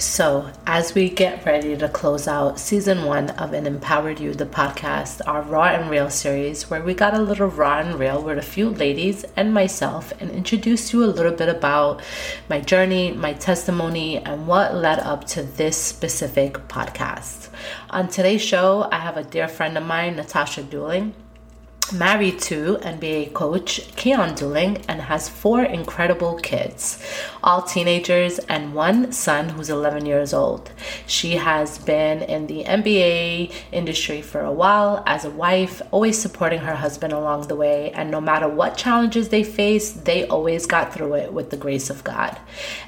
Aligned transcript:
So, 0.00 0.50
as 0.66 0.94
we 0.94 1.10
get 1.10 1.44
ready 1.44 1.76
to 1.76 1.86
close 1.86 2.26
out 2.26 2.58
season 2.58 3.04
one 3.04 3.28
of 3.32 3.52
An 3.52 3.66
Empowered 3.66 4.18
You, 4.18 4.32
the 4.32 4.46
podcast, 4.46 5.20
our 5.26 5.42
Raw 5.42 5.64
and 5.64 5.90
Real 5.90 6.08
series, 6.08 6.70
where 6.70 6.82
we 6.82 6.94
got 6.94 7.12
a 7.12 7.20
little 7.20 7.48
raw 7.48 7.80
and 7.80 7.98
real 7.98 8.22
with 8.22 8.38
a 8.38 8.42
few 8.42 8.70
ladies 8.70 9.26
and 9.36 9.52
myself 9.52 10.14
and 10.18 10.30
introduced 10.30 10.94
you 10.94 11.04
a 11.04 11.12
little 11.12 11.32
bit 11.32 11.50
about 11.50 12.00
my 12.48 12.60
journey, 12.60 13.12
my 13.12 13.34
testimony, 13.34 14.16
and 14.16 14.46
what 14.46 14.74
led 14.74 15.00
up 15.00 15.26
to 15.26 15.42
this 15.42 15.76
specific 15.76 16.54
podcast. 16.66 17.50
On 17.90 18.08
today's 18.08 18.40
show, 18.40 18.88
I 18.90 19.00
have 19.00 19.18
a 19.18 19.22
dear 19.22 19.48
friend 19.48 19.76
of 19.76 19.84
mine, 19.84 20.16
Natosha 20.16 20.64
Dooling 20.64 21.12
married 21.92 22.38
to 22.40 22.76
NBA 22.82 23.32
coach 23.32 23.80
Keyon 23.96 24.36
Dooling 24.38 24.84
and 24.88 25.00
has 25.00 25.28
four 25.28 25.62
incredible 25.62 26.36
kids, 26.36 27.02
all 27.42 27.62
teenagers, 27.62 28.38
and 28.40 28.74
one 28.74 29.12
son 29.12 29.48
who's 29.48 29.70
11 29.70 30.06
years 30.06 30.32
old. 30.32 30.70
She 31.06 31.36
has 31.36 31.78
been 31.78 32.22
in 32.22 32.46
the 32.46 32.64
NBA 32.64 33.52
industry 33.72 34.22
for 34.22 34.40
a 34.40 34.52
while 34.52 35.02
as 35.06 35.24
a 35.24 35.30
wife, 35.30 35.82
always 35.90 36.20
supporting 36.20 36.60
her 36.60 36.74
husband 36.74 37.12
along 37.12 37.48
the 37.48 37.56
way, 37.56 37.90
and 37.92 38.10
no 38.10 38.20
matter 38.20 38.48
what 38.48 38.76
challenges 38.76 39.28
they 39.28 39.44
faced, 39.44 40.04
they 40.04 40.26
always 40.26 40.66
got 40.66 40.92
through 40.92 41.14
it 41.14 41.32
with 41.32 41.50
the 41.50 41.56
grace 41.56 41.90
of 41.90 42.04
God. 42.04 42.38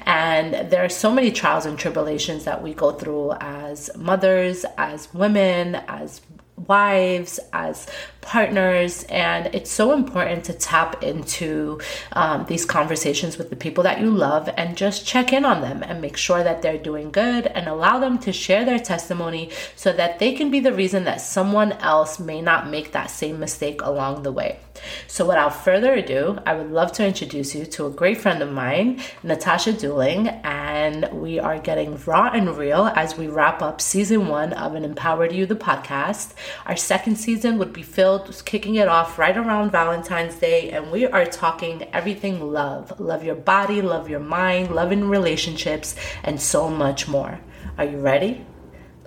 And 0.05 0.69
there 0.71 0.83
are 0.83 0.89
so 0.89 1.11
many 1.11 1.31
trials 1.31 1.65
and 1.65 1.77
tribulations 1.77 2.43
that 2.45 2.61
we 2.61 2.73
go 2.73 2.91
through 2.91 3.33
as 3.39 3.89
mothers, 3.95 4.65
as 4.77 5.13
women, 5.13 5.75
as 5.87 6.21
wives, 6.67 7.39
as 7.51 7.87
partners. 8.23 9.03
And 9.03 9.53
it's 9.53 9.71
so 9.71 9.93
important 9.93 10.45
to 10.45 10.53
tap 10.53 11.03
into 11.03 11.79
um, 12.13 12.45
these 12.47 12.65
conversations 12.65 13.37
with 13.37 13.49
the 13.49 13.55
people 13.55 13.83
that 13.83 14.01
you 14.01 14.09
love 14.09 14.49
and 14.57 14.75
just 14.75 15.05
check 15.05 15.31
in 15.33 15.45
on 15.45 15.61
them 15.61 15.83
and 15.83 16.01
make 16.01 16.17
sure 16.17 16.43
that 16.43 16.61
they're 16.61 16.77
doing 16.77 17.11
good 17.11 17.47
and 17.47 17.67
allow 17.67 17.99
them 17.99 18.17
to 18.19 18.33
share 18.33 18.65
their 18.65 18.79
testimony 18.79 19.49
so 19.75 19.93
that 19.93 20.19
they 20.19 20.33
can 20.33 20.49
be 20.49 20.59
the 20.59 20.73
reason 20.73 21.03
that 21.03 21.21
someone 21.21 21.73
else 21.73 22.19
may 22.19 22.41
not 22.41 22.69
make 22.69 22.91
that 22.91 23.11
same 23.11 23.39
mistake 23.39 23.81
along 23.81 24.23
the 24.23 24.31
way. 24.31 24.59
So, 25.07 25.25
without 25.27 25.55
further 25.63 25.93
ado, 25.93 26.39
I 26.45 26.55
would 26.55 26.71
love 26.71 26.91
to 26.93 27.05
introduce 27.05 27.55
you 27.55 27.65
to 27.65 27.85
a 27.85 27.91
great 27.91 28.19
friend 28.19 28.41
of 28.41 28.51
mine, 28.51 28.99
Natosha 29.23 29.73
Dooling, 29.73 30.41
and 30.43 31.09
we 31.13 31.39
are 31.39 31.59
getting 31.59 31.97
raw 32.05 32.31
and 32.33 32.57
real 32.57 32.87
as 32.95 33.17
we 33.17 33.27
wrap 33.27 33.61
up 33.61 33.81
season 33.81 34.27
one 34.27 34.53
of 34.53 34.75
An 34.75 34.83
Empowered 34.83 35.31
You, 35.31 35.45
the 35.45 35.55
podcast. 35.55 36.33
Our 36.65 36.75
second 36.75 37.17
season 37.17 37.57
would 37.59 37.73
be 37.73 37.83
filled, 37.83 38.12
kicking 38.45 38.75
it 38.75 38.87
off 38.87 39.17
right 39.17 39.35
around 39.35 39.71
Valentine's 39.71 40.35
Day, 40.35 40.71
and 40.71 40.91
we 40.91 41.05
are 41.05 41.25
talking 41.25 41.83
everything 41.93 42.51
love 42.51 42.99
love 42.99 43.23
your 43.23 43.35
body, 43.35 43.81
love 43.81 44.09
your 44.09 44.19
mind, 44.19 44.73
love 44.73 44.91
in 44.91 45.09
relationships, 45.09 45.95
and 46.23 46.39
so 46.41 46.69
much 46.69 47.07
more. 47.07 47.39
Are 47.77 47.85
you 47.85 47.99
ready? 47.99 48.45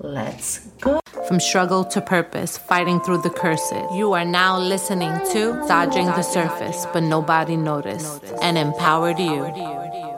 Let's 0.00 0.66
go. 0.80 1.00
From 1.26 1.40
struggle 1.40 1.84
to 1.84 2.00
purpose, 2.00 2.58
fighting 2.58 3.00
through 3.00 3.22
the 3.22 3.30
curses. 3.30 3.84
You 3.94 4.12
are 4.12 4.24
now 4.24 4.58
listening 4.58 5.12
to 5.32 5.64
Dodging 5.66 6.06
the 6.06 6.22
Surface, 6.22 6.86
but 6.92 7.02
Nobody 7.02 7.56
Noticed, 7.56 8.22
and 8.42 8.58
Empowered 8.58 9.18
You. 9.18 10.15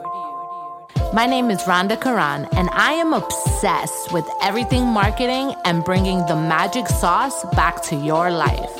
My 1.11 1.25
name 1.25 1.49
is 1.49 1.65
Randa 1.65 1.97
Quraan, 1.97 2.47
and 2.55 2.69
I 2.71 2.91
am 2.93 3.13
obsessed 3.13 4.13
with 4.13 4.29
everything 4.43 4.85
marketing 4.85 5.55
and 5.65 5.83
bringing 5.83 6.23
the 6.27 6.35
magic 6.35 6.87
sauce 6.87 7.43
back 7.55 7.81
to 7.85 7.95
your 7.95 8.29
life. 8.29 8.71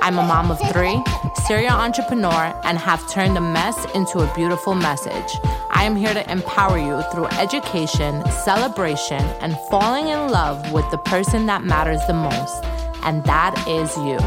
I'm 0.00 0.16
a 0.16 0.22
mom 0.22 0.52
of 0.52 0.60
three, 0.70 1.02
serial 1.46 1.72
entrepreneur, 1.72 2.54
and 2.62 2.78
have 2.78 3.10
turned 3.10 3.36
a 3.36 3.40
mess 3.40 3.84
into 3.96 4.20
a 4.20 4.32
beautiful 4.32 4.76
message. 4.76 5.40
I 5.70 5.82
am 5.82 5.96
here 5.96 6.14
to 6.14 6.30
empower 6.30 6.78
you 6.78 7.02
through 7.10 7.26
education, 7.26 8.24
celebration, 8.30 9.24
and 9.40 9.58
falling 9.68 10.06
in 10.06 10.28
love 10.28 10.70
with 10.70 10.88
the 10.92 10.98
person 10.98 11.46
that 11.46 11.64
matters 11.64 12.00
the 12.06 12.14
most, 12.14 12.62
and 13.02 13.24
that 13.24 13.54
is 13.68 13.96
you. 13.96 14.18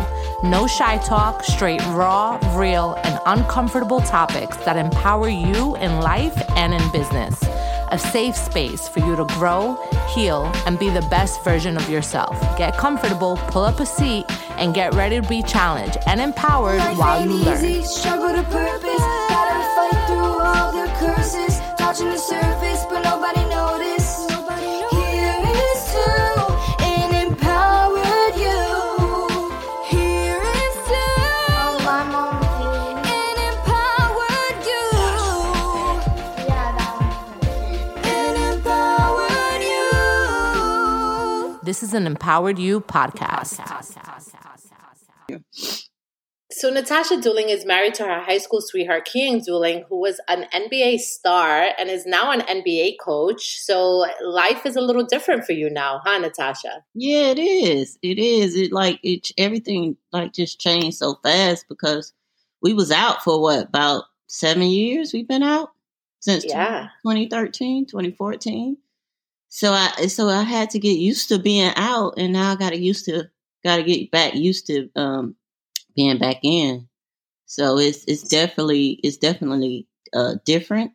No 0.48 0.68
shy 0.68 0.98
talk, 1.00 1.44
straight 1.44 1.82
raw, 1.88 2.40
real, 2.58 2.96
and 3.04 3.20
uncomfortable 3.26 4.02
topics 4.02 4.58
that 4.66 4.78
empower 4.78 5.30
you 5.30 5.76
in 5.78 6.02
life 6.02 6.42
and 6.56 6.74
in 6.74 6.92
business. 6.92 7.42
A 7.92 7.98
safe 8.00 8.36
space 8.36 8.88
for 8.88 9.00
you 9.00 9.16
to 9.16 9.26
grow, 9.36 9.78
heal, 10.14 10.52
and 10.66 10.78
be 10.80 10.90
the 10.90 11.06
best 11.10 11.44
version 11.44 11.78
of 11.78 11.90
yourself. 11.90 12.40
Get 12.58 12.78
comfortable, 12.78 13.38
pull 13.48 13.64
up 13.64 13.80
a 13.80 13.86
seat, 13.86 14.26
and 14.58 14.74
get 14.74 14.94
ready 14.94 15.22
to 15.22 15.28
be 15.28 15.44
challenged 15.44 15.98
and 16.08 16.20
empowered 16.20 16.82
while 16.98 17.24
you 17.24 17.32
learn 17.32 17.86
curses, 21.06 21.60
touching 21.78 22.10
the 22.10 22.18
surface, 22.18 22.86
but 22.90 23.02
nobody 23.02 23.45
This 41.66 41.82
is 41.82 41.96
an 41.96 42.06
Empowered 42.06 42.60
You 42.60 42.80
podcast. 42.80 43.60
So 46.52 46.72
Natosha 46.72 47.20
Dooling 47.24 47.50
is 47.50 47.66
married 47.66 47.96
to 47.96 48.04
her 48.04 48.22
high 48.22 48.38
school 48.38 48.62
sweetheart 48.62 49.10
Keyon 49.12 49.44
Dooling, 49.44 49.84
who 49.90 50.00
was 50.00 50.22
an 50.28 50.46
NBA 50.54 51.00
star 51.00 51.70
and 51.80 51.90
is 51.90 52.06
now 52.06 52.32
an 52.32 52.42
NBA 52.42 52.98
coach. 53.04 53.58
So 53.58 54.06
life 54.24 54.68
is 54.68 54.76
a 54.76 54.82
little 54.82 55.06
different 55.06 55.44
for 55.44 55.54
you 55.54 55.72
now, 55.72 56.02
huh, 56.04 56.22
Natosha? 56.22 56.84
Yeah, 56.94 57.32
it 57.32 57.40
is. 57.40 57.98
It 58.04 58.20
is. 58.20 58.56
It 58.56 58.72
like 58.72 59.00
it 59.02 59.32
everything 59.36 59.98
like 60.14 60.34
just 60.34 60.60
changed 60.60 60.98
so 60.98 61.16
fast 61.24 61.66
because 61.68 62.14
we 62.62 62.76
was 62.76 62.92
out 62.92 63.24
for 63.24 63.42
what 63.42 63.70
about 63.70 64.04
seven 64.28 64.68
years? 64.68 65.14
We've 65.14 65.28
been 65.28 65.42
out 65.42 65.72
since 66.20 66.46
yeah. 66.46 66.90
2013, 67.02 67.88
2014. 67.88 68.78
So 69.56 69.72
I 69.72 70.08
so 70.08 70.28
I 70.28 70.44
had 70.44 70.70
to 70.72 70.80
get 70.80 70.98
used 70.98 71.30
to 71.30 71.40
being 71.40 71.72
out, 71.78 72.16
and 72.18 72.34
now 72.34 72.52
I 72.52 72.56
got 72.58 72.72
to 72.72 72.78
used 72.78 73.06
to 73.06 73.30
got 73.64 73.78
to 73.78 73.84
get 73.84 74.12
back 74.12 74.36
used 74.36 74.68
to 74.68 74.90
um 74.98 75.38
being 75.96 76.18
back 76.18 76.40
in. 76.44 76.90
So 77.46 77.80
it's 77.80 78.04
it's 78.06 78.24
definitely 78.24 79.00
it's 79.02 79.16
definitely 79.16 79.88
uh, 80.14 80.36
different, 80.44 80.92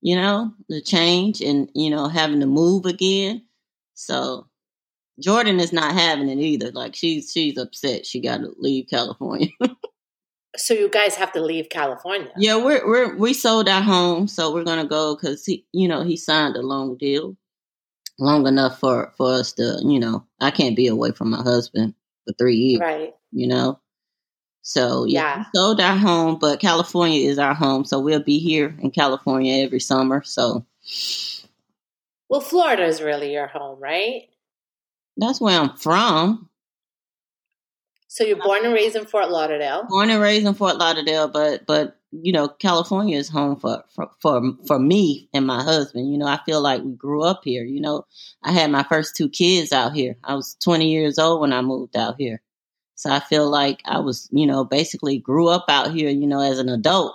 you 0.00 0.16
know, 0.16 0.54
the 0.70 0.80
change 0.80 1.42
and 1.42 1.70
you 1.74 1.90
know 1.90 2.08
having 2.08 2.40
to 2.40 2.46
move 2.46 2.86
again. 2.86 3.44
So 3.92 4.48
Jordan 5.20 5.60
is 5.60 5.74
not 5.74 5.92
having 5.92 6.30
it 6.30 6.38
either. 6.38 6.70
Like 6.70 6.94
she's 6.94 7.30
she's 7.30 7.58
upset. 7.58 8.06
She 8.06 8.22
got 8.22 8.38
to 8.38 8.54
leave 8.56 8.86
California. 8.88 9.48
so 10.56 10.72
you 10.72 10.88
guys 10.88 11.14
have 11.16 11.32
to 11.32 11.42
leave 11.42 11.68
California. 11.68 12.32
Yeah, 12.38 12.56
we're 12.56 12.88
we're 12.88 13.16
we 13.18 13.34
sold 13.34 13.68
our 13.68 13.82
home, 13.82 14.28
so 14.28 14.50
we're 14.50 14.64
gonna 14.64 14.88
go 14.88 15.14
because 15.14 15.44
he 15.44 15.66
you 15.72 15.88
know 15.88 16.04
he 16.04 16.16
signed 16.16 16.56
a 16.56 16.62
long 16.62 16.96
deal, 16.96 17.36
long 18.22 18.46
enough 18.46 18.78
for 18.78 19.12
for 19.16 19.32
us 19.32 19.52
to 19.54 19.80
you 19.84 19.98
know 19.98 20.24
I 20.40 20.50
can't 20.50 20.76
be 20.76 20.86
away 20.86 21.12
from 21.12 21.30
my 21.30 21.42
husband 21.42 21.94
for 22.26 22.32
three 22.34 22.56
years, 22.56 22.80
right? 22.80 23.14
You 23.32 23.48
know, 23.48 23.80
so 24.62 25.04
yeah, 25.04 25.38
yeah. 25.38 25.44
sold 25.54 25.80
our 25.80 25.96
home, 25.96 26.38
but 26.38 26.60
California 26.60 27.28
is 27.28 27.38
our 27.38 27.54
home, 27.54 27.84
so 27.84 27.98
we'll 27.98 28.22
be 28.22 28.38
here 28.38 28.74
in 28.80 28.90
California 28.90 29.64
every 29.64 29.80
summer. 29.80 30.22
So, 30.22 30.64
well, 32.28 32.40
Florida 32.40 32.84
is 32.84 33.02
really 33.02 33.32
your 33.32 33.48
home, 33.48 33.80
right? 33.80 34.28
That's 35.16 35.40
where 35.40 35.60
I'm 35.60 35.76
from. 35.76 36.48
So 38.06 38.24
you're 38.24 38.36
born 38.36 38.64
and 38.64 38.74
raised 38.74 38.94
in 38.94 39.06
Fort 39.06 39.30
Lauderdale. 39.30 39.86
Born 39.88 40.10
and 40.10 40.20
raised 40.20 40.46
in 40.46 40.54
Fort 40.54 40.76
Lauderdale, 40.76 41.28
but 41.28 41.66
but 41.66 41.98
you 42.12 42.32
know 42.32 42.48
California 42.48 43.16
is 43.16 43.28
home 43.28 43.56
for 43.56 43.84
for 43.94 44.10
for, 44.20 44.42
for 44.66 44.78
me 44.78 45.28
and 45.32 45.46
my 45.46 45.62
husband. 45.62 46.12
You 46.12 46.18
know, 46.18 46.26
I 46.26 46.38
feel 46.44 46.60
like 46.60 46.82
we 46.82 46.92
grew 46.92 47.22
up 47.22 47.40
here. 47.44 47.64
You 47.64 47.80
know, 47.80 48.06
I 48.42 48.52
had 48.52 48.70
my 48.70 48.84
first 48.84 49.16
two 49.16 49.28
kids 49.28 49.72
out 49.72 49.94
here. 49.94 50.16
I 50.22 50.34
was 50.34 50.56
20 50.62 50.90
years 50.90 51.18
old 51.18 51.40
when 51.40 51.52
I 51.52 51.62
moved 51.62 51.96
out 51.96 52.16
here. 52.18 52.40
So 52.94 53.10
I 53.10 53.18
feel 53.18 53.50
like 53.50 53.80
I 53.84 53.98
was, 53.98 54.28
you 54.30 54.46
know, 54.46 54.64
basically 54.64 55.18
grew 55.18 55.48
up 55.48 55.64
out 55.68 55.92
here, 55.92 56.08
you 56.08 56.26
know, 56.26 56.40
as 56.40 56.60
an 56.60 56.68
adult, 56.68 57.14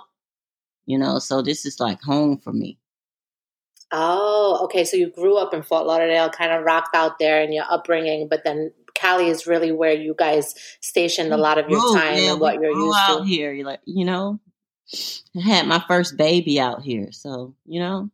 you 0.84 0.98
know, 0.98 1.18
so 1.18 1.40
this 1.40 1.64
is 1.64 1.80
like 1.80 2.02
home 2.02 2.36
for 2.36 2.52
me. 2.52 2.78
Oh, 3.90 4.60
okay. 4.64 4.84
So 4.84 4.98
you 4.98 5.10
grew 5.10 5.38
up 5.38 5.54
in 5.54 5.62
Fort 5.62 5.86
Lauderdale, 5.86 6.28
kind 6.28 6.52
of 6.52 6.62
rocked 6.62 6.94
out 6.94 7.18
there 7.18 7.40
in 7.40 7.52
your 7.52 7.64
upbringing, 7.70 8.28
but 8.28 8.44
then 8.44 8.72
Cali 8.94 9.28
is 9.28 9.46
really 9.46 9.72
where 9.72 9.94
you 9.94 10.14
guys 10.18 10.54
stationed 10.80 11.32
a 11.32 11.36
lot 11.38 11.56
of 11.56 11.70
your 11.70 11.80
time 11.94 12.16
yeah, 12.18 12.32
and 12.32 12.40
what 12.40 12.56
you're 12.56 12.72
used 12.72 12.98
out 12.98 13.18
to. 13.20 13.24
here, 13.24 13.52
You 13.52 13.64
like 13.64 13.80
you 13.86 14.04
know, 14.04 14.40
I 15.36 15.40
had 15.40 15.66
my 15.66 15.82
first 15.86 16.16
baby 16.16 16.58
out 16.60 16.82
here, 16.82 17.12
so 17.12 17.54
you 17.66 17.80
know. 17.80 18.10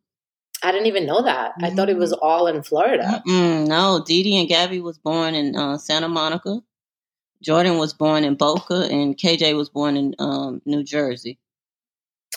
I 0.62 0.72
didn't 0.72 0.86
even 0.86 1.06
know 1.06 1.22
that. 1.22 1.52
Mm-hmm. 1.52 1.64
I 1.64 1.70
thought 1.70 1.90
it 1.90 1.96
was 1.96 2.12
mm-hmm. 2.12 2.24
all 2.24 2.46
in 2.46 2.62
Florida. 2.62 3.22
Mm-mm, 3.26 3.66
no, 3.66 4.02
Dee 4.04 4.22
Dee 4.22 4.38
and 4.38 4.48
Gabby 4.48 4.80
was 4.80 4.98
born 4.98 5.34
in 5.34 5.54
uh, 5.56 5.78
Santa 5.78 6.08
Monica. 6.08 6.60
Jordan 7.42 7.76
was 7.76 7.92
born 7.92 8.24
in 8.24 8.36
Boca 8.36 8.88
and 8.90 9.16
KJ 9.18 9.54
was 9.56 9.68
born 9.68 9.96
in 9.96 10.14
um, 10.18 10.62
New 10.64 10.82
Jersey. 10.82 11.38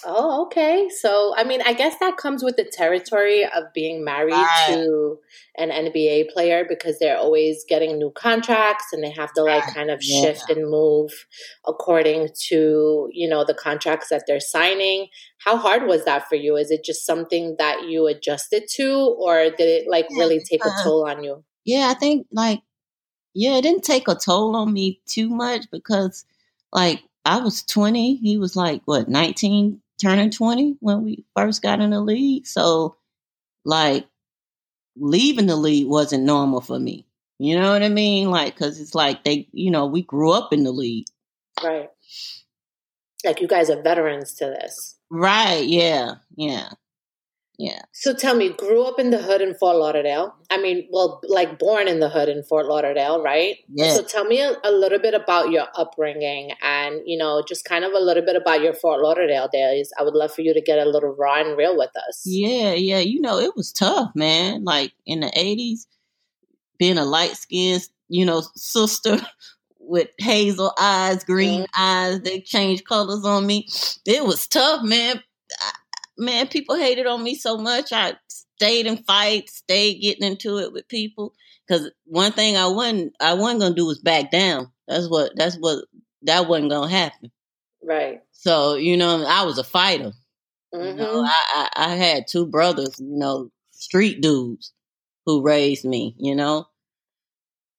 Oh, 0.06 0.46
okay. 0.46 0.90
So, 0.90 1.34
I 1.36 1.44
mean, 1.44 1.62
I 1.66 1.74
guess 1.74 1.96
that 2.00 2.18
comes 2.18 2.44
with 2.44 2.56
the 2.56 2.64
territory 2.64 3.46
of 3.46 3.74
being 3.74 4.04
married 4.04 4.34
right. 4.34 4.68
to 4.68 5.18
an 5.58 5.70
NBA 5.70 6.30
player 6.30 6.66
because 6.68 7.00
they're 7.00 7.18
always 7.18 7.66
getting 7.68 7.98
new 7.98 8.12
contracts 8.12 8.94
and 8.94 9.04
they 9.04 9.10
have 9.12 9.34
to 9.34 9.44
like 9.44 9.64
kind 9.74 9.90
of 9.90 10.00
yeah. 10.02 10.22
shift 10.22 10.50
and 10.50 10.70
move 10.70 11.12
according 11.66 12.30
to, 12.50 13.10
you 13.12 13.28
know, 13.28 13.44
the 13.44 13.56
contracts 13.56 14.10
that 14.10 14.26
they're 14.28 14.40
signing. 14.40 15.08
How 15.40 15.58
hard 15.58 15.88
was 15.88 16.06
that 16.06 16.30
for 16.30 16.36
you? 16.36 16.58
Is 16.58 16.70
it 16.70 16.84
just 16.84 17.06
something 17.06 17.56
that 17.58 17.88
you 17.88 18.06
adjusted 18.08 18.64
to 18.76 19.16
or 19.20 19.50
did 19.50 19.62
it 19.62 19.88
like 19.90 20.08
really 20.12 20.40
take 20.40 20.64
a 20.64 20.68
uh-huh. 20.68 20.84
toll 20.84 21.10
on 21.10 21.24
you? 21.24 21.44
Yeah, 21.66 21.88
I 21.90 21.96
think 21.96 22.28
like, 22.32 22.62
yeah, 23.34 23.58
it 23.58 23.64
didn't 23.64 23.84
take 23.84 24.08
a 24.08 24.16
toll 24.16 24.56
on 24.56 24.72
me 24.72 25.02
too 25.08 25.30
much 25.30 25.70
because 25.72 26.24
like 26.72 27.04
I 27.28 27.40
was 27.40 27.64
20. 27.64 28.16
He 28.16 28.38
was 28.38 28.56
like, 28.56 28.82
what, 28.86 29.10
19, 29.10 29.82
turning 30.02 30.32
20 30.32 30.78
when 30.80 31.04
we 31.04 31.26
first 31.36 31.62
got 31.62 31.82
in 31.82 31.92
the 31.92 32.02
league. 32.02 32.48
So, 32.48 32.98
like, 33.66 34.08
leaving 34.96 35.48
the 35.48 35.56
league 35.56 35.88
wasn't 35.88 36.24
normal 36.24 36.62
for 36.62 36.80
me. 36.80 37.06
You 37.40 37.60
know 37.60 37.72
what 37.72 37.84
I 37.84 37.90
mean? 37.90 38.32
Like, 38.32 38.56
because 38.56 38.80
it's 38.80 38.96
like 38.96 39.24
they, 39.24 39.48
you 39.52 39.70
know, 39.70 39.86
we 39.86 40.02
grew 40.02 40.32
up 40.32 40.54
in 40.54 40.64
the 40.64 40.72
league. 40.72 41.06
Right. 41.64 41.90
Like, 43.26 43.42
you 43.42 43.48
guys 43.48 43.70
are 43.70 43.82
veterans 43.82 44.34
to 44.36 44.46
this. 44.46 44.98
Right. 45.10 45.66
Yeah. 45.66 46.16
Yeah. 46.36 46.70
Yeah. 47.58 47.82
So 47.92 48.14
tell 48.14 48.36
me, 48.36 48.54
grew 48.54 48.84
up 48.84 49.00
in 49.00 49.10
the 49.10 49.18
hood 49.18 49.42
in 49.42 49.56
Fort 49.56 49.78
Lauderdale. 49.78 50.36
I 50.52 50.62
mean, 50.62 50.88
well, 50.92 51.20
like 51.28 51.58
born 51.58 51.88
in 51.88 52.00
the 52.00 52.10
hood 52.10 52.30
in 52.30 52.44
Fort 52.44 52.68
Lauderdale, 52.68 53.22
right? 53.24 53.56
Yeah. 53.74 53.94
So 53.96 54.04
tell 54.04 54.26
me 54.26 54.42
a, 54.42 54.56
a, 54.64 54.72
little 54.72 55.00
bit 55.00 55.16
about 55.16 55.50
your 55.50 55.66
upbringing 55.76 56.52
and, 56.62 57.02
you 57.06 57.18
know, 57.18 57.44
just 57.48 57.66
kind 57.66 57.84
of 57.84 57.94
a 57.94 58.00
little 58.00 58.24
bit 58.24 58.36
about 58.36 58.62
your 58.62 58.74
Fort 58.74 59.02
Lauderdale 59.02 59.50
days. 59.52 59.92
I 60.00 60.04
would 60.04 60.14
love 60.14 60.32
for 60.32 60.42
you 60.42 60.54
to 60.54 60.62
get 60.62 60.78
a 60.78 60.86
little 60.86 61.16
raw 61.18 61.42
and 61.42 61.58
real 61.58 61.76
with 61.76 61.92
us. 62.08 62.22
Yeah, 62.26 62.74
yeah. 62.74 63.00
You 63.00 63.22
know, 63.22 63.40
it 63.40 63.56
was 63.56 63.74
tough, 63.74 64.12
man. 64.14 64.64
Like 64.64 64.94
in 65.08 65.22
the 65.22 65.32
80s, 65.36 65.88
being 66.78 67.00
a 67.00 67.06
light 67.06 67.38
skinned, 67.38 67.88
you 68.08 68.24
know, 68.24 68.44
sister 68.56 69.18
with 69.80 70.10
hazel 70.20 70.74
eyes, 70.78 71.24
green 71.24 71.62
mm-hmm. 71.64 71.82
eyes, 71.82 72.22
they 72.22 72.40
changed 72.42 72.88
colors 72.88 73.26
on 73.26 73.48
me. 73.48 73.68
It 74.06 74.24
was 74.26 74.48
tough, 74.48 74.84
man. 74.84 75.24
Man, 76.18 76.48
people 76.48 76.76
hated 76.76 77.06
on 77.06 77.24
me 77.24 77.36
so 77.36 77.58
much. 77.58 77.94
I 77.94 78.16
stayed 78.28 78.88
in 78.88 78.98
fights, 79.04 79.58
stayed 79.58 80.02
getting 80.02 80.26
into 80.26 80.58
it 80.58 80.74
with 80.74 80.88
people. 80.88 81.34
Cause 81.70 81.92
one 82.06 82.32
thing 82.32 82.58
I 82.58 82.68
wasn't, 82.68 83.14
I 83.20 83.34
wasn't 83.34 83.62
gonna 83.62 83.76
do 83.76 83.86
was 83.86 84.00
back 84.00 84.32
down. 84.32 84.72
That's 84.88 85.08
what, 85.10 85.34
that's 85.36 85.58
what, 85.58 85.86
that 86.24 86.48
wasn't 86.48 86.72
gonna 86.72 86.90
happen. 86.90 87.32
Right. 87.84 88.22
So 88.32 88.76
you 88.76 88.98
know, 88.98 89.26
I 89.28 89.44
was 89.44 89.58
a 89.58 89.64
fighter. 89.64 90.14
Mm-hmm. 90.74 90.86
You 90.86 90.94
know, 90.96 91.24
mm-hmm. 91.24 91.26
I, 91.26 91.70
I, 91.76 91.92
I 91.94 91.96
had 91.96 92.28
two 92.28 92.46
brothers, 92.46 93.00
you 93.00 93.18
know, 93.18 93.50
street 93.72 94.22
dudes 94.22 94.74
who 95.26 95.42
raised 95.42 95.86
me. 95.86 96.16
You 96.18 96.36
know, 96.36 96.68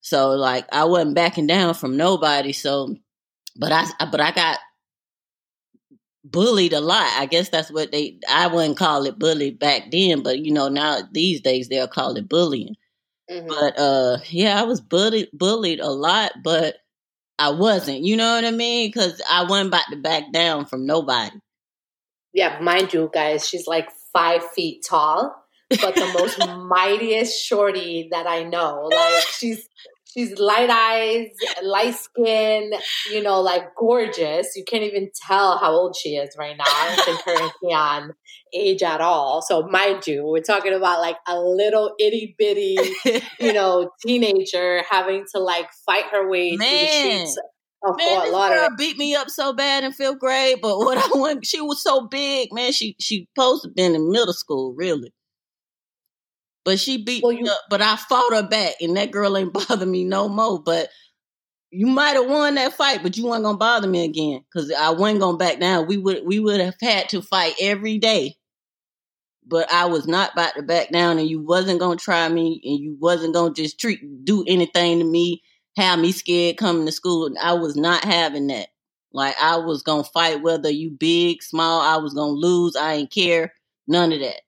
so 0.00 0.30
like 0.30 0.66
I 0.72 0.84
wasn't 0.84 1.14
backing 1.14 1.46
down 1.46 1.74
from 1.74 1.96
nobody. 1.96 2.52
So, 2.52 2.96
but 3.56 3.72
I, 3.72 3.86
but 4.10 4.20
I 4.20 4.32
got 4.32 4.58
bullied 6.30 6.72
a 6.72 6.80
lot. 6.80 7.10
I 7.18 7.26
guess 7.26 7.48
that's 7.48 7.70
what 7.70 7.92
they 7.92 8.18
I 8.28 8.46
wouldn't 8.46 8.76
call 8.76 9.06
it 9.06 9.18
bully 9.18 9.50
back 9.50 9.90
then, 9.90 10.22
but 10.22 10.38
you 10.38 10.52
know, 10.52 10.68
now 10.68 11.00
these 11.12 11.40
days 11.40 11.68
they'll 11.68 11.88
call 11.88 12.16
it 12.16 12.28
bullying. 12.28 12.76
Mm-hmm. 13.30 13.48
But 13.48 13.78
uh 13.78 14.18
yeah, 14.28 14.60
I 14.60 14.64
was 14.64 14.80
bullied 14.80 15.28
bullied 15.32 15.80
a 15.80 15.90
lot, 15.90 16.32
but 16.42 16.76
I 17.38 17.50
wasn't. 17.50 18.00
You 18.00 18.16
know 18.16 18.34
what 18.34 18.44
I 18.44 18.50
mean? 18.50 18.92
Cuz 18.92 19.20
I 19.30 19.44
wasn't 19.44 19.68
about 19.68 19.84
to 19.90 19.96
back 19.96 20.32
down 20.32 20.66
from 20.66 20.86
nobody. 20.86 21.36
Yeah, 22.32 22.58
mind 22.60 22.92
you 22.92 23.10
guys, 23.12 23.48
she's 23.48 23.66
like 23.66 23.88
5 24.12 24.50
feet 24.50 24.84
tall, 24.88 25.34
but 25.70 25.94
the 25.94 26.06
most 26.18 26.38
mightiest 26.68 27.42
shorty 27.42 28.08
that 28.12 28.26
I 28.26 28.44
know. 28.44 28.88
Like 28.90 29.24
she's 29.24 29.68
she's 30.08 30.38
light 30.38 30.70
eyes, 30.70 31.28
light 31.62 31.94
skin, 31.94 32.72
you 33.10 33.22
know, 33.22 33.40
like 33.40 33.74
gorgeous. 33.74 34.56
You 34.56 34.64
can't 34.64 34.84
even 34.84 35.10
tell 35.26 35.58
how 35.58 35.72
old 35.72 35.96
she 35.96 36.16
is 36.16 36.34
right 36.38 36.56
now. 36.56 36.64
I 36.66 36.94
don't 36.96 37.04
think 37.04 37.38
her 37.62 37.70
and 37.70 38.12
age 38.54 38.82
at 38.82 39.00
all. 39.00 39.42
So 39.42 39.66
mind 39.68 40.06
you, 40.06 40.24
we're 40.26 40.40
talking 40.40 40.72
about 40.72 41.00
like 41.00 41.16
a 41.26 41.38
little 41.38 41.94
itty 41.98 42.34
bitty, 42.38 42.78
you 43.40 43.52
know, 43.52 43.90
teenager 44.04 44.82
having 44.90 45.24
to 45.34 45.40
like 45.40 45.68
fight 45.86 46.04
her 46.12 46.28
way 46.28 46.56
Man. 46.56 46.68
through 46.68 46.78
the 46.78 46.86
streets. 46.86 47.38
Of 47.80 47.96
man, 47.96 48.24
this 48.24 48.32
girl 48.32 48.68
beat 48.76 48.98
me 48.98 49.14
up 49.14 49.30
so 49.30 49.52
bad 49.52 49.84
in 49.84 49.92
fifth 49.92 50.18
grade, 50.18 50.58
but 50.60 50.78
what 50.78 50.98
I 50.98 51.06
want, 51.16 51.46
she 51.46 51.60
was 51.60 51.80
so 51.80 52.08
big, 52.08 52.52
man. 52.52 52.72
She 52.72 52.96
she 52.98 53.28
supposed 53.36 53.62
to 53.62 53.68
been 53.68 53.94
in 53.94 54.10
middle 54.10 54.32
school, 54.32 54.74
really. 54.76 55.12
But 56.68 56.78
she 56.78 57.02
beat 57.02 57.22
well, 57.22 57.32
you, 57.32 57.44
me 57.44 57.48
up, 57.48 57.62
but 57.70 57.80
I 57.80 57.96
fought 57.96 58.34
her 58.34 58.46
back, 58.46 58.74
and 58.82 58.94
that 58.98 59.10
girl 59.10 59.38
ain't 59.38 59.52
bother 59.68 59.86
me 59.86 60.04
no 60.04 60.28
more. 60.28 60.62
But 60.62 60.90
you 61.70 61.86
might 61.86 62.10
have 62.10 62.28
won 62.28 62.56
that 62.56 62.74
fight, 62.74 63.02
but 63.02 63.16
you 63.16 63.24
weren't 63.24 63.42
gonna 63.42 63.56
bother 63.56 63.88
me 63.88 64.04
again 64.04 64.44
because 64.44 64.70
I 64.70 64.90
wasn't 64.90 65.20
gonna 65.20 65.38
back 65.38 65.60
down. 65.60 65.86
We 65.86 65.96
would 65.96 66.26
we 66.26 66.38
would 66.38 66.60
have 66.60 66.74
had 66.78 67.08
to 67.08 67.22
fight 67.22 67.54
every 67.58 67.96
day, 67.96 68.36
but 69.46 69.72
I 69.72 69.86
was 69.86 70.06
not 70.06 70.34
about 70.34 70.56
to 70.56 70.62
back 70.62 70.90
down, 70.90 71.16
and 71.16 71.26
you 71.26 71.40
wasn't 71.40 71.80
gonna 71.80 71.96
try 71.96 72.28
me, 72.28 72.60
and 72.62 72.78
you 72.78 72.98
wasn't 73.00 73.32
gonna 73.32 73.54
just 73.54 73.80
treat 73.80 74.00
do 74.26 74.44
anything 74.46 74.98
to 74.98 75.06
me, 75.06 75.42
have 75.78 75.98
me 75.98 76.12
scared 76.12 76.58
coming 76.58 76.84
to 76.84 76.92
school. 76.92 77.24
And 77.24 77.38
I 77.38 77.54
was 77.54 77.76
not 77.76 78.04
having 78.04 78.48
that. 78.48 78.68
Like 79.14 79.36
I 79.40 79.56
was 79.56 79.82
gonna 79.82 80.04
fight 80.04 80.42
whether 80.42 80.68
you 80.68 80.90
big, 80.90 81.42
small. 81.42 81.80
I 81.80 81.96
was 81.96 82.12
gonna 82.12 82.32
lose. 82.32 82.76
I 82.76 82.92
ain't 82.92 83.10
care. 83.10 83.54
None 83.86 84.12
of 84.12 84.20
that. 84.20 84.42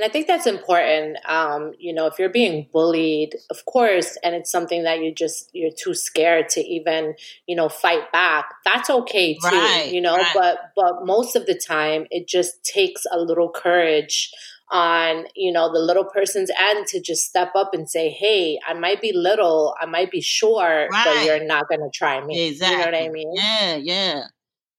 And 0.00 0.08
I 0.08 0.10
think 0.10 0.26
that's 0.26 0.46
important. 0.46 1.18
Um, 1.28 1.72
you 1.78 1.92
know, 1.92 2.06
if 2.06 2.18
you're 2.18 2.30
being 2.30 2.66
bullied, 2.72 3.36
of 3.50 3.66
course, 3.66 4.16
and 4.24 4.34
it's 4.34 4.50
something 4.50 4.84
that 4.84 5.00
you 5.00 5.14
just 5.14 5.50
you're 5.52 5.70
too 5.76 5.92
scared 5.92 6.48
to 6.50 6.60
even, 6.62 7.16
you 7.46 7.54
know, 7.54 7.68
fight 7.68 8.10
back. 8.10 8.46
That's 8.64 8.88
okay 8.88 9.34
too. 9.34 9.40
Right, 9.44 9.90
you 9.92 10.00
know, 10.00 10.16
right. 10.16 10.32
but 10.32 10.58
but 10.74 11.04
most 11.04 11.36
of 11.36 11.44
the 11.44 11.54
time, 11.54 12.06
it 12.10 12.26
just 12.26 12.64
takes 12.64 13.02
a 13.12 13.18
little 13.18 13.50
courage 13.50 14.32
on 14.70 15.26
you 15.36 15.52
know 15.52 15.70
the 15.70 15.80
little 15.80 16.04
person's 16.04 16.50
end 16.58 16.86
to 16.86 17.00
just 17.02 17.24
step 17.24 17.50
up 17.56 17.74
and 17.74 17.90
say 17.90 18.08
hey 18.08 18.56
i 18.68 18.72
might 18.72 19.00
be 19.00 19.12
little 19.12 19.74
i 19.80 19.84
might 19.84 20.12
be 20.12 20.20
short 20.20 20.88
right. 20.92 21.04
but 21.04 21.24
you're 21.24 21.44
not 21.44 21.68
going 21.68 21.80
to 21.80 21.90
try 21.92 22.24
me 22.24 22.46
exactly. 22.46 22.76
you 22.76 22.78
know 22.78 22.92
what 22.92 22.94
i 22.94 23.08
mean 23.08 23.32
yeah 23.34 23.74
yeah 23.74 24.22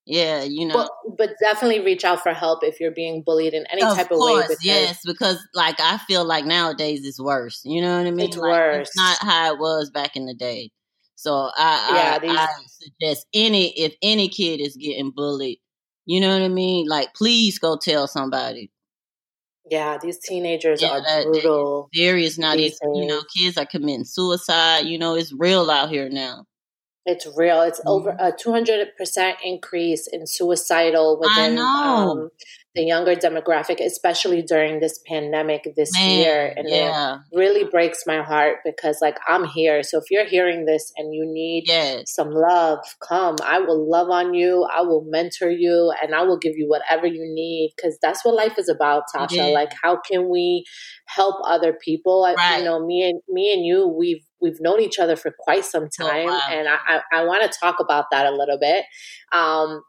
yeah, 0.05 0.43
you 0.43 0.67
know. 0.67 0.73
But, 0.73 1.17
but, 1.17 1.29
definitely 1.41 1.79
reach 1.81 2.03
out 2.03 2.21
for 2.21 2.33
help 2.33 2.63
if 2.63 2.79
you're 2.79 2.91
being 2.91 3.23
bullied 3.25 3.53
in 3.53 3.65
any 3.71 3.83
of 3.83 3.95
type 3.95 4.11
of 4.11 4.17
course, 4.17 4.49
way. 4.49 4.55
yes, 4.63 4.99
because 5.05 5.37
like 5.53 5.79
I 5.79 5.97
feel 5.99 6.25
like 6.25 6.45
nowadays 6.45 7.05
it's 7.05 7.19
worse. 7.19 7.61
You 7.63 7.81
know 7.81 7.97
what 7.97 8.07
I 8.07 8.11
mean? 8.11 8.27
It's 8.27 8.37
like, 8.37 8.51
worse. 8.51 8.87
It's 8.87 8.97
not 8.97 9.17
how 9.19 9.53
it 9.53 9.59
was 9.59 9.91
back 9.91 10.15
in 10.15 10.25
the 10.25 10.33
day. 10.33 10.71
So 11.15 11.51
I, 11.55 11.91
yeah, 11.93 12.15
I, 12.15 12.19
these... 12.19 12.37
I 12.37 12.47
suggest 12.67 13.27
any 13.33 13.79
if 13.79 13.93
any 14.01 14.27
kid 14.27 14.59
is 14.59 14.75
getting 14.75 15.11
bullied, 15.11 15.59
you 16.05 16.19
know 16.19 16.33
what 16.33 16.41
I 16.41 16.47
mean? 16.47 16.87
Like, 16.87 17.13
please 17.13 17.59
go 17.59 17.77
tell 17.77 18.07
somebody. 18.07 18.71
Yeah, 19.69 19.99
these 20.01 20.17
teenagers 20.17 20.81
yeah, 20.81 20.89
are 20.89 21.01
that, 21.01 21.25
brutal. 21.25 21.89
Serious 21.93 22.37
now. 22.37 22.55
These, 22.55 22.77
you 22.93 23.05
know, 23.05 23.21
kids 23.37 23.57
are 23.57 23.65
committing 23.65 24.03
suicide. 24.03 24.85
You 24.85 24.97
know, 24.97 25.15
it's 25.15 25.31
real 25.31 25.69
out 25.69 25.89
here 25.89 26.09
now. 26.09 26.45
It's 27.05 27.27
real. 27.35 27.61
It's 27.61 27.79
mm-hmm. 27.79 27.87
over 27.87 28.09
a 28.11 28.31
200% 28.31 29.33
increase 29.43 30.07
in 30.11 30.27
suicidal 30.27 31.19
within 31.19 31.57
um, 31.57 32.29
the 32.75 32.83
younger 32.83 33.15
demographic, 33.15 33.83
especially 33.83 34.43
during 34.43 34.79
this 34.79 34.99
pandemic 35.07 35.67
this 35.75 35.91
Man, 35.93 36.19
year. 36.19 36.53
And 36.55 36.69
yeah. 36.69 37.17
it 37.31 37.37
really 37.37 37.63
breaks 37.63 38.03
my 38.05 38.21
heart 38.21 38.57
because, 38.63 38.99
like, 39.01 39.17
I'm 39.27 39.45
here. 39.45 39.81
So 39.81 39.97
if 39.97 40.11
you're 40.11 40.27
hearing 40.27 40.65
this 40.65 40.93
and 40.95 41.11
you 41.13 41.25
need 41.25 41.63
yes. 41.65 42.13
some 42.13 42.29
love, 42.29 42.79
come. 43.07 43.37
I 43.43 43.59
will 43.59 43.89
love 43.89 44.09
on 44.09 44.35
you. 44.35 44.67
I 44.71 44.81
will 44.81 45.03
mentor 45.09 45.49
you 45.49 45.91
and 46.03 46.13
I 46.13 46.21
will 46.21 46.37
give 46.37 46.53
you 46.55 46.69
whatever 46.69 47.07
you 47.07 47.23
need 47.33 47.73
because 47.75 47.97
that's 47.99 48.23
what 48.23 48.35
life 48.35 48.59
is 48.59 48.69
about, 48.69 49.03
Tasha. 49.13 49.51
Like, 49.51 49.71
how 49.81 49.99
can 49.99 50.29
we 50.29 50.65
help 51.07 51.37
other 51.47 51.73
people? 51.73 52.31
Right. 52.37 52.59
You 52.59 52.63
know, 52.63 52.85
me 52.85 53.09
and 53.09 53.21
me 53.27 53.51
and 53.53 53.65
you, 53.65 53.87
we've 53.87 54.23
we've 54.41 54.59
known 54.59 54.81
each 54.81 54.99
other 54.99 55.15
for 55.15 55.31
quite 55.39 55.65
some 55.65 55.87
time, 55.89 56.27
oh, 56.29 56.33
wow. 56.33 56.41
and 56.49 56.67
I, 56.67 56.77
I, 56.87 57.01
I 57.13 57.23
want 57.25 57.49
to 57.49 57.59
talk 57.59 57.77
about 57.79 58.05
that 58.11 58.25
a 58.25 58.35
little 58.35 58.57
bit. 58.59 58.83
Um, 59.31 59.81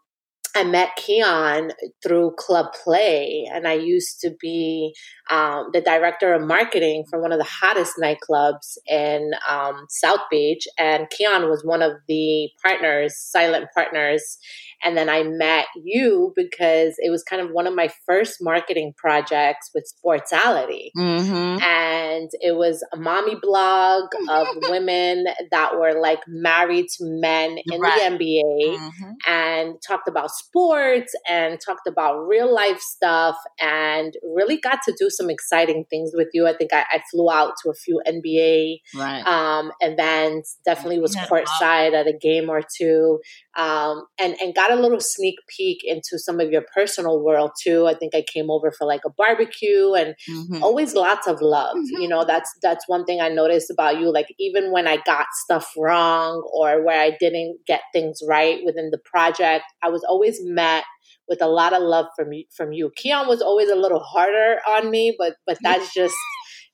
I 0.54 0.64
met 0.64 0.98
Keyon 0.98 1.70
through 2.02 2.34
Club 2.36 2.66
Play, 2.84 3.48
and 3.50 3.66
I 3.66 3.72
used 3.72 4.20
to 4.20 4.32
be 4.38 4.92
um, 5.30 5.68
the 5.72 5.80
director 5.80 6.34
of 6.34 6.42
marketing 6.42 7.04
for 7.08 7.22
one 7.22 7.32
of 7.32 7.38
the 7.38 7.48
hottest 7.48 7.94
nightclubs 7.98 8.76
in 8.86 9.30
um, 9.48 9.86
South 9.88 10.20
Beach. 10.30 10.66
And 10.78 11.06
Keyon 11.08 11.48
was 11.48 11.64
one 11.64 11.80
of 11.80 11.92
the 12.06 12.50
partners, 12.62 13.14
silent 13.16 13.68
partners. 13.74 14.36
And 14.84 14.96
then 14.96 15.08
I 15.08 15.22
met 15.22 15.66
you 15.82 16.32
because 16.34 16.94
it 16.98 17.10
was 17.10 17.22
kind 17.22 17.42
of 17.42 17.50
one 17.50 17.66
of 17.66 17.74
my 17.74 17.88
first 18.06 18.38
marketing 18.40 18.94
projects 18.96 19.70
with 19.74 19.90
Sportsality. 19.92 20.90
Mm-hmm. 20.96 21.62
And 21.62 22.30
it 22.40 22.56
was 22.56 22.84
a 22.92 22.96
mommy 22.96 23.36
blog 23.40 24.04
of 24.28 24.48
women 24.68 25.26
that 25.50 25.78
were 25.78 26.00
like 26.00 26.20
married 26.26 26.86
to 26.98 27.04
men 27.04 27.58
in 27.64 27.80
right. 27.80 28.18
the 28.18 28.24
NBA 28.24 28.78
mm-hmm. 28.78 29.10
and 29.28 29.74
talked 29.86 30.08
about 30.08 30.30
sports 30.30 31.12
and 31.28 31.58
talked 31.64 31.86
about 31.86 32.26
real 32.26 32.52
life 32.52 32.80
stuff 32.80 33.36
and 33.60 34.14
really 34.34 34.58
got 34.58 34.80
to 34.86 34.94
do 34.98 35.10
some 35.10 35.30
exciting 35.30 35.84
things 35.90 36.10
with 36.14 36.28
you. 36.32 36.46
I 36.46 36.56
think 36.56 36.72
I, 36.72 36.84
I 36.90 37.02
flew 37.10 37.30
out 37.30 37.52
to 37.62 37.70
a 37.70 37.74
few 37.74 38.02
NBA 38.06 38.78
right. 38.96 39.22
um, 39.26 39.72
events, 39.80 40.58
definitely 40.64 41.00
was 41.00 41.14
courtside 41.14 41.92
at 41.92 42.06
a 42.06 42.12
game 42.12 42.48
or 42.48 42.62
two, 42.76 43.20
um, 43.56 44.04
and, 44.18 44.34
and 44.40 44.54
got 44.54 44.71
a 44.72 44.80
little 44.80 45.00
sneak 45.00 45.36
peek 45.56 45.78
into 45.84 46.18
some 46.18 46.40
of 46.40 46.50
your 46.50 46.64
personal 46.74 47.22
world 47.22 47.52
too. 47.62 47.86
I 47.86 47.94
think 47.94 48.14
I 48.14 48.22
came 48.22 48.50
over 48.50 48.72
for 48.72 48.86
like 48.86 49.02
a 49.06 49.10
barbecue 49.10 49.92
and 49.94 50.14
mm-hmm. 50.28 50.62
always 50.62 50.94
lots 50.94 51.26
of 51.26 51.40
love. 51.40 51.76
Mm-hmm. 51.76 52.02
You 52.02 52.08
know, 52.08 52.24
that's 52.24 52.50
that's 52.62 52.88
one 52.88 53.04
thing 53.04 53.20
I 53.20 53.28
noticed 53.28 53.70
about 53.70 53.98
you. 53.98 54.12
Like 54.12 54.28
even 54.38 54.72
when 54.72 54.86
I 54.86 54.98
got 55.04 55.26
stuff 55.44 55.72
wrong 55.76 56.48
or 56.54 56.84
where 56.84 57.00
I 57.00 57.16
didn't 57.18 57.58
get 57.66 57.82
things 57.92 58.20
right 58.28 58.60
within 58.64 58.90
the 58.90 59.00
project, 59.04 59.64
I 59.82 59.88
was 59.88 60.04
always 60.04 60.38
met 60.42 60.84
with 61.28 61.40
a 61.40 61.46
lot 61.46 61.72
of 61.72 61.82
love 61.82 62.06
from 62.16 62.32
you 62.32 62.44
from 62.54 62.72
you. 62.72 62.90
Keyon 62.98 63.28
was 63.28 63.42
always 63.42 63.68
a 63.68 63.74
little 63.76 64.00
harder 64.00 64.58
on 64.68 64.90
me, 64.90 65.14
but 65.18 65.34
but 65.46 65.58
that's 65.62 65.92
just 65.94 66.14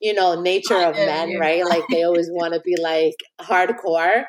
you 0.01 0.13
know 0.13 0.41
nature 0.41 0.83
of 0.83 0.95
men, 0.97 1.39
right? 1.39 1.65
Like 1.65 1.85
they 1.91 2.03
always 2.03 2.29
want 2.31 2.55
to 2.55 2.61
be 2.61 2.77
like 2.81 3.15
hardcore, 3.41 4.25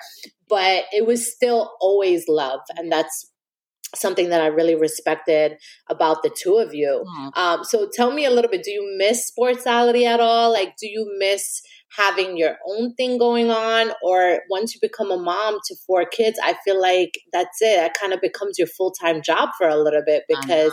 but 0.47 0.83
it 0.91 1.05
was 1.05 1.33
still 1.33 1.71
always 1.79 2.25
love, 2.27 2.59
and 2.77 2.91
that's 2.91 3.31
something 3.95 4.29
that 4.29 4.41
I 4.41 4.47
really 4.47 4.75
respected 4.75 5.57
about 5.89 6.23
the 6.23 6.29
two 6.29 6.57
of 6.57 6.73
you. 6.73 7.03
Mm-hmm. 7.05 7.39
Um, 7.39 7.63
so 7.63 7.89
tell 7.91 8.11
me 8.11 8.25
a 8.25 8.31
little 8.31 8.51
bit. 8.51 8.63
Do 8.63 8.71
you 8.71 8.95
miss 8.97 9.31
sportsality 9.31 10.05
at 10.05 10.19
all? 10.19 10.51
Like, 10.51 10.75
do 10.77 10.87
you 10.87 11.11
miss 11.17 11.61
having 11.97 12.37
your 12.37 12.57
own 12.67 12.93
thing 12.93 13.17
going 13.17 13.49
on 13.49 13.91
or 14.03 14.41
once 14.49 14.75
you 14.75 14.79
become 14.81 15.09
a 15.09 15.17
mom 15.17 15.57
to 15.65 15.75
four 15.87 16.05
kids 16.05 16.37
i 16.43 16.53
feel 16.63 16.79
like 16.79 17.17
that's 17.33 17.61
it 17.61 17.77
That 17.77 17.95
kind 17.99 18.13
of 18.13 18.21
becomes 18.21 18.59
your 18.59 18.67
full-time 18.67 19.23
job 19.23 19.49
for 19.57 19.67
a 19.67 19.75
little 19.75 20.03
bit 20.05 20.23
because 20.27 20.71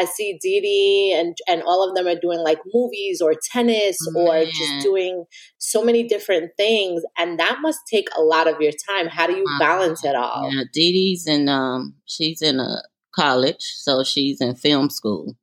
I, 0.00 0.04
see 0.04 0.38
Dee 0.40 0.60
Dee 0.60 1.16
and 1.18 1.36
and 1.46 1.62
all 1.62 1.88
of 1.88 1.94
them 1.94 2.06
are 2.06 2.18
doing 2.18 2.38
like 2.40 2.58
movies 2.72 3.20
or 3.20 3.34
tennis 3.52 3.96
Man. 4.10 4.26
or 4.26 4.44
just 4.44 4.82
doing 4.82 5.24
so 5.58 5.84
many 5.84 6.06
different 6.06 6.52
things, 6.56 7.02
and 7.16 7.38
that 7.38 7.58
must 7.60 7.80
take 7.90 8.08
a 8.16 8.22
lot 8.22 8.48
of 8.48 8.60
your 8.60 8.72
time. 8.88 9.06
How 9.06 9.26
do 9.26 9.34
you 9.34 9.44
uh-huh. 9.44 9.58
balance 9.58 10.04
it 10.04 10.14
all? 10.14 10.50
Yeah, 10.52 10.64
Dee's 10.72 11.26
in 11.26 11.48
um, 11.48 11.94
she's 12.06 12.42
in 12.42 12.60
a 12.60 12.82
college, 13.14 13.62
so 13.76 14.04
she's 14.04 14.40
in 14.40 14.54
film 14.54 14.90
school. 14.90 15.36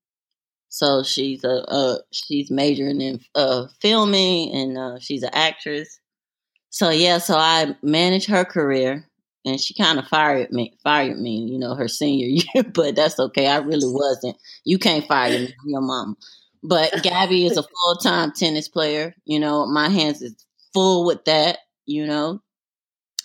So 0.69 1.03
she's 1.03 1.43
a 1.43 1.63
uh, 1.69 1.99
she's 2.11 2.51
majoring 2.51 2.99
in 2.99 3.21
uh, 3.33 3.67
filming 3.79 4.53
and 4.53 4.77
uh, 4.77 4.99
she's 4.99 5.23
an 5.23 5.29
actress. 5.31 5.99
So 6.69 6.89
yeah, 6.89 7.19
so 7.19 7.37
I 7.37 7.77
manage 7.81 8.25
her 8.25 8.43
career 8.43 9.07
and 9.45 9.61
she 9.61 9.73
kind 9.73 9.99
of 9.99 10.07
fired 10.07 10.51
me 10.51 10.73
fired 10.83 11.19
me, 11.19 11.47
you 11.49 11.59
know, 11.59 11.75
her 11.75 11.87
senior 11.87 12.27
year, 12.55 12.63
but 12.63 12.95
that's 12.95 13.19
okay. 13.19 13.47
I 13.47 13.57
really 13.57 13.87
wasn't. 13.87 14.37
You 14.63 14.79
can't 14.79 15.05
fire 15.07 15.39
me, 15.39 15.53
your 15.65 15.81
mom. 15.81 16.17
But 16.63 17.03
Gabby 17.03 17.45
is 17.45 17.57
a 17.57 17.63
full 17.83 17.95
time 18.01 18.31
tennis 18.35 18.67
player. 18.67 19.15
You 19.25 19.39
know, 19.39 19.65
my 19.67 19.89
hands 19.89 20.21
is 20.21 20.35
full 20.73 21.05
with 21.05 21.23
that. 21.25 21.59
You 21.85 22.07
know, 22.07 22.41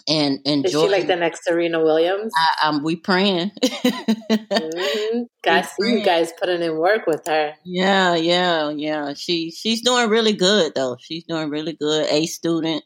and 0.06 0.40
and 0.44 0.66
is 0.66 0.72
Jordan, 0.72 0.90
she 0.90 0.98
like 0.98 1.06
the 1.06 1.16
next 1.16 1.44
Serena 1.44 1.82
Williams? 1.82 2.32
I, 2.36 2.68
um, 2.68 2.82
we 2.82 2.96
praying. 2.96 3.52
mm-hmm. 3.62 5.22
Guys, 5.42 5.68
you 5.78 6.04
guys 6.04 6.32
putting 6.38 6.62
in 6.62 6.76
work 6.76 7.06
with 7.06 7.26
her. 7.26 7.54
Yeah, 7.64 8.14
yeah, 8.16 8.70
yeah. 8.70 9.14
She 9.14 9.50
she's 9.50 9.82
doing 9.82 10.10
really 10.10 10.34
good 10.34 10.72
though. 10.74 10.96
She's 11.00 11.24
doing 11.24 11.48
really 11.48 11.72
good. 11.72 12.06
A 12.10 12.26
student. 12.26 12.84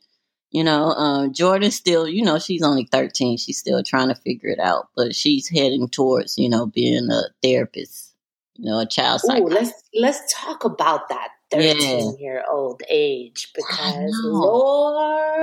You 0.54 0.62
know, 0.62 0.92
um, 0.92 1.32
Jordan 1.32 1.72
still, 1.72 2.06
you 2.06 2.22
know, 2.22 2.38
she's 2.38 2.62
only 2.62 2.84
13. 2.84 3.38
She's 3.38 3.58
still 3.58 3.82
trying 3.82 4.06
to 4.06 4.14
figure 4.14 4.50
it 4.50 4.60
out, 4.60 4.86
but 4.94 5.12
she's 5.12 5.48
heading 5.48 5.88
towards, 5.88 6.38
you 6.38 6.48
know, 6.48 6.66
being 6.66 7.10
a 7.10 7.22
therapist, 7.42 8.14
you 8.54 8.70
know, 8.70 8.78
a 8.78 8.86
child 8.86 9.20
psychologist. 9.22 9.74
Let's 9.92 10.20
let's 10.22 10.32
talk 10.32 10.64
about 10.64 11.08
that 11.08 11.30
13 11.50 11.80
yeah. 11.80 12.10
year 12.20 12.44
old 12.48 12.84
age 12.88 13.48
because 13.52 14.16
Lord, 14.22 15.34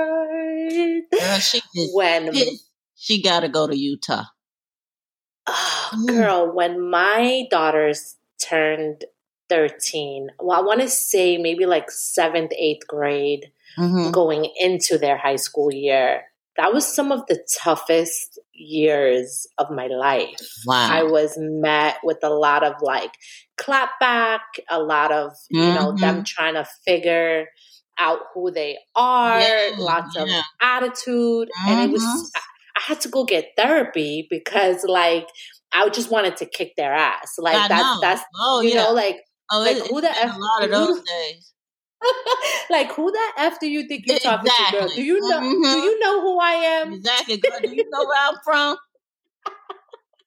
girl, 1.12 1.38
she 1.40 1.60
when 1.92 2.34
she 2.96 3.22
got 3.22 3.40
to 3.40 3.50
go 3.50 3.66
to 3.66 3.76
Utah. 3.76 4.24
Oh, 5.46 5.90
mm. 5.92 6.06
girl, 6.06 6.50
when 6.50 6.88
my 6.88 7.44
daughters 7.50 8.16
turned 8.42 9.04
13, 9.50 10.30
well, 10.40 10.58
I 10.58 10.62
want 10.62 10.80
to 10.80 10.88
say 10.88 11.36
maybe 11.36 11.66
like 11.66 11.90
seventh, 11.90 12.52
eighth 12.56 12.86
grade, 12.86 13.52
mm-hmm. 13.78 14.10
going 14.10 14.50
into 14.58 14.98
their 14.98 15.16
high 15.16 15.36
school 15.36 15.72
year. 15.72 16.22
That 16.58 16.74
was 16.74 16.86
some 16.86 17.12
of 17.12 17.26
the 17.28 17.42
toughest 17.62 18.38
years 18.52 19.46
of 19.56 19.70
my 19.70 19.86
life. 19.86 20.36
Wow. 20.66 20.88
I 20.90 21.02
was 21.04 21.34
met 21.38 21.96
with 22.04 22.18
a 22.22 22.28
lot 22.28 22.62
of 22.62 22.74
like 22.82 23.12
clapback, 23.58 24.40
a 24.68 24.78
lot 24.78 25.12
of, 25.12 25.30
mm-hmm. 25.30 25.58
you 25.58 25.74
know, 25.74 25.92
them 25.92 26.16
mm-hmm. 26.16 26.22
trying 26.24 26.54
to 26.54 26.66
figure 26.84 27.46
out 27.98 28.18
who 28.34 28.50
they 28.50 28.76
are, 28.94 29.40
yeah, 29.40 29.70
lots 29.78 30.14
yeah. 30.14 30.22
of 30.22 30.28
attitude. 30.60 31.48
Mm-hmm. 31.48 31.68
And 31.70 31.80
it 31.80 31.92
was, 31.92 32.02
mm-hmm. 32.02 32.20
I, 32.36 32.40
I 32.76 32.82
had 32.86 33.00
to 33.02 33.08
go 33.08 33.24
get 33.24 33.52
therapy 33.56 34.26
because 34.28 34.84
like, 34.84 35.28
I 35.72 35.88
just 35.88 36.10
wanted 36.10 36.36
to 36.36 36.46
kick 36.46 36.74
their 36.76 36.92
ass. 36.92 37.36
Like 37.38 37.56
I 37.56 37.68
that's, 37.68 37.82
know. 37.82 37.98
that's, 38.02 38.22
oh, 38.38 38.60
you 38.60 38.74
yeah. 38.74 38.84
know, 38.84 38.92
like, 38.92 39.20
oh, 39.50 39.60
like 39.60 39.76
it, 39.78 39.86
who 39.86 40.02
the 40.02 40.10
F, 40.10 40.36
a 40.36 40.38
lot 40.38 40.64
of 40.64 40.70
those 40.70 41.02
days. 41.02 41.51
like 42.70 42.92
who 42.92 43.10
the 43.10 43.32
f 43.36 43.60
do 43.60 43.68
you 43.68 43.86
think 43.86 44.06
you're 44.06 44.16
exactly. 44.16 44.50
talking 44.50 44.78
to, 44.78 44.86
girl? 44.86 44.94
Do 44.94 45.02
you 45.02 45.20
know? 45.20 45.40
Mm-hmm. 45.40 45.62
Do 45.62 45.78
you 45.80 45.98
know 46.00 46.20
who 46.20 46.40
I 46.40 46.52
am? 46.52 46.92
Exactly, 46.94 47.36
girl. 47.38 47.58
Do 47.62 47.74
you 47.74 47.90
know 47.90 48.04
where 48.04 48.28
I'm 48.28 48.36
from? 48.44 48.76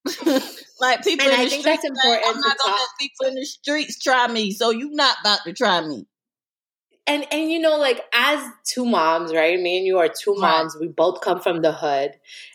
like 0.80 1.04
people 1.04 1.26
and 1.26 1.34
in 1.34 1.40
I 1.40 1.44
the 1.46 1.50
think 1.50 1.62
streets, 1.62 1.82
that's 1.82 1.86
important. 1.86 2.24
I'm 2.28 2.40
not 2.40 2.58
gonna 2.58 2.76
let 2.76 2.88
people 3.00 3.28
in 3.28 3.36
the 3.36 3.46
streets 3.46 4.00
try 4.02 4.28
me, 4.28 4.52
so 4.52 4.70
you're 4.70 4.94
not 4.94 5.18
about 5.22 5.40
to 5.46 5.54
try 5.54 5.82
me. 5.82 6.06
And 7.08 7.26
and 7.32 7.52
you 7.52 7.60
know, 7.60 7.78
like 7.78 8.02
as 8.14 8.44
two 8.64 8.84
moms, 8.84 9.32
right? 9.32 9.60
Me 9.60 9.78
and 9.78 9.86
you 9.86 10.00
are 10.00 10.08
two 10.08 10.34
moms. 10.36 10.76
We 10.80 10.88
both 10.88 11.22
come 11.22 11.40
from 11.40 11.62
the 11.62 11.72
hood, 11.72 12.12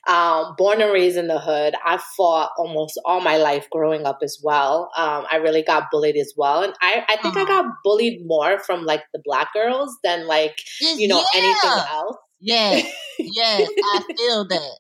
um, 0.09 0.57
born 0.59 0.83
and 0.83 0.93
raised 0.93 1.17
in 1.17 1.29
the 1.29 1.39
hood. 1.39 1.75
I 1.85 1.99
fought 2.17 2.51
almost 2.59 3.01
all 3.05 3.21
my 3.21 3.37
life 3.37 3.69
growing 3.71 4.07
up 4.07 4.19
as 4.23 4.41
well. 4.43 4.91
Um, 4.97 5.25
I 5.31 5.37
really 5.37 5.63
got 5.63 5.85
bullied 5.93 6.17
as 6.17 6.35
well, 6.37 6.65
and 6.65 6.75
I 6.83 7.05
I 7.09 7.17
think 7.23 7.37
uh-huh. 7.37 7.45
I 7.45 7.63
got 7.63 7.67
bullied 7.85 8.27
more 8.27 8.59
from 8.59 8.85
like 8.85 9.05
the 9.13 9.23
black 9.25 9.53
girls 9.55 9.97
than 10.03 10.27
like 10.27 10.57
you 10.81 11.07
know 11.07 11.21
yeah. 11.33 11.41
anything 11.41 11.85
else. 11.89 12.17
Yeah, 12.41 12.83
yeah, 13.21 13.67
I 13.69 14.03
feel 14.17 14.49
that. 14.49 14.79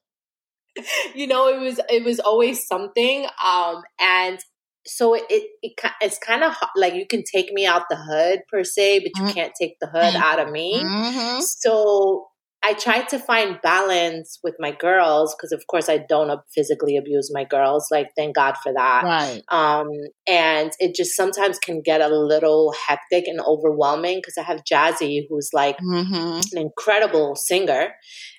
you 1.14 1.26
know 1.26 1.48
it 1.48 1.60
was 1.60 1.80
it 1.88 2.04
was 2.04 2.20
always 2.20 2.66
something 2.66 3.26
um 3.44 3.82
and 4.00 4.38
so 4.87 5.14
it, 5.14 5.25
it, 5.28 5.50
it 5.62 5.92
it's 6.00 6.18
kind 6.18 6.42
of 6.42 6.54
like 6.76 6.94
you 6.94 7.06
can 7.06 7.22
take 7.22 7.52
me 7.52 7.66
out 7.66 7.82
the 7.90 7.96
hood 7.96 8.40
per 8.50 8.64
se 8.64 9.00
but 9.00 9.10
you 9.16 9.25
mm-hmm. 9.25 9.32
can't 9.32 9.52
take 9.60 9.76
the 9.80 9.87
hood 9.87 10.14
out 10.16 10.38
of 10.38 10.50
me 10.50 10.82
mm-hmm. 10.82 11.40
so 11.40 12.26
I 12.62 12.75
tried 12.75 13.08
to 13.08 13.18
find 13.18 13.58
balance 13.62 14.38
with 14.44 14.54
my 14.58 14.70
girls 14.70 15.34
because, 15.34 15.50
of 15.50 15.66
course, 15.66 15.88
I 15.88 15.96
don't 15.96 16.40
physically 16.54 16.99
abuse 16.99 17.30
my 17.32 17.44
girls. 17.44 17.88
Like, 17.90 18.08
thank 18.16 18.37
God 18.37 18.54
for 18.62 18.70
that. 18.75 19.02
Right. 19.02 19.42
Um, 19.49 19.88
and 20.28 20.70
it 20.78 20.94
just 20.94 21.16
sometimes 21.16 21.58
can 21.58 21.80
get 21.80 22.02
a 22.02 22.08
little 22.08 22.75
hectic 22.87 23.26
and 23.26 23.40
overwhelming 23.40 24.18
because 24.18 24.37
I 24.37 24.42
have 24.42 24.62
Jazzy, 24.70 25.22
who's 25.28 25.49
like 25.54 25.78
mm-hmm. 25.78 26.40
an 26.52 26.62
incredible 26.62 27.34
singer, 27.34 27.94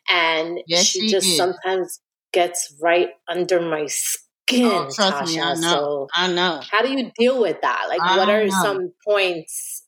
and 0.07 0.59
yes, 0.67 0.85
she, 0.85 1.01
she 1.01 1.07
just 1.07 1.27
is. 1.27 1.37
sometimes 1.37 1.99
gets 2.31 2.75
right 2.79 3.09
under 3.27 3.59
my 3.59 3.87
skin. 3.87 4.27
Oh, 4.53 4.89
trust 4.93 4.99
Tasha. 4.99 5.27
me, 5.27 5.39
I 5.39 5.53
know. 5.53 5.59
So 5.61 6.07
I 6.15 6.27
know. 6.27 6.61
How 6.69 6.81
do 6.81 6.91
you 6.91 7.11
deal 7.17 7.41
with 7.41 7.61
that? 7.61 7.85
Like, 7.87 8.01
I 8.01 8.17
what 8.17 8.29
are 8.29 8.47
know. 8.47 8.61
some 8.61 8.91
points 9.05 9.83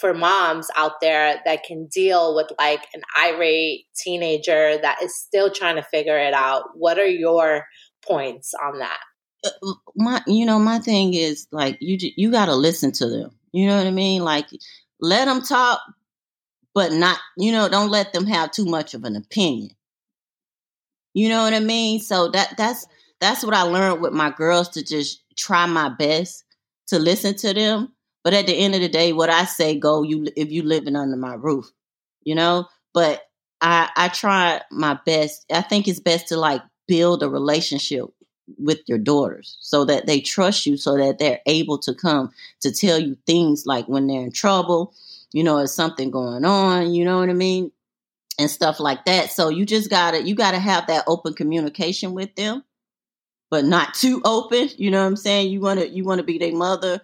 for 0.00 0.14
moms 0.14 0.68
out 0.76 1.00
there 1.00 1.40
that 1.44 1.64
can 1.64 1.86
deal 1.86 2.34
with 2.34 2.46
like 2.58 2.84
an 2.94 3.02
irate 3.18 3.86
teenager 3.96 4.78
that 4.80 5.02
is 5.02 5.16
still 5.16 5.50
trying 5.50 5.76
to 5.76 5.82
figure 5.82 6.18
it 6.18 6.34
out? 6.34 6.64
What 6.74 6.98
are 6.98 7.06
your 7.06 7.66
points 8.02 8.54
on 8.54 8.78
that? 8.78 9.00
Uh, 9.44 9.72
my, 9.96 10.22
you 10.26 10.46
know, 10.46 10.58
my 10.58 10.78
thing 10.78 11.14
is 11.14 11.46
like 11.52 11.78
you 11.80 11.96
you 12.16 12.30
got 12.30 12.46
to 12.46 12.54
listen 12.54 12.92
to 12.92 13.08
them. 13.08 13.30
You 13.52 13.66
know 13.66 13.76
what 13.76 13.86
I 13.86 13.90
mean? 13.90 14.22
Like, 14.22 14.46
let 15.00 15.24
them 15.24 15.42
talk, 15.42 15.80
but 16.74 16.92
not, 16.92 17.18
you 17.36 17.52
know, 17.52 17.68
don't 17.68 17.90
let 17.90 18.12
them 18.12 18.26
have 18.26 18.50
too 18.50 18.66
much 18.66 18.94
of 18.94 19.04
an 19.04 19.16
opinion. 19.16 19.70
You 21.14 21.28
know 21.28 21.42
what 21.42 21.54
I 21.54 21.60
mean? 21.60 22.00
So 22.00 22.28
that 22.28 22.54
that's 22.56 22.86
that's 23.20 23.44
what 23.44 23.54
I 23.54 23.62
learned 23.62 24.00
with 24.00 24.12
my 24.12 24.30
girls 24.30 24.70
to 24.70 24.84
just 24.84 25.22
try 25.36 25.66
my 25.66 25.88
best 25.88 26.44
to 26.88 26.98
listen 26.98 27.34
to 27.36 27.54
them. 27.54 27.92
But 28.24 28.34
at 28.34 28.46
the 28.46 28.54
end 28.54 28.74
of 28.74 28.80
the 28.80 28.88
day, 28.88 29.12
what 29.12 29.30
I 29.30 29.44
say, 29.44 29.78
go 29.78 30.02
you 30.02 30.26
if 30.36 30.50
you 30.50 30.62
living 30.62 30.96
under 30.96 31.16
my 31.16 31.34
roof, 31.34 31.70
you 32.22 32.34
know. 32.34 32.66
But 32.92 33.22
I 33.60 33.88
I 33.96 34.08
try 34.08 34.60
my 34.70 34.98
best. 35.06 35.44
I 35.52 35.62
think 35.62 35.88
it's 35.88 36.00
best 36.00 36.28
to 36.28 36.36
like 36.36 36.62
build 36.86 37.22
a 37.22 37.28
relationship 37.28 38.06
with 38.56 38.80
your 38.86 38.98
daughters 38.98 39.58
so 39.60 39.84
that 39.84 40.06
they 40.06 40.20
trust 40.20 40.66
you 40.66 40.76
so 40.76 40.96
that 40.96 41.18
they're 41.18 41.40
able 41.46 41.78
to 41.78 41.94
come 41.94 42.30
to 42.60 42.72
tell 42.72 42.98
you 42.98 43.16
things 43.26 43.64
like 43.66 43.86
when 43.86 44.06
they're 44.06 44.22
in 44.22 44.32
trouble 44.32 44.94
you 45.32 45.44
know 45.44 45.58
is 45.58 45.74
something 45.74 46.10
going 46.10 46.44
on 46.46 46.94
you 46.94 47.04
know 47.04 47.18
what 47.18 47.28
i 47.28 47.34
mean 47.34 47.70
and 48.38 48.50
stuff 48.50 48.80
like 48.80 49.04
that 49.04 49.30
so 49.30 49.48
you 49.50 49.66
just 49.66 49.90
gotta 49.90 50.22
you 50.22 50.34
gotta 50.34 50.58
have 50.58 50.86
that 50.86 51.04
open 51.06 51.34
communication 51.34 52.14
with 52.14 52.34
them 52.36 52.64
but 53.50 53.64
not 53.64 53.94
too 53.94 54.20
open 54.24 54.68
you 54.76 54.90
know 54.90 55.00
what 55.00 55.06
i'm 55.06 55.16
saying 55.16 55.50
you 55.50 55.60
want 55.60 55.80
to 55.80 55.88
you 55.88 56.04
want 56.04 56.18
to 56.18 56.24
be 56.24 56.38
their 56.38 56.54
mother 56.54 57.00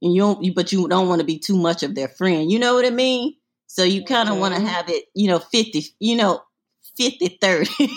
and 0.00 0.14
you 0.14 0.20
don't 0.20 0.42
you, 0.42 0.54
but 0.54 0.72
you 0.72 0.86
don't 0.88 1.08
want 1.08 1.20
to 1.20 1.26
be 1.26 1.38
too 1.38 1.56
much 1.56 1.82
of 1.82 1.94
their 1.94 2.08
friend 2.08 2.50
you 2.50 2.58
know 2.58 2.74
what 2.74 2.84
i 2.84 2.90
mean 2.90 3.34
so 3.66 3.82
you 3.82 4.04
kind 4.04 4.28
of 4.28 4.34
mm-hmm. 4.34 4.42
want 4.42 4.54
to 4.54 4.60
have 4.60 4.88
it 4.88 5.04
you 5.14 5.28
know 5.28 5.38
50 5.38 5.84
you 6.00 6.16
know 6.16 6.42
50 6.96 7.38
30 7.40 7.88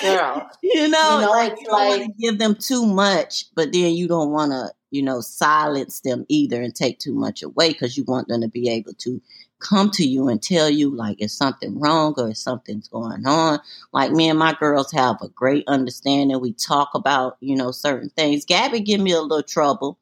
girl. 0.00 0.50
you 0.62 0.88
know, 0.88 1.20
you 1.20 1.26
know 1.26 1.30
like 1.30 1.58
you 1.58 1.66
don't 1.66 1.72
like, 1.72 2.00
want 2.00 2.02
to 2.02 2.12
give 2.18 2.38
them 2.38 2.54
too 2.54 2.86
much, 2.86 3.44
but 3.54 3.72
then 3.72 3.94
you 3.94 4.08
don't 4.08 4.30
want 4.30 4.52
to, 4.52 4.72
you 4.90 5.02
know, 5.02 5.20
silence 5.20 6.00
them 6.00 6.24
either 6.28 6.62
and 6.62 6.74
take 6.74 6.98
too 6.98 7.14
much 7.14 7.42
away 7.42 7.72
because 7.72 7.96
you 7.96 8.04
want 8.04 8.28
them 8.28 8.40
to 8.40 8.48
be 8.48 8.68
able 8.68 8.94
to 8.94 9.20
come 9.60 9.90
to 9.92 10.06
you 10.06 10.28
and 10.28 10.42
tell 10.42 10.68
you 10.70 10.94
like 10.94 11.20
if 11.20 11.30
something 11.30 11.78
wrong 11.78 12.14
or 12.16 12.30
if 12.30 12.36
something's 12.36 12.88
going 12.88 13.26
on. 13.26 13.60
Like 13.92 14.12
me 14.12 14.28
and 14.28 14.38
my 14.38 14.54
girls 14.54 14.92
have 14.92 15.20
a 15.20 15.28
great 15.28 15.64
understanding. 15.66 16.40
We 16.40 16.52
talk 16.52 16.90
about, 16.94 17.36
you 17.40 17.56
know, 17.56 17.70
certain 17.70 18.10
things. 18.10 18.44
Gabby 18.44 18.80
give 18.80 19.00
me 19.00 19.12
a 19.12 19.20
little 19.20 19.42
trouble. 19.42 19.98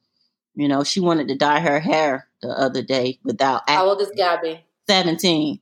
You 0.55 0.69
know, 0.69 0.85
she 0.85 1.01
wanted 1.01 1.29
to 1.29 1.37
dye 1.37 1.61
her 1.61 1.81
hair 1.81 2.29
the 2.41 2.49
other 2.49 2.83
day 2.83 3.19
without 3.23 3.69
How 3.69 3.89
old 3.89 4.01
is 4.01 4.11
Gabby? 4.17 4.65
17. 4.89 5.61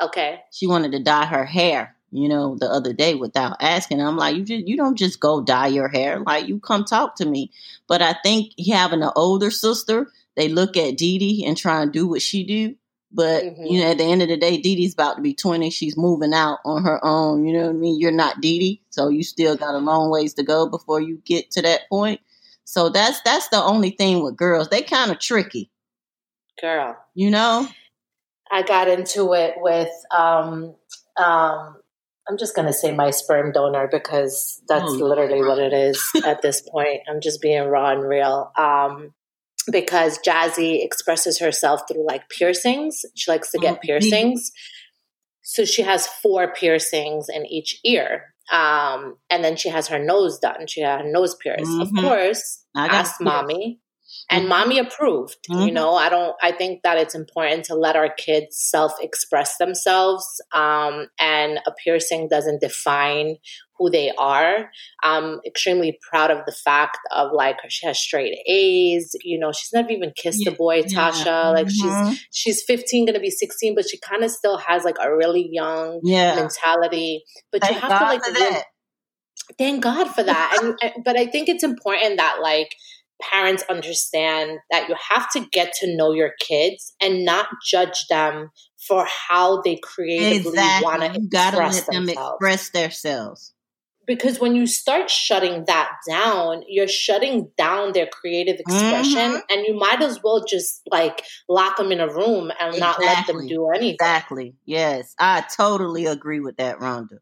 Okay. 0.00 0.40
She 0.50 0.66
wanted 0.66 0.92
to 0.92 1.02
dye 1.02 1.26
her 1.26 1.44
hair 1.44 1.94
you 2.14 2.28
know, 2.28 2.56
the 2.56 2.70
other 2.70 2.92
day 2.92 3.16
without 3.16 3.56
asking. 3.60 4.00
I'm 4.00 4.16
like, 4.16 4.36
you 4.36 4.44
just 4.44 4.68
you 4.68 4.76
don't 4.76 4.96
just 4.96 5.18
go 5.18 5.42
dye 5.42 5.66
your 5.66 5.88
hair. 5.88 6.20
Like 6.20 6.46
you 6.46 6.60
come 6.60 6.84
talk 6.84 7.16
to 7.16 7.26
me. 7.26 7.50
But 7.88 8.02
I 8.02 8.14
think 8.22 8.52
having 8.68 9.02
an 9.02 9.10
older 9.16 9.50
sister, 9.50 10.12
they 10.36 10.48
look 10.48 10.76
at 10.76 10.96
Dee 10.96 11.18
Dee 11.18 11.44
and 11.44 11.56
try 11.56 11.82
and 11.82 11.92
do 11.92 12.06
what 12.06 12.22
she 12.22 12.44
do. 12.44 12.76
But 13.14 13.44
mm-hmm. 13.44 13.64
you 13.64 13.80
know, 13.80 13.92
at 13.92 13.98
the 13.98 14.04
end 14.04 14.22
of 14.22 14.28
the 14.28 14.36
day, 14.36 14.58
Dee 14.58 14.74
Dee's 14.74 14.92
about 14.92 15.14
to 15.14 15.22
be 15.22 15.34
20. 15.34 15.70
She's 15.70 15.96
moving 15.96 16.34
out 16.34 16.58
on 16.64 16.82
her 16.82 17.02
own. 17.04 17.46
You 17.46 17.54
know 17.54 17.66
what 17.66 17.70
I 17.70 17.78
mean? 17.78 18.00
You're 18.00 18.10
not 18.10 18.40
Dee 18.40 18.58
Dee, 18.58 18.82
so 18.90 19.08
you 19.08 19.22
still 19.22 19.56
got 19.56 19.74
a 19.74 19.78
long 19.78 20.10
ways 20.10 20.34
to 20.34 20.42
go 20.42 20.68
before 20.68 21.00
you 21.00 21.22
get 21.24 21.52
to 21.52 21.62
that 21.62 21.88
point. 21.88 22.20
So 22.64 22.88
that's 22.88 23.20
that's 23.22 23.48
the 23.48 23.62
only 23.62 23.90
thing 23.90 24.22
with 24.22 24.36
girls. 24.36 24.68
They 24.68 24.82
kind 24.82 25.12
of 25.12 25.20
tricky. 25.20 25.70
Girl. 26.60 26.96
You 27.14 27.30
know? 27.30 27.68
I 28.50 28.62
got 28.62 28.88
into 28.88 29.32
it 29.34 29.54
with 29.58 29.90
um 30.16 30.74
um 31.16 31.76
I'm 32.28 32.38
just 32.38 32.56
going 32.56 32.66
to 32.66 32.72
say 32.72 32.90
my 32.94 33.10
sperm 33.10 33.52
donor 33.52 33.86
because 33.90 34.62
that's 34.66 34.84
oh, 34.86 34.92
literally 34.92 35.42
what 35.46 35.58
it 35.58 35.74
is 35.74 36.02
at 36.24 36.40
this 36.40 36.62
point. 36.62 37.02
I'm 37.08 37.20
just 37.20 37.42
being 37.42 37.68
raw 37.68 37.90
and 37.90 38.02
real. 38.02 38.50
Um, 38.56 39.12
because 39.70 40.18
Jazzy 40.18 40.84
expresses 40.84 41.38
herself 41.38 41.82
through 41.88 42.06
like 42.06 42.28
piercings. 42.28 43.04
She 43.14 43.30
likes 43.30 43.50
to 43.52 43.58
get 43.58 43.76
oh, 43.76 43.80
piercings. 43.82 44.52
So 45.42 45.64
she 45.64 45.82
has 45.82 46.06
four 46.06 46.52
piercings 46.52 47.28
in 47.28 47.46
each 47.46 47.78
ear. 47.84 48.34
Um, 48.52 49.16
and 49.30 49.42
then 49.42 49.56
she 49.56 49.68
has 49.68 49.88
her 49.88 49.98
nose 49.98 50.38
done. 50.38 50.66
She 50.66 50.80
had 50.80 51.00
her 51.00 51.10
nose 51.10 51.34
pierced. 51.34 51.70
Mm-hmm. 51.70 51.98
Of 51.98 52.04
course, 52.04 52.64
I 52.74 52.86
asked 52.86 53.20
mommy 53.20 53.80
and 54.30 54.42
mm-hmm. 54.42 54.48
mommy 54.48 54.78
approved 54.78 55.36
mm-hmm. 55.50 55.66
you 55.66 55.72
know 55.72 55.94
i 55.94 56.08
don't 56.08 56.34
i 56.42 56.52
think 56.52 56.82
that 56.82 56.98
it's 56.98 57.14
important 57.14 57.64
to 57.64 57.74
let 57.74 57.96
our 57.96 58.08
kids 58.08 58.56
self-express 58.58 59.56
themselves 59.58 60.40
um, 60.52 61.06
and 61.18 61.58
a 61.66 61.72
piercing 61.82 62.28
doesn't 62.28 62.60
define 62.60 63.36
who 63.78 63.90
they 63.90 64.12
are 64.18 64.70
i'm 65.02 65.40
extremely 65.46 65.98
proud 66.08 66.30
of 66.30 66.38
the 66.46 66.52
fact 66.52 66.98
of 67.12 67.32
like 67.32 67.56
she 67.68 67.86
has 67.86 67.98
straight 67.98 68.38
a's 68.46 69.14
you 69.22 69.38
know 69.38 69.52
she's 69.52 69.72
never 69.72 69.90
even 69.90 70.12
kissed 70.16 70.44
yeah. 70.44 70.52
a 70.52 70.54
boy 70.54 70.82
tasha 70.82 71.24
yeah. 71.26 71.48
like 71.50 71.66
mm-hmm. 71.66 72.10
she's 72.10 72.26
she's 72.32 72.62
15 72.64 73.06
gonna 73.06 73.20
be 73.20 73.30
16 73.30 73.74
but 73.74 73.88
she 73.88 73.98
kind 73.98 74.24
of 74.24 74.30
still 74.30 74.58
has 74.58 74.84
like 74.84 74.96
a 75.00 75.14
really 75.14 75.48
young 75.50 76.00
yeah. 76.02 76.36
mentality 76.36 77.24
but 77.50 77.62
Thank 77.62 77.74
you 77.74 77.80
have 77.80 77.90
God 77.90 78.20
to 78.20 78.40
like 78.40 78.64
thank 79.58 79.82
god 79.82 80.08
for 80.08 80.22
that 80.22 80.58
and, 80.82 81.04
but 81.04 81.18
i 81.18 81.26
think 81.26 81.48
it's 81.48 81.64
important 81.64 82.16
that 82.16 82.38
like 82.40 82.74
parents 83.30 83.64
understand 83.68 84.58
that 84.70 84.88
you 84.88 84.94
have 85.10 85.30
to 85.32 85.46
get 85.52 85.72
to 85.80 85.96
know 85.96 86.12
your 86.12 86.32
kids 86.40 86.94
and 87.00 87.24
not 87.24 87.46
judge 87.66 88.06
them 88.08 88.50
for 88.86 89.06
how 89.06 89.62
they 89.62 89.78
creatively 89.82 90.50
exactly. 90.50 90.84
want 90.84 91.00
to 91.00 91.06
express 91.06 91.54
gotta 91.54 91.56
let 91.58 91.86
them 91.86 92.08
express 92.08 92.70
themselves. 92.70 93.52
Because 94.06 94.38
when 94.38 94.54
you 94.54 94.66
start 94.66 95.08
shutting 95.08 95.64
that 95.66 95.90
down, 96.06 96.62
you're 96.68 96.86
shutting 96.86 97.50
down 97.56 97.92
their 97.92 98.06
creative 98.06 98.56
expression, 98.60 99.30
mm-hmm. 99.30 99.36
and 99.48 99.66
you 99.66 99.74
might 99.78 100.02
as 100.02 100.20
well 100.22 100.44
just 100.46 100.82
like 100.90 101.24
lock 101.48 101.78
them 101.78 101.90
in 101.90 102.00
a 102.00 102.08
room 102.12 102.52
and 102.60 102.74
exactly. 102.74 102.80
not 102.80 103.00
let 103.00 103.26
them 103.26 103.46
do 103.46 103.70
anything. 103.70 103.94
Exactly. 103.94 104.56
Yes, 104.66 105.14
I 105.18 105.42
totally 105.56 106.04
agree 106.04 106.40
with 106.40 106.58
that, 106.58 106.80
Randa 106.80 107.16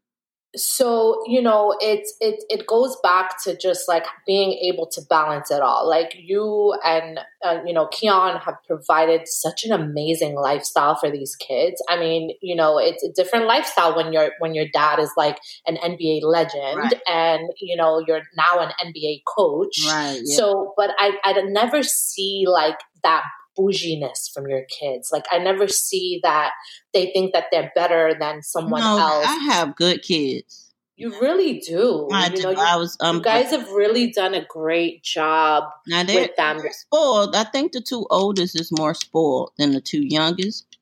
so 0.55 1.23
you 1.25 1.41
know 1.41 1.75
it 1.79 2.07
it 2.19 2.43
it 2.47 2.67
goes 2.67 2.95
back 3.01 3.41
to 3.43 3.57
just 3.57 3.87
like 3.87 4.05
being 4.27 4.51
able 4.51 4.85
to 4.85 5.01
balance 5.09 5.49
it 5.49 5.61
all 5.61 5.89
like 5.89 6.13
you 6.15 6.75
and 6.85 7.19
uh, 7.43 7.59
you 7.65 7.73
know 7.73 7.87
keyon 7.87 8.39
have 8.39 8.55
provided 8.67 9.27
such 9.27 9.63
an 9.63 9.71
amazing 9.71 10.35
lifestyle 10.35 10.95
for 10.95 11.09
these 11.09 11.35
kids 11.35 11.81
i 11.89 11.99
mean 11.99 12.31
you 12.41 12.55
know 12.55 12.77
it's 12.77 13.03
a 13.03 13.11
different 13.13 13.47
lifestyle 13.47 13.95
when 13.95 14.13
your 14.13 14.29
when 14.39 14.53
your 14.53 14.65
dad 14.71 14.99
is 14.99 15.11
like 15.17 15.39
an 15.65 15.75
nba 15.77 16.21
legend 16.21 16.77
right. 16.77 17.01
and 17.09 17.49
you 17.59 17.75
know 17.75 18.03
you're 18.05 18.21
now 18.37 18.59
an 18.59 18.71
nba 18.85 19.21
coach 19.35 19.79
right, 19.87 20.21
yeah. 20.23 20.37
so 20.37 20.73
but 20.77 20.91
i 20.99 21.17
i 21.23 21.33
never 21.47 21.81
see 21.81 22.45
like 22.47 22.77
that 23.01 23.23
bouginess 23.55 24.29
from 24.33 24.47
your 24.47 24.63
kids. 24.79 25.09
Like 25.11 25.25
I 25.31 25.39
never 25.39 25.67
see 25.67 26.19
that 26.23 26.51
they 26.93 27.11
think 27.13 27.33
that 27.33 27.45
they're 27.51 27.71
better 27.75 28.15
than 28.19 28.41
someone 28.43 28.81
no, 28.81 28.97
else. 28.97 29.25
I 29.27 29.35
have 29.51 29.75
good 29.75 30.01
kids. 30.01 30.63
You 30.95 31.19
really 31.19 31.59
do. 31.59 32.07
I 32.11 32.27
you 32.27 32.35
do. 32.35 32.43
Know, 32.43 32.51
you, 32.51 32.57
I 32.57 32.75
was. 32.75 32.95
Um, 32.99 33.17
you 33.17 33.23
guys 33.23 33.49
have 33.49 33.69
really 33.71 34.11
done 34.11 34.35
a 34.35 34.45
great 34.45 35.03
job 35.03 35.63
now 35.87 36.05
with 36.05 36.35
them. 36.35 36.59
Spoiled. 36.71 37.35
I 37.35 37.45
think 37.45 37.71
the 37.71 37.81
two 37.81 38.05
oldest 38.09 38.59
is 38.59 38.71
more 38.71 38.93
spoiled 38.93 39.51
than 39.57 39.71
the 39.71 39.81
two 39.81 40.03
youngest 40.05 40.77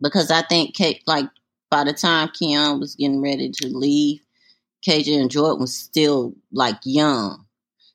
because 0.00 0.30
I 0.30 0.42
think 0.42 0.74
Kate, 0.74 1.02
like 1.06 1.26
by 1.68 1.84
the 1.84 1.92
time 1.92 2.28
Keyon 2.28 2.78
was 2.78 2.94
getting 2.94 3.20
ready 3.20 3.50
to 3.50 3.68
leave, 3.68 4.22
KJ 4.86 5.20
and 5.20 5.30
Jordan 5.30 5.60
was 5.60 5.74
still 5.74 6.32
like 6.52 6.78
young, 6.84 7.44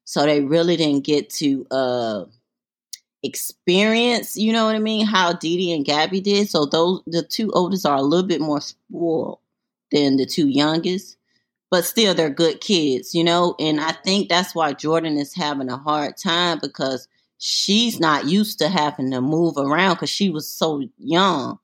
so 0.03 0.25
they 0.25 0.41
really 0.41 0.75
didn't 0.75 1.05
get 1.05 1.29
to 1.31 1.65
uh 1.71 2.25
experience, 3.25 4.37
you 4.37 4.53
know 4.53 4.65
what 4.65 4.75
I 4.75 4.79
mean, 4.79 5.05
how 5.05 5.33
Dee 5.33 5.57
Dee 5.57 5.73
and 5.73 5.85
Gabby 5.85 6.21
did. 6.21 6.49
So 6.49 6.65
those 6.65 7.01
the 7.07 7.23
two 7.23 7.51
oldest 7.51 7.85
are 7.85 7.97
a 7.97 8.01
little 8.01 8.27
bit 8.27 8.41
more 8.41 8.61
spoiled 8.61 9.39
than 9.91 10.17
the 10.17 10.25
two 10.25 10.47
youngest. 10.47 11.17
But 11.71 11.83
still 11.83 12.13
they're 12.13 12.29
good 12.29 12.61
kids, 12.61 13.15
you 13.15 13.23
know, 13.23 13.55
and 13.59 13.81
I 13.81 13.91
think 13.91 14.29
that's 14.29 14.53
why 14.55 14.73
Jordan 14.73 15.17
is 15.17 15.33
having 15.33 15.69
a 15.69 15.77
hard 15.77 16.15
time 16.15 16.59
because 16.61 17.07
she's 17.37 17.99
not 17.99 18.27
used 18.27 18.59
to 18.59 18.69
having 18.69 19.11
to 19.11 19.19
move 19.19 19.57
around 19.57 19.95
because 19.95 20.09
she 20.09 20.29
was 20.29 20.49
so 20.49 20.87
young. 20.97 21.59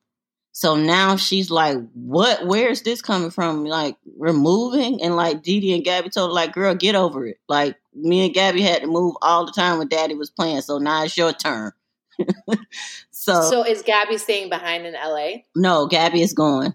So 0.52 0.76
now 0.76 1.16
she's 1.16 1.50
like, 1.50 1.78
what? 1.94 2.46
Where's 2.46 2.82
this 2.82 3.00
coming 3.00 3.30
from? 3.30 3.64
Like, 3.64 3.96
removing? 4.18 5.02
And 5.02 5.16
like 5.16 5.42
Dee 5.42 5.60
Dee 5.60 5.74
and 5.74 5.84
Gabby 5.84 6.10
told 6.10 6.30
her, 6.30 6.34
like, 6.34 6.52
girl, 6.52 6.74
get 6.74 6.94
over 6.94 7.26
it. 7.26 7.38
Like, 7.48 7.76
me 7.94 8.26
and 8.26 8.34
Gabby 8.34 8.62
had 8.62 8.82
to 8.82 8.86
move 8.86 9.16
all 9.22 9.46
the 9.46 9.52
time 9.52 9.78
when 9.78 9.88
daddy 9.88 10.14
was 10.14 10.30
playing. 10.30 10.62
So 10.62 10.78
now 10.78 11.04
it's 11.04 11.16
your 11.16 11.32
turn. 11.32 11.72
so, 13.10 13.42
so 13.42 13.64
is 13.64 13.82
Gabby 13.82 14.18
staying 14.18 14.48
behind 14.48 14.86
in 14.86 14.94
LA? 14.94 15.42
No, 15.56 15.86
Gabby 15.86 16.22
is 16.22 16.32
going. 16.32 16.74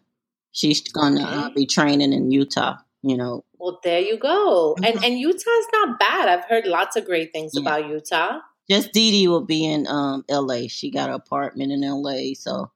She's 0.51 0.81
going 0.81 1.17
to 1.17 1.23
uh, 1.23 1.49
be 1.51 1.65
training 1.65 2.13
in 2.13 2.31
Utah, 2.31 2.77
you 3.03 3.15
know. 3.15 3.43
Well, 3.59 3.79
there 3.83 3.99
you 3.99 4.17
go. 4.17 4.75
Mm-hmm. 4.79 4.83
And 4.83 5.05
and 5.05 5.19
Utah's 5.19 5.67
not 5.73 5.99
bad. 5.99 6.29
I've 6.29 6.45
heard 6.45 6.65
lots 6.65 6.95
of 6.95 7.05
great 7.05 7.31
things 7.33 7.51
yeah. 7.53 7.61
about 7.61 7.87
Utah. 7.87 8.39
Just 8.69 8.91
Dee 8.91 9.11
Dee 9.11 9.27
will 9.27 9.45
be 9.45 9.65
in 9.65 9.87
um, 9.87 10.25
LA. 10.29 10.67
She 10.67 10.91
got 10.91 11.09
an 11.09 11.15
apartment 11.15 11.71
in 11.71 11.81
LA. 11.81 12.33
So 12.35 12.71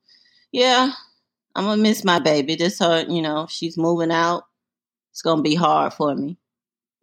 yeah, 0.51 0.91
I'm 1.55 1.65
gonna 1.65 1.81
miss 1.81 2.03
my 2.03 2.19
baby. 2.19 2.55
This 2.55 2.79
her, 2.79 3.05
you 3.07 3.21
know, 3.21 3.47
she's 3.49 3.77
moving 3.77 4.11
out. 4.11 4.43
It's 5.11 5.21
gonna 5.21 5.41
be 5.41 5.55
hard 5.55 5.93
for 5.93 6.15
me. 6.15 6.37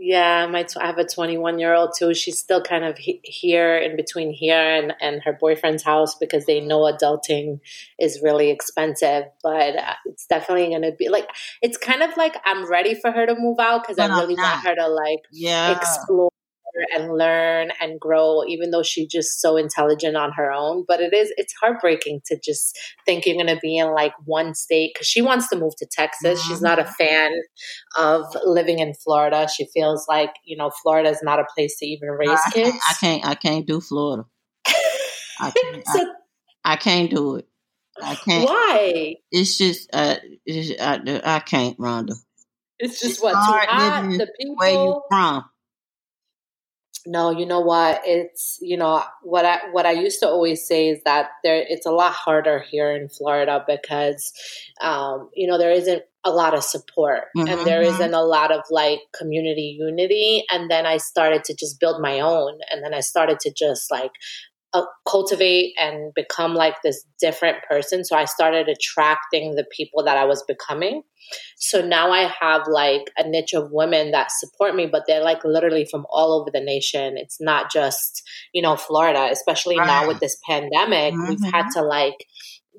Yeah, 0.00 0.46
my 0.46 0.64
I 0.80 0.86
have 0.86 0.98
a 0.98 1.04
21 1.04 1.58
year 1.58 1.74
old 1.74 1.90
too. 1.98 2.14
She's 2.14 2.38
still 2.38 2.62
kind 2.62 2.84
of 2.84 2.96
he- 2.98 3.20
here 3.24 3.76
in 3.76 3.96
between 3.96 4.32
here 4.32 4.60
and, 4.60 4.94
and 5.00 5.20
her 5.24 5.32
boyfriend's 5.32 5.82
house 5.82 6.14
because 6.14 6.46
they 6.46 6.60
know 6.60 6.80
adulting 6.82 7.58
is 7.98 8.20
really 8.22 8.50
expensive. 8.50 9.24
But 9.42 9.76
uh, 9.76 9.94
it's 10.06 10.26
definitely 10.26 10.68
going 10.68 10.82
to 10.82 10.92
be 10.92 11.08
like 11.08 11.28
it's 11.62 11.76
kind 11.76 12.02
of 12.02 12.16
like 12.16 12.36
I'm 12.44 12.70
ready 12.70 12.94
for 12.94 13.10
her 13.10 13.26
to 13.26 13.34
move 13.34 13.58
out 13.58 13.82
because 13.82 13.98
I 13.98 14.06
really 14.06 14.34
want 14.34 14.64
her 14.64 14.74
to 14.76 14.86
like 14.86 15.24
yeah. 15.32 15.76
explore 15.76 16.27
and 16.94 17.12
learn 17.12 17.70
and 17.80 17.98
grow, 18.00 18.44
even 18.46 18.70
though 18.70 18.82
she's 18.82 19.08
just 19.08 19.40
so 19.40 19.56
intelligent 19.56 20.16
on 20.16 20.32
her 20.32 20.50
own. 20.50 20.84
But 20.86 21.00
it 21.00 21.12
is, 21.12 21.32
it's 21.36 21.54
heartbreaking 21.60 22.22
to 22.26 22.38
just 22.42 22.78
think 23.04 23.26
you're 23.26 23.36
going 23.36 23.54
to 23.54 23.60
be 23.60 23.76
in 23.76 23.92
like 23.92 24.12
one 24.24 24.54
state 24.54 24.92
because 24.94 25.06
she 25.06 25.20
wants 25.22 25.48
to 25.48 25.56
move 25.56 25.76
to 25.76 25.86
Texas. 25.86 26.40
Mm-hmm. 26.40 26.48
She's 26.48 26.62
not 26.62 26.78
a 26.78 26.84
fan 26.84 27.32
of 27.96 28.24
living 28.44 28.78
in 28.78 28.94
Florida. 28.94 29.48
She 29.48 29.66
feels 29.72 30.06
like, 30.08 30.34
you 30.44 30.56
know, 30.56 30.70
Florida 30.82 31.10
is 31.10 31.22
not 31.22 31.40
a 31.40 31.44
place 31.54 31.78
to 31.78 31.86
even 31.86 32.08
raise 32.10 32.30
I 32.30 32.50
kids. 32.52 32.78
I 32.88 32.94
can't, 32.94 33.26
I 33.26 33.34
can't 33.34 33.66
do 33.66 33.80
Florida. 33.80 34.24
I 35.40 35.50
can't, 35.62 35.86
so, 35.86 36.00
I, 36.64 36.72
I 36.72 36.76
can't 36.76 37.10
do 37.10 37.36
it. 37.36 37.48
I 38.00 38.14
can't. 38.14 38.48
Why? 38.48 39.16
It's 39.32 39.58
just, 39.58 39.90
uh, 39.92 40.16
it's, 40.46 40.80
I, 40.80 41.20
I 41.24 41.40
can't, 41.40 41.76
Randa. 41.78 42.14
It's 42.78 43.00
just 43.00 43.14
it's 43.14 43.22
what 43.22 43.32
too 43.32 43.36
hot. 43.36 44.08
The 44.10 44.28
people. 44.38 44.56
Where 44.56 44.70
you 44.70 45.02
from? 45.10 45.44
No, 47.10 47.30
you 47.30 47.46
know 47.46 47.60
what? 47.60 48.02
It's 48.04 48.58
you 48.60 48.76
know 48.76 49.02
what 49.22 49.46
I 49.46 49.70
what 49.72 49.86
I 49.86 49.92
used 49.92 50.20
to 50.20 50.28
always 50.28 50.66
say 50.66 50.88
is 50.88 51.02
that 51.04 51.30
there 51.42 51.64
it's 51.66 51.86
a 51.86 51.90
lot 51.90 52.12
harder 52.12 52.60
here 52.60 52.94
in 52.94 53.08
Florida 53.08 53.64
because 53.66 54.30
um, 54.82 55.30
you 55.34 55.46
know 55.46 55.56
there 55.56 55.72
isn't 55.72 56.02
a 56.24 56.30
lot 56.30 56.52
of 56.52 56.62
support 56.62 57.28
mm-hmm. 57.34 57.48
and 57.48 57.66
there 57.66 57.80
isn't 57.80 58.12
a 58.12 58.22
lot 58.22 58.52
of 58.52 58.60
like 58.70 58.98
community 59.16 59.74
unity 59.80 60.44
and 60.50 60.70
then 60.70 60.84
I 60.84 60.98
started 60.98 61.44
to 61.44 61.54
just 61.54 61.80
build 61.80 62.02
my 62.02 62.20
own 62.20 62.58
and 62.70 62.84
then 62.84 62.92
I 62.92 63.00
started 63.00 63.40
to 63.40 63.52
just 63.56 63.90
like 63.90 64.12
uh, 64.74 64.82
cultivate 65.08 65.72
and 65.78 66.12
become 66.14 66.54
like 66.54 66.76
this 66.82 67.04
different 67.20 67.58
person. 67.68 68.04
So 68.04 68.16
I 68.16 68.26
started 68.26 68.68
attracting 68.68 69.54
the 69.54 69.66
people 69.74 70.04
that 70.04 70.16
I 70.18 70.24
was 70.24 70.42
becoming. 70.46 71.02
So 71.56 71.80
now 71.84 72.10
I 72.10 72.30
have 72.40 72.62
like 72.68 73.10
a 73.16 73.28
niche 73.28 73.54
of 73.54 73.70
women 73.72 74.10
that 74.12 74.30
support 74.30 74.74
me, 74.74 74.86
but 74.86 75.04
they're 75.06 75.22
like 75.22 75.44
literally 75.44 75.86
from 75.90 76.06
all 76.10 76.38
over 76.38 76.50
the 76.52 76.60
nation. 76.60 77.16
It's 77.16 77.40
not 77.40 77.70
just, 77.72 78.22
you 78.52 78.62
know, 78.62 78.76
Florida, 78.76 79.28
especially 79.30 79.78
right. 79.78 79.86
now 79.86 80.06
with 80.06 80.20
this 80.20 80.38
pandemic. 80.46 81.14
Mm-hmm. 81.14 81.28
We've 81.28 81.52
had 81.52 81.66
mm-hmm. 81.66 81.80
to 81.80 81.82
like 81.82 82.26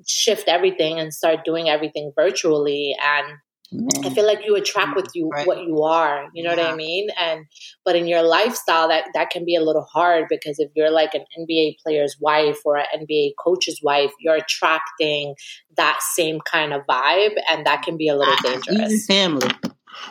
shift 0.06 0.48
everything 0.48 0.98
and 0.98 1.12
start 1.12 1.40
doing 1.44 1.68
everything 1.68 2.12
virtually. 2.14 2.96
And 3.00 3.38
Mm-hmm. 3.72 4.06
I 4.06 4.10
feel 4.10 4.26
like 4.26 4.40
you 4.44 4.56
attract 4.56 4.96
with 4.96 5.10
you 5.14 5.28
right. 5.28 5.46
what 5.46 5.62
you 5.62 5.82
are. 5.82 6.28
You 6.34 6.42
know 6.42 6.54
yeah. 6.54 6.64
what 6.64 6.72
I 6.72 6.76
mean? 6.76 7.08
And 7.16 7.46
but 7.84 7.94
in 7.94 8.08
your 8.08 8.22
lifestyle, 8.22 8.88
that 8.88 9.04
that 9.14 9.30
can 9.30 9.44
be 9.44 9.54
a 9.54 9.60
little 9.60 9.84
hard 9.84 10.26
because 10.28 10.58
if 10.58 10.70
you're 10.74 10.90
like 10.90 11.14
an 11.14 11.24
NBA 11.38 11.76
player's 11.84 12.16
wife 12.20 12.58
or 12.64 12.78
an 12.78 12.86
NBA 12.96 13.32
coach's 13.38 13.80
wife, 13.82 14.10
you're 14.18 14.36
attracting 14.36 15.36
that 15.76 16.00
same 16.14 16.40
kind 16.40 16.72
of 16.72 16.82
vibe, 16.86 17.36
and 17.48 17.64
that 17.64 17.82
can 17.82 17.96
be 17.96 18.08
a 18.08 18.16
little 18.16 18.34
dangerous. 18.42 19.06
family, 19.06 19.48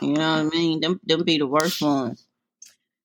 you 0.00 0.14
know 0.14 0.42
what 0.42 0.54
I 0.54 0.56
mean? 0.56 0.80
Them 0.80 1.00
them 1.04 1.24
be 1.24 1.36
the 1.36 1.46
worst 1.46 1.82
ones. 1.82 2.26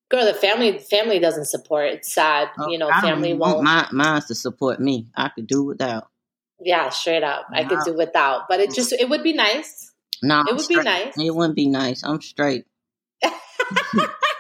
Girl, 0.10 0.24
the 0.24 0.34
family 0.34 0.78
family 0.80 1.20
doesn't 1.20 1.46
support. 1.46 1.90
It's 1.90 2.14
sad, 2.14 2.50
oh, 2.58 2.70
you 2.70 2.78
know. 2.78 2.90
I 2.90 3.02
family 3.02 3.34
won't. 3.34 3.64
My, 3.64 3.88
mine's 3.92 4.28
to 4.28 4.36
support 4.36 4.80
me. 4.80 5.08
I 5.18 5.30
could 5.30 5.48
do 5.48 5.64
without. 5.64 6.08
Yeah, 6.62 6.90
straight 6.90 7.24
up, 7.24 7.48
I 7.52 7.66
could 7.66 7.80
do 7.84 7.94
without. 7.94 8.44
But 8.48 8.62
it 8.62 8.74
just 8.74 8.94
it 8.94 9.10
would 9.10 9.24
be 9.24 9.34
nice 9.34 9.85
no, 10.22 10.44
it 10.48 10.54
would 10.54 10.62
straight. 10.62 10.80
be 10.80 10.84
nice. 10.84 11.14
It 11.18 11.36
wouldn't 11.36 11.56
be 11.56 11.68
nice. 11.68 12.04
I'm 12.04 12.22
straight. 12.22 12.66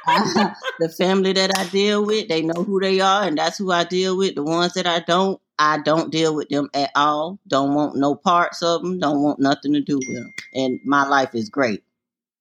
the 0.80 0.94
family 0.98 1.34
that 1.34 1.58
I 1.58 1.66
deal 1.70 2.06
with, 2.06 2.28
they 2.28 2.42
know 2.42 2.64
who 2.64 2.80
they 2.80 3.00
are, 3.00 3.24
and 3.24 3.38
that's 3.38 3.58
who 3.58 3.72
I 3.72 3.84
deal 3.84 4.18
with. 4.18 4.36
The 4.36 4.44
ones 4.44 4.74
that 4.74 4.86
I 4.86 5.00
don't, 5.00 5.42
I 5.58 5.80
don't 5.80 6.12
deal 6.12 6.36
with 6.36 6.50
them 6.50 6.70
at 6.74 6.92
all. 6.96 7.40
Don't 7.48 7.74
want 7.74 7.96
no 7.96 8.16
parts 8.16 8.62
of 8.62 8.82
them. 8.82 9.00
Don't 9.00 9.22
want 9.22 9.40
nothing 9.40 9.74
to 9.74 9.82
do 9.82 9.96
with 9.96 10.14
them. 10.14 10.34
And 10.54 10.80
my 10.86 11.08
life 11.08 11.34
is 11.34 11.50
great. 11.50 11.84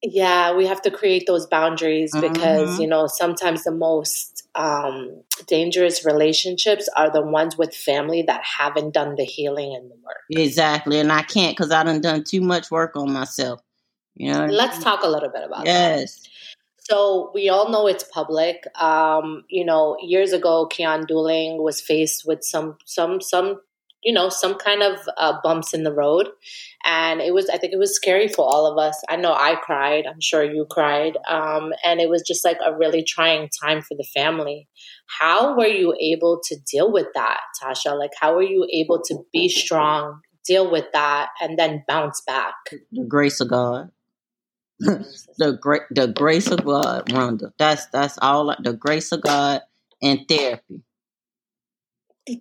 Yeah, 0.03 0.55
we 0.55 0.67
have 0.67 0.83
to 0.83 0.91
create 0.91 1.25
those 1.27 1.47
boundaries 1.47 2.13
because 2.13 2.71
mm-hmm. 2.71 2.83
you 2.83 2.87
know 2.87 3.07
sometimes 3.07 3.65
the 3.65 3.73
most 3.73 4.34
um, 4.55 5.23
dangerous 5.47 6.05
relationships 6.05 6.89
are 6.97 7.11
the 7.11 7.23
ones 7.23 7.57
with 7.57 7.75
family 7.75 8.23
that 8.23 8.43
haven't 8.43 8.95
done 8.95 9.17
the 9.17 9.25
healing 9.25 9.75
and 9.75 9.91
the 9.91 9.97
work. 9.97 10.19
Exactly, 10.31 10.99
and 10.99 11.13
I 11.13 11.23
can't 11.23 11.57
because 11.57 11.73
I 11.73 11.83
done 11.83 12.01
done 12.01 12.25
too 12.25 12.41
much 12.41 12.71
work 12.71 12.97
on 12.97 13.13
myself. 13.13 13.61
You 14.15 14.33
know. 14.33 14.47
Let's 14.47 14.83
talk 14.83 15.03
a 15.03 15.09
little 15.09 15.31
bit 15.31 15.45
about 15.45 15.67
yes. 15.67 16.21
That. 16.21 16.29
So 16.79 17.31
we 17.35 17.49
all 17.49 17.71
know 17.71 17.87
it's 17.87 18.05
public. 18.05 18.65
Um, 18.79 19.45
you 19.49 19.65
know, 19.65 19.97
years 20.03 20.33
ago, 20.33 20.69
Keyon 20.71 21.07
Dooling 21.07 21.63
was 21.63 21.81
faced 21.81 22.27
with 22.27 22.45
some 22.45 22.77
some 22.85 23.21
some 23.21 23.61
you 24.05 24.13
know 24.13 24.29
some 24.29 24.55
kind 24.55 24.83
of 24.83 24.99
uh, 25.17 25.39
bumps 25.43 25.75
in 25.75 25.83
the 25.83 25.93
road. 25.93 26.29
And 26.85 27.21
it 27.21 27.33
was 27.33 27.49
i 27.49 27.57
think 27.57 27.73
it 27.73 27.79
was 27.79 27.95
scary 27.95 28.29
for 28.29 28.45
all 28.45 28.71
of 28.71 28.79
us. 28.79 29.03
I 29.09 29.17
know 29.17 29.33
i 29.33 29.57
cried. 29.57 30.05
I'm 30.07 30.21
sure 30.21 30.45
you 30.45 30.67
cried. 30.71 31.17
Um, 31.29 31.73
and 31.85 32.01
it 32.01 32.09
was 32.09 32.23
just 32.23 32.45
like 32.45 32.59
a 32.65 32.77
really 32.77 33.03
trying 33.03 33.49
time 33.63 33.83
for 33.83 33.95
the 33.97 34.07
family. 34.15 34.69
How 35.21 35.57
were 35.57 35.67
you 35.67 35.95
able 36.01 36.41
to 36.45 36.57
deal 36.71 36.93
with 36.93 37.07
that 37.15 37.41
tasha? 37.63 37.99
Like 37.99 38.13
how 38.21 38.35
were 38.35 38.43
you 38.43 38.69
able 38.73 39.03
to 39.03 39.19
be 39.33 39.49
strong 39.49 40.21
deal 40.47 40.71
with 40.71 40.85
that 40.93 41.31
and 41.41 41.59
then 41.59 41.83
bounce 41.89 42.21
back? 42.27 42.55
The 42.93 43.05
grace 43.09 43.41
of 43.41 43.49
god. 43.49 43.91
The 45.39 45.57
great 45.61 45.83
the 45.91 46.09
grace 46.09 46.49
of 46.49 46.65
god 46.65 47.13
randa. 47.13 47.53
That's 47.59 47.87
that's 47.87 48.19
all 48.21 48.55
the 48.63 48.73
grace 48.73 49.13
of 49.13 49.23
god 49.23 49.63
and 50.03 50.21
therapy 50.29 50.83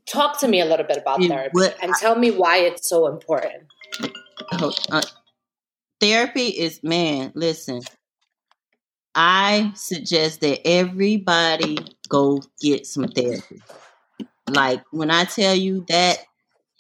talk 0.06 0.40
to 0.40 0.48
me 0.48 0.62
a 0.62 0.66
little 0.66 0.86
bit 0.86 0.98
about 0.98 1.22
therapy 1.22 1.50
what, 1.54 1.78
and 1.82 1.94
tell 1.96 2.16
me 2.16 2.32
why 2.32 2.58
it's 2.58 2.88
so 2.88 3.08
important. 3.08 3.64
Uh, 4.92 5.02
therapy 6.00 6.48
is, 6.48 6.82
man, 6.84 7.32
listen, 7.36 7.82
I 9.16 9.72
suggest 9.76 10.42
that 10.42 10.66
everybody 10.68 11.78
go 12.10 12.42
get 12.62 12.86
some 12.86 13.08
therapy. 13.08 13.62
Like 14.50 14.84
when 14.92 15.12
I 15.12 15.26
tell 15.26 15.56
you 15.56 15.86
that 15.90 16.20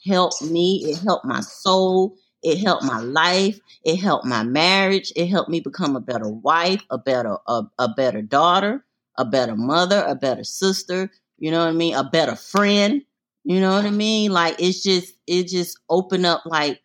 helped 0.05 0.41
me, 0.41 0.83
it 0.85 0.99
helped 0.99 1.25
my 1.25 1.41
soul, 1.41 2.15
it 2.41 2.59
helped 2.59 2.83
my 2.83 2.99
life, 2.99 3.59
it 3.85 3.97
helped 3.97 4.25
my 4.25 4.43
marriage, 4.43 5.13
it 5.15 5.27
helped 5.27 5.49
me 5.49 5.59
become 5.59 5.95
a 5.95 6.01
better 6.01 6.27
wife, 6.27 6.83
a 6.89 6.97
better 6.97 7.37
a, 7.47 7.63
a 7.79 7.89
better 7.89 8.21
daughter, 8.21 8.83
a 9.17 9.25
better 9.25 9.55
mother, 9.55 10.03
a 10.07 10.15
better 10.15 10.43
sister, 10.43 11.09
you 11.37 11.51
know 11.51 11.59
what 11.59 11.69
I 11.69 11.73
mean? 11.73 11.95
A 11.95 12.03
better 12.03 12.35
friend. 12.35 13.03
You 13.43 13.59
know 13.59 13.71
what 13.71 13.85
I 13.85 13.91
mean? 13.91 14.31
Like 14.31 14.55
it's 14.59 14.81
just 14.81 15.13
it 15.27 15.47
just 15.47 15.79
opened 15.89 16.25
up 16.25 16.43
like 16.45 16.81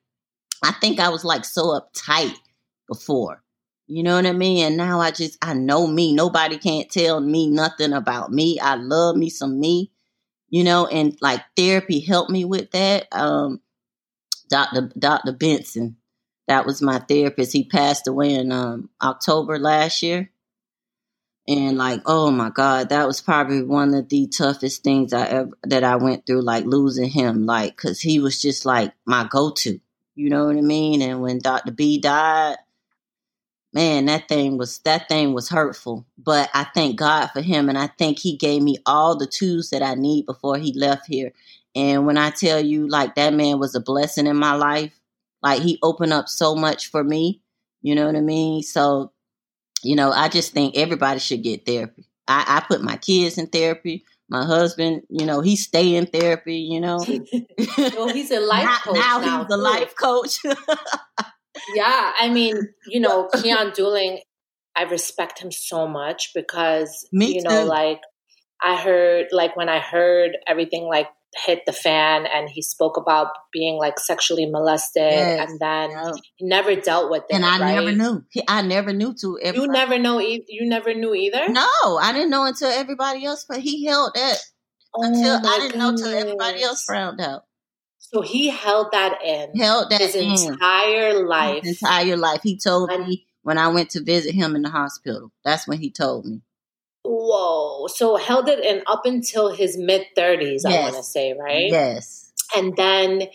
I 0.63 0.73
think 0.73 0.99
I 0.99 1.09
was 1.09 1.25
like 1.25 1.45
so 1.45 1.81
uptight 1.81 2.35
before. 2.89 3.43
You 3.87 4.03
know 4.03 4.17
what 4.17 4.27
I 4.27 4.33
mean? 4.33 4.65
And 4.67 4.77
now 4.77 5.01
I 5.01 5.13
just 5.13 5.39
I 5.43 5.55
know 5.55 5.87
me. 5.87 6.13
Nobody 6.13 6.59
can't 6.59 6.91
tell 6.91 7.21
me 7.21 7.49
nothing 7.49 7.93
about 7.93 8.33
me. 8.33 8.59
I 8.61 8.75
love 8.75 9.17
me 9.17 9.31
some 9.31 9.61
me. 9.61 9.93
You 10.51 10.65
know, 10.65 10.87
and 10.87 11.17
like 11.21 11.43
therapy 11.57 12.01
helped 12.01 12.31
me 12.31 12.45
with 12.45 12.71
that. 12.73 13.07
Um 13.13 13.61
Dr. 14.51 14.91
Dr. 14.99 15.33
Benson, 15.33 15.97
that 16.49 16.65
was 16.67 16.81
my 16.81 17.01
therapist. 17.01 17.53
He 17.53 17.65
passed 17.65 18.09
away 18.09 18.35
in 18.35 18.51
um 18.51 18.91
October 19.01 19.59
last 19.59 20.03
year 20.03 20.31
and 21.49 21.79
like 21.79 22.03
oh 22.07 22.31
my 22.31 22.51
god 22.51 22.91
that 22.91 23.07
was 23.07 23.23
probably 23.23 23.63
one 23.65 23.95
of 23.95 24.09
the 24.11 24.29
toughest 24.29 24.85
things 24.85 25.13
i 25.15 25.27
ever 25.27 25.51
that 25.65 25.85
i 25.85 25.97
went 25.97 26.27
through 26.27 26.43
like 26.43 26.67
losing 26.67 27.11
him 27.11 27.47
like 27.47 27.77
because 27.77 28.01
he 28.01 28.21
was 28.21 28.43
just 28.43 28.67
like 28.67 28.93
my 29.07 29.29
go-to 29.31 29.81
you 30.17 30.31
know 30.31 30.47
what 30.47 30.59
i 30.59 30.63
mean? 30.63 31.03
And 31.03 31.23
when 31.23 31.41
dr 31.41 31.73
b 31.73 32.01
died 32.01 32.59
man 33.75 34.07
that 34.07 34.29
thing 34.29 34.59
was 34.59 34.81
that 34.81 35.09
thing 35.09 35.35
was 35.35 35.49
hurtful. 35.49 36.07
But 36.19 36.51
i 36.55 36.65
thank 36.75 36.97
god 36.99 37.29
for 37.29 37.43
him 37.43 37.69
and 37.69 37.79
i 37.79 37.89
think 37.89 38.19
he 38.21 38.37
gave 38.37 38.63
me 38.63 38.79
all 38.87 39.17
the 39.17 39.27
tools 39.29 39.71
that 39.71 39.83
i 39.83 39.95
need 39.95 40.27
before 40.27 40.59
he 40.59 40.73
left 40.75 41.07
here. 41.07 41.33
And 41.77 42.07
when 42.07 42.19
i 42.19 42.31
tell 42.31 42.61
you 42.61 42.89
like 42.89 43.17
that 43.17 43.35
man 43.35 43.59
was 43.59 43.75
a 43.75 43.81
blessing 43.81 44.27
in 44.29 44.37
my 44.37 44.55
life 44.55 44.93
like 45.43 45.63
he 45.63 45.79
opened 45.83 46.13
up 46.15 46.29
so 46.29 46.55
much 46.57 46.91
for 46.91 47.05
me 47.05 47.43
you 47.83 47.95
know 47.95 48.07
what 48.07 48.17
i 48.17 48.21
mean? 48.21 48.63
So 48.63 49.13
you 49.83 49.97
know, 49.97 50.11
I 50.11 50.29
just 50.29 50.53
think 50.53 50.77
everybody 50.77 51.21
should 51.21 51.43
get 51.43 51.67
therapy. 51.67 52.05
I, 52.27 52.45
I 52.59 52.61
put 52.67 52.83
my 52.83 52.97
kids 52.97 53.39
in 53.39 53.47
therapy. 53.47 54.05
My 54.29 54.45
husband, 54.45 55.03
you 55.09 55.25
know, 55.25 55.41
he 55.41 55.57
stay 55.57 55.95
in 55.95 56.07
therapy. 56.07 56.57
You 56.57 56.81
know, 56.81 56.99
well, 57.79 58.09
he's 58.09 58.31
a 58.31 58.41
life 58.55 58.65
now, 58.65 58.79
coach 58.79 58.95
now. 58.97 59.19
now 59.21 59.45
he's 59.45 59.55
a 59.55 59.57
life 59.57 59.95
coach. 59.97 60.39
yeah, 61.75 62.13
I 62.19 62.29
mean, 62.29 62.57
you 62.87 63.01
know, 63.01 63.29
Keyon 63.35 63.75
Dooling, 63.75 64.19
I 64.77 64.83
respect 64.83 65.41
him 65.41 65.51
so 65.51 65.89
much 65.89 66.33
because 66.35 67.09
Me 67.13 67.35
you 67.35 67.43
know, 67.43 67.63
too. 67.63 67.69
like 67.69 68.01
I 68.63 68.77
heard, 68.77 69.27
like 69.33 69.57
when 69.57 69.69
I 69.69 69.79
heard 69.79 70.37
everything, 70.47 70.85
like 70.85 71.09
hit 71.37 71.67
the 71.67 71.73
fan 71.73 72.27
and 72.27 72.49
he 72.49 72.63
spoke 72.63 72.97
about 72.97 73.29
being 73.53 73.77
like 73.77 73.99
sexually 74.01 74.47
molested 74.47 75.03
yes, 75.03 75.49
and 75.51 75.61
then 75.61 75.91
he 76.37 76.47
never 76.47 76.75
dealt 76.75 77.11
with 77.11 77.23
it 77.29 77.35
and 77.35 77.45
i 77.45 77.59
right? 77.59 77.75
never 77.75 77.93
knew 77.93 78.25
i 78.49 78.63
never 78.63 78.93
knew 78.95 79.15
to 79.15 79.39
everybody. 79.43 79.67
you 79.67 79.73
never 79.73 79.99
know 79.99 80.21
e- 80.21 80.45
you 80.49 80.67
never 80.69 80.95
knew 80.95 81.15
either 81.15 81.49
no 81.51 81.67
i 82.01 82.13
didn't 82.13 82.31
know 82.31 82.45
until 82.47 82.71
everybody 82.71 83.25
else 83.27 83.45
but 83.49 83.59
he 83.61 83.85
held 83.87 84.11
that 84.15 84.39
oh 84.95 85.03
until 85.03 85.35
i 85.47 85.59
didn't 85.59 85.73
goodness. 85.73 85.77
know 85.77 85.89
until 85.91 86.15
everybody 86.19 86.63
else 86.63 86.85
found 86.85 87.21
out 87.21 87.43
so 87.99 88.23
he 88.23 88.49
held 88.49 88.87
that 88.93 89.19
in 89.23 89.55
held 89.57 89.91
that 89.91 90.01
his 90.01 90.15
in. 90.15 90.53
entire 90.53 91.27
life 91.27 91.63
his 91.63 91.83
entire 91.83 92.17
life 92.17 92.41
he 92.43 92.57
told 92.59 92.91
and, 92.91 93.07
me 93.07 93.27
when 93.43 93.59
i 93.59 93.69
went 93.69 93.91
to 93.91 94.03
visit 94.03 94.35
him 94.35 94.57
in 94.57 94.63
the 94.63 94.71
hospital 94.71 95.31
that's 95.45 95.69
when 95.69 95.79
he 95.79 95.91
told 95.91 96.25
me 96.25 96.41
Whoa. 97.09 97.87
So 97.89 98.17
held 98.17 98.49
it 98.49 98.61
in 98.61 98.83
up 98.87 99.07
until 99.07 99.55
his 99.55 99.77
mid 99.79 100.07
30s, 100.17 100.61
yes. 100.65 100.67
I 100.67 100.81
want 100.83 100.97
to 100.97 101.03
say, 101.03 101.35
right? 101.39 101.71
Yes. 101.71 102.33
And 102.55 102.77
then 102.77 103.29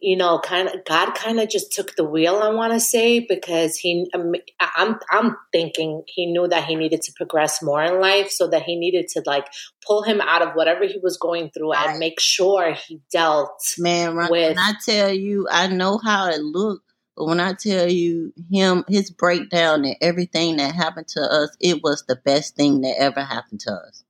you 0.00 0.16
know, 0.16 0.38
kind 0.38 0.68
of 0.68 0.84
God 0.84 1.14
kind 1.14 1.40
of 1.40 1.48
just 1.48 1.72
took 1.72 1.96
the 1.96 2.04
wheel. 2.04 2.36
I 2.36 2.50
want 2.50 2.72
to 2.72 2.80
say 2.80 3.18
because 3.18 3.76
he, 3.76 4.08
um, 4.14 4.32
I'm, 4.60 4.96
I'm 5.10 5.36
thinking 5.50 6.02
he 6.06 6.26
knew 6.26 6.46
that 6.46 6.64
he 6.64 6.76
needed 6.76 7.02
to 7.02 7.12
progress 7.16 7.62
more 7.62 7.82
in 7.82 8.00
life, 8.00 8.30
so 8.30 8.48
that 8.48 8.62
he 8.62 8.76
needed 8.76 9.08
to 9.14 9.22
like 9.26 9.46
pull 9.84 10.02
him 10.02 10.20
out 10.20 10.42
of 10.42 10.52
whatever 10.54 10.84
he 10.86 10.98
was 11.02 11.16
going 11.16 11.50
through 11.50 11.72
right. 11.72 11.88
and 11.88 11.98
make 11.98 12.20
sure 12.20 12.74
he 12.74 13.00
dealt. 13.10 13.74
Man, 13.78 14.14
with, 14.16 14.30
when 14.30 14.58
I 14.58 14.74
tell 14.84 15.12
you, 15.12 15.48
I 15.50 15.66
know 15.66 15.98
how 15.98 16.28
it 16.28 16.40
looked, 16.42 16.87
but 17.18 17.26
when 17.26 17.40
I 17.40 17.52
tell 17.52 17.90
you 17.90 18.32
him, 18.48 18.84
his 18.86 19.10
breakdown 19.10 19.84
and 19.84 19.96
everything 20.00 20.56
that 20.58 20.72
happened 20.72 21.08
to 21.08 21.20
us, 21.20 21.56
it 21.58 21.82
was 21.82 22.04
the 22.06 22.14
best 22.14 22.54
thing 22.54 22.82
that 22.82 22.94
ever 22.96 23.24
happened 23.24 23.58
to 23.62 23.72
us. 23.72 24.04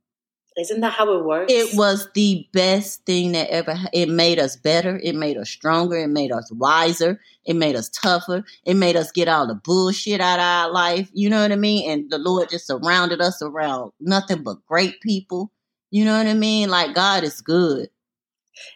Isn't 0.58 0.80
that 0.80 0.92
how 0.92 1.10
it 1.16 1.24
works? 1.24 1.50
It 1.50 1.74
was 1.74 2.08
the 2.14 2.46
best 2.52 3.06
thing 3.06 3.32
that 3.32 3.48
ever. 3.48 3.76
It 3.94 4.10
made 4.10 4.38
us 4.38 4.56
better. 4.56 5.00
It 5.02 5.14
made 5.14 5.38
us 5.38 5.48
stronger. 5.48 5.96
It 5.96 6.08
made 6.08 6.32
us 6.32 6.52
wiser. 6.52 7.18
It 7.46 7.54
made 7.54 7.76
us 7.76 7.88
tougher. 7.88 8.44
It 8.64 8.74
made 8.74 8.96
us 8.96 9.10
get 9.10 9.28
all 9.28 9.46
the 9.46 9.54
bullshit 9.54 10.20
out 10.20 10.38
of 10.38 10.44
our 10.44 10.70
life. 10.70 11.08
You 11.14 11.30
know 11.30 11.40
what 11.40 11.52
I 11.52 11.56
mean? 11.56 11.90
And 11.90 12.10
the 12.10 12.18
Lord 12.18 12.50
just 12.50 12.66
surrounded 12.66 13.22
us 13.22 13.40
around 13.40 13.92
nothing 14.00 14.42
but 14.42 14.66
great 14.66 15.00
people. 15.00 15.50
You 15.90 16.04
know 16.04 16.18
what 16.18 16.26
I 16.26 16.34
mean? 16.34 16.68
Like 16.68 16.94
God 16.94 17.24
is 17.24 17.40
good. 17.40 17.88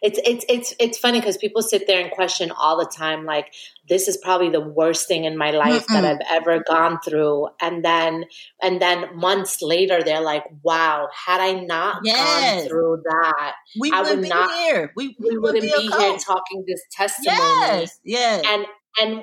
It's 0.03 0.19
it's 0.25 0.45
it's 0.49 0.75
it's 0.79 0.99
funny 0.99 1.21
because 1.21 1.37
people 1.37 1.63
sit 1.63 1.87
there 1.87 2.01
and 2.01 2.11
question 2.11 2.51
all 2.51 2.79
the 2.79 2.91
time, 2.95 3.25
like 3.25 3.53
this 3.89 4.09
is 4.09 4.17
probably 4.17 4.51
the 4.51 4.61
worst 4.61 5.09
thing 5.09 5.25
in 5.25 5.37
my 5.37 5.51
life 5.51 5.87
Mm-mm. 5.87 6.01
that 6.01 6.05
I've 6.05 6.27
ever 6.31 6.63
gone 6.69 6.99
through, 7.05 7.49
and 7.61 7.85
then 7.85 8.25
and 8.61 8.81
then 8.81 9.17
months 9.17 9.61
later 9.63 10.03
they're 10.03 10.21
like, 10.21 10.45
"Wow, 10.63 11.09
had 11.13 11.41
I 11.41 11.53
not 11.53 12.01
yes. 12.05 12.61
gone 12.61 12.69
through 12.69 13.03
that, 13.05 13.53
we 13.79 13.91
I 13.93 14.03
would 14.03 14.29
not 14.29 14.51
here. 14.53 14.93
We, 14.97 15.17
we, 15.19 15.31
we 15.31 15.39
wouldn't 15.39 15.63
be, 15.63 15.71
be 15.71 15.97
here 15.97 16.17
talking 16.19 16.65
this 16.67 16.83
testimony." 16.91 17.39
Yes, 17.39 18.01
yes, 18.05 18.45
and 18.47 18.67
and 19.01 19.23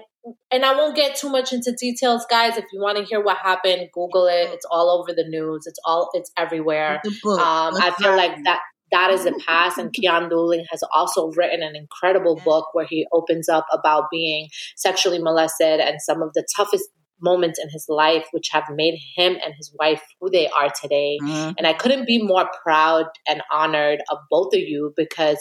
and 0.52 0.66
I 0.66 0.76
won't 0.76 0.96
get 0.96 1.16
too 1.16 1.30
much 1.30 1.54
into 1.54 1.74
details, 1.80 2.26
guys. 2.30 2.58
If 2.58 2.66
you 2.74 2.82
want 2.82 2.98
to 2.98 3.04
hear 3.04 3.22
what 3.22 3.38
happened, 3.38 3.90
Google 3.94 4.28
it. 4.28 4.50
It's 4.52 4.66
all 4.70 4.90
over 4.90 5.14
the 5.14 5.28
news. 5.28 5.66
It's 5.66 5.80
all 5.86 6.10
it's 6.14 6.32
everywhere. 6.38 7.02
Um, 7.26 7.76
I 7.76 7.94
feel 7.98 8.16
like 8.16 8.44
that 8.44 8.60
that 8.92 9.12
is 9.12 9.24
the 9.24 9.42
past. 9.48 9.78
And 9.78 9.94
Keyon 9.94 10.30
Dooling 10.30 10.64
has 10.70 10.82
also 10.94 11.32
written 11.32 11.62
an 11.62 11.76
incredible 11.76 12.40
book 12.44 12.68
where 12.74 12.86
he 12.86 13.06
opens 13.12 13.50
up 13.50 13.66
about 13.72 14.06
being 14.12 14.50
sexually 14.76 15.20
molested 15.20 15.80
and 15.80 16.02
some 16.02 16.22
of 16.22 16.34
the 16.34 16.46
toughest 16.56 16.90
moments 17.22 17.60
in 17.62 17.70
his 17.70 17.86
life 17.90 18.26
which 18.32 18.50
have 18.52 18.66
made 18.70 19.00
him 19.16 19.38
and 19.44 19.54
his 19.56 19.74
wife 19.80 20.02
who 20.20 20.30
they 20.30 20.48
are 20.50 20.70
today. 20.82 21.18
Mm-hmm. 21.22 21.52
And 21.58 21.68
I 21.68 21.74
couldn't 21.74 22.06
be 22.06 22.22
more 22.22 22.50
proud 22.64 23.06
and 23.28 23.42
honored 23.52 24.02
of 24.12 24.20
both 24.30 24.54
of 24.54 24.60
you 24.60 24.94
because 24.96 25.38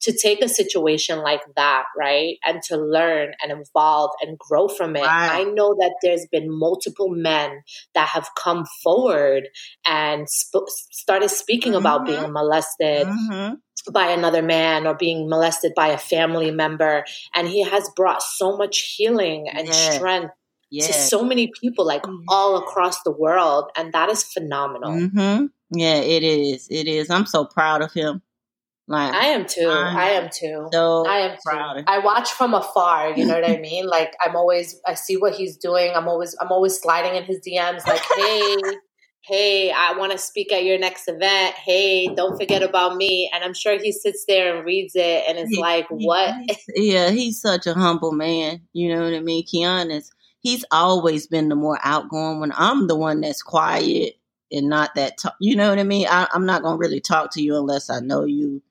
to 0.00 0.16
take 0.16 0.42
a 0.42 0.48
situation 0.48 1.18
like 1.18 1.42
that, 1.56 1.84
right, 1.96 2.36
and 2.44 2.62
to 2.68 2.76
learn 2.76 3.32
and 3.42 3.52
evolve 3.52 4.10
and 4.20 4.38
grow 4.38 4.68
from 4.68 4.96
it, 4.96 5.04
I 5.04 5.44
know 5.44 5.74
that 5.74 5.96
there's 6.02 6.26
been 6.30 6.46
multiple 6.48 7.08
men 7.10 7.62
that 7.94 8.08
have 8.08 8.28
come 8.36 8.64
forward 8.82 9.48
and 9.86 10.28
sp- 10.30 10.68
started 10.68 11.30
speaking 11.30 11.72
mm-hmm. 11.72 11.80
about 11.80 12.06
being 12.06 12.32
molested. 12.32 13.06
Mm-hmm 13.06 13.54
by 13.92 14.10
another 14.10 14.42
man 14.42 14.86
or 14.86 14.94
being 14.94 15.28
molested 15.28 15.72
by 15.74 15.88
a 15.88 15.98
family 15.98 16.50
member. 16.50 17.04
And 17.34 17.48
he 17.48 17.62
has 17.62 17.88
brought 17.96 18.22
so 18.22 18.56
much 18.56 18.94
healing 18.96 19.48
and 19.48 19.66
yeah. 19.66 19.72
strength 19.72 20.34
yeah. 20.70 20.86
to 20.86 20.92
so 20.92 21.24
many 21.24 21.50
people 21.60 21.86
like 21.86 22.02
mm-hmm. 22.02 22.24
all 22.28 22.56
across 22.56 23.02
the 23.02 23.10
world 23.10 23.70
and 23.76 23.92
that 23.92 24.08
is 24.08 24.22
phenomenal 24.22 24.92
mm-hmm. 24.92 25.46
yeah 25.70 25.96
it 25.96 26.22
is 26.22 26.66
it 26.70 26.86
is 26.86 27.10
i'm 27.10 27.26
so 27.26 27.44
proud 27.44 27.82
of 27.82 27.92
him 27.92 28.22
like 28.86 29.12
i 29.14 29.26
am 29.26 29.46
too 29.46 29.68
I'm 29.68 29.96
i 29.96 30.10
am 30.10 30.28
too 30.32 30.68
so 30.72 31.06
i 31.06 31.18
am 31.18 31.38
proud 31.44 31.78
too. 31.78 31.84
i 31.86 31.98
watch 31.98 32.30
from 32.30 32.54
afar 32.54 33.16
you 33.16 33.24
know 33.24 33.34
what 33.34 33.48
i 33.48 33.56
mean 33.60 33.86
like 33.86 34.14
i'm 34.22 34.36
always 34.36 34.80
i 34.86 34.94
see 34.94 35.16
what 35.16 35.34
he's 35.34 35.56
doing 35.56 35.92
i'm 35.94 36.08
always 36.08 36.36
i'm 36.40 36.52
always 36.52 36.80
sliding 36.80 37.14
in 37.16 37.24
his 37.24 37.40
dms 37.46 37.86
like 37.86 38.02
hey 38.16 38.56
hey, 39.28 39.70
I 39.70 39.94
want 39.96 40.12
to 40.12 40.18
speak 40.18 40.52
at 40.52 40.64
your 40.64 40.78
next 40.78 41.06
event. 41.06 41.54
Hey, 41.54 42.08
don't 42.14 42.38
forget 42.38 42.62
about 42.62 42.96
me. 42.96 43.30
And 43.32 43.44
I'm 43.44 43.52
sure 43.52 43.78
he 43.78 43.92
sits 43.92 44.24
there 44.26 44.56
and 44.56 44.64
reads 44.64 44.94
it 44.96 45.24
and 45.28 45.38
is 45.38 45.56
like, 45.58 45.86
what? 45.90 46.34
Yeah, 46.74 47.10
he's 47.10 47.40
such 47.40 47.66
a 47.66 47.74
humble 47.74 48.12
man. 48.12 48.62
You 48.72 48.94
know 48.94 49.04
what 49.04 49.14
I 49.14 49.20
mean? 49.20 49.44
Keyon 49.44 49.94
is 49.94 50.10
he's 50.48 50.64
always 50.70 51.26
been 51.26 51.50
the 51.50 51.54
more 51.54 51.78
outgoing 51.84 52.40
when 52.40 52.52
I'm 52.56 52.86
the 52.86 52.96
one 52.96 53.20
that's 53.20 53.42
quiet 53.42 54.14
and 54.50 54.70
not 54.70 54.94
that, 54.94 55.18
you 55.40 55.54
know 55.56 55.68
what 55.68 55.78
I 55.78 55.82
mean? 55.82 56.06
I, 56.08 56.26
I'm 56.32 56.46
not 56.46 56.62
going 56.62 56.76
to 56.76 56.80
really 56.80 57.00
talk 57.00 57.32
to 57.32 57.42
you 57.42 57.54
unless 57.56 57.90
I 57.90 58.00
know 58.00 58.24
you, 58.24 58.62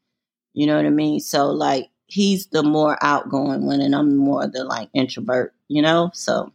you 0.54 0.66
know 0.66 0.76
what 0.76 0.88
I 0.88 0.90
mean? 0.90 1.20
So 1.20 1.52
like, 1.52 1.90
he's 2.08 2.48
the 2.48 2.64
more 2.64 2.98
outgoing 3.02 3.68
one 3.68 3.80
and 3.80 3.96
I'm 3.96 4.18
more 4.18 4.48
the 4.48 4.64
like 4.64 4.90
introvert, 4.96 5.54
you 5.68 5.84
know? 5.84 6.10
So. 6.16 6.52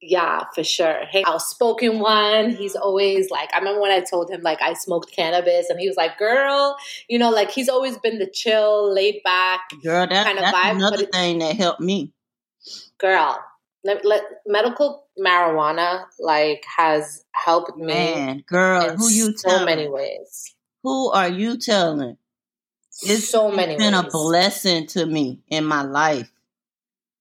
Yeah, 0.00 0.44
for 0.54 0.62
sure. 0.62 1.06
Hey, 1.10 1.24
outspoken 1.26 1.98
one. 1.98 2.50
He's 2.50 2.76
always 2.76 3.30
like, 3.30 3.52
I 3.52 3.58
remember 3.58 3.80
when 3.80 3.90
I 3.90 3.98
told 3.98 4.30
him 4.30 4.42
like 4.42 4.62
I 4.62 4.74
smoked 4.74 5.12
cannabis, 5.12 5.68
and 5.68 5.78
he 5.78 5.88
was 5.88 5.96
like, 5.98 6.16
"Girl, 6.18 6.74
you 7.06 7.18
know, 7.18 7.28
like 7.28 7.50
he's 7.50 7.68
always 7.68 7.98
been 7.98 8.18
the 8.18 8.26
chill, 8.26 8.94
laid 8.94 9.20
back 9.24 9.60
girl." 9.82 10.06
That, 10.06 10.24
kind 10.24 10.38
of 10.38 10.44
that's 10.44 10.56
vibe. 10.56 10.76
Another 10.76 11.04
thing 11.04 11.40
that 11.40 11.54
helped 11.54 11.82
me. 11.82 12.14
Girl, 12.96 13.44
let, 13.84 14.04
let, 14.04 14.22
medical 14.46 15.06
marijuana 15.18 16.04
like 16.18 16.64
has 16.76 17.24
helped 17.32 17.76
me 17.76 17.86
Man, 17.86 18.44
girl 18.46 18.96
who 18.96 19.08
you 19.08 19.36
so 19.36 19.48
telling? 19.48 19.64
many 19.66 19.88
ways 19.88 20.54
who 20.82 21.10
are 21.10 21.28
you 21.28 21.56
telling 21.58 22.16
it's 23.02 23.28
so 23.28 23.50
many 23.50 23.74
it's 23.74 23.82
been 23.82 23.94
ways. 23.94 24.04
a 24.06 24.10
blessing 24.10 24.86
to 24.88 25.06
me 25.06 25.40
in 25.48 25.64
my 25.64 25.82
life 25.82 26.30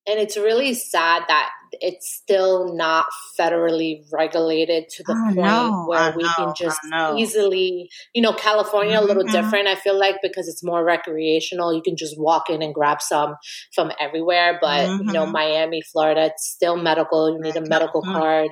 and 0.08 0.20
it's 0.20 0.38
really 0.38 0.74
sad 0.74 1.24
that 1.28 1.52
it's 1.74 2.14
still 2.14 2.76
not 2.76 3.06
federally 3.40 4.04
regulated 4.12 4.90
to 4.90 5.04
the 5.04 5.14
point 5.14 5.36
know, 5.38 5.86
where 5.88 6.00
I 6.00 6.16
we 6.16 6.24
know, 6.24 6.34
can 6.36 6.54
just 6.58 6.80
easily, 7.18 7.90
you 8.14 8.22
know, 8.22 8.34
California 8.34 8.96
mm-hmm. 8.96 9.04
a 9.04 9.08
little 9.08 9.24
mm-hmm. 9.24 9.34
different. 9.34 9.68
I 9.68 9.76
feel 9.76 9.98
like 9.98 10.16
because 10.22 10.48
it's 10.48 10.64
more 10.64 10.84
recreational, 10.84 11.74
you 11.74 11.82
can 11.82 11.96
just 11.96 12.20
walk 12.20 12.50
in 12.50 12.62
and 12.62 12.74
grab 12.74 13.02
some 13.02 13.36
from 13.74 13.92
everywhere. 14.00 14.58
But 14.62 14.88
mm-hmm. 14.88 15.08
you 15.08 15.14
know, 15.14 15.24
mm-hmm. 15.24 15.34
Miami, 15.34 15.82
Florida, 15.82 16.26
it's 16.26 16.50
still 16.50 16.76
medical. 16.76 17.32
You 17.32 17.42
need 17.42 17.56
a 17.56 17.62
medical 17.62 18.02
card. 18.02 18.50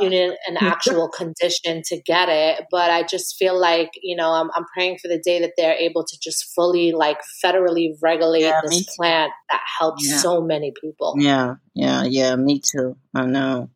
You 0.00 0.10
need 0.10 0.34
an 0.48 0.56
actual 0.58 1.08
condition 1.08 1.82
to 1.86 2.00
get 2.02 2.28
it. 2.28 2.64
But 2.70 2.90
I 2.90 3.02
just 3.02 3.36
feel 3.36 3.58
like 3.58 3.90
you 4.02 4.16
know, 4.16 4.32
I'm, 4.32 4.50
I'm 4.54 4.64
praying 4.74 4.98
for 4.98 5.08
the 5.08 5.18
day 5.18 5.40
that 5.40 5.52
they're 5.56 5.74
able 5.74 6.04
to 6.04 6.18
just 6.22 6.52
fully 6.54 6.92
like 6.92 7.18
federally 7.44 7.94
regulate 8.02 8.42
yeah, 8.42 8.60
this 8.64 8.86
plant 8.96 9.32
that 9.50 9.60
helps 9.78 10.08
yeah. 10.08 10.18
so 10.18 10.40
many 10.40 10.72
people. 10.80 11.14
Yeah, 11.18 11.56
yeah, 11.74 12.04
yeah. 12.04 12.36
Me 12.36 12.60
too. 12.60 12.96
I 13.14 13.26
know. 13.26 13.70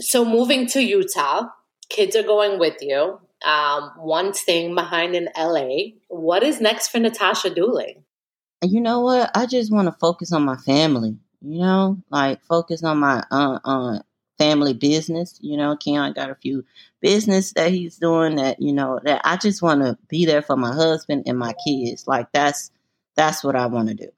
So 0.00 0.24
moving 0.24 0.66
to 0.68 0.82
Utah, 0.82 1.48
kids 1.88 2.16
are 2.16 2.22
going 2.22 2.58
with 2.58 2.76
you. 2.80 3.20
Um, 3.44 3.90
one 3.98 4.34
staying 4.34 4.74
behind 4.74 5.14
in 5.14 5.28
LA. 5.36 5.96
What 6.08 6.42
is 6.42 6.60
next 6.60 6.88
for 6.88 6.98
Natosha 6.98 7.54
Dooling? 7.54 8.02
You 8.62 8.80
know 8.80 9.00
what? 9.00 9.30
I 9.34 9.46
just 9.46 9.72
want 9.72 9.88
to 9.88 9.96
focus 10.00 10.32
on 10.32 10.44
my 10.44 10.56
family. 10.56 11.16
You 11.40 11.60
know, 11.60 11.98
like 12.10 12.42
focus 12.44 12.84
on 12.84 12.98
my 12.98 13.24
uh, 13.30 13.58
uh, 13.64 13.98
family 14.42 14.74
business. 14.74 15.38
You 15.40 15.56
know, 15.56 15.76
Keyon 15.76 16.14
got 16.14 16.30
a 16.30 16.34
few 16.34 16.64
business 17.00 17.52
that 17.52 17.70
he's 17.70 17.96
doing 17.96 18.36
that 18.36 18.60
you 18.60 18.72
know 18.72 19.00
that 19.04 19.20
I 19.24 19.36
just 19.36 19.62
want 19.62 19.82
to 19.82 19.98
be 20.08 20.24
there 20.24 20.42
for 20.42 20.56
my 20.56 20.72
husband 20.72 21.24
and 21.26 21.38
my 21.38 21.54
kids. 21.66 22.06
Like 22.06 22.32
that's 22.32 22.70
that's 23.16 23.44
what 23.44 23.56
I 23.56 23.66
want 23.66 23.88
to 23.88 23.94
do. 23.94 24.08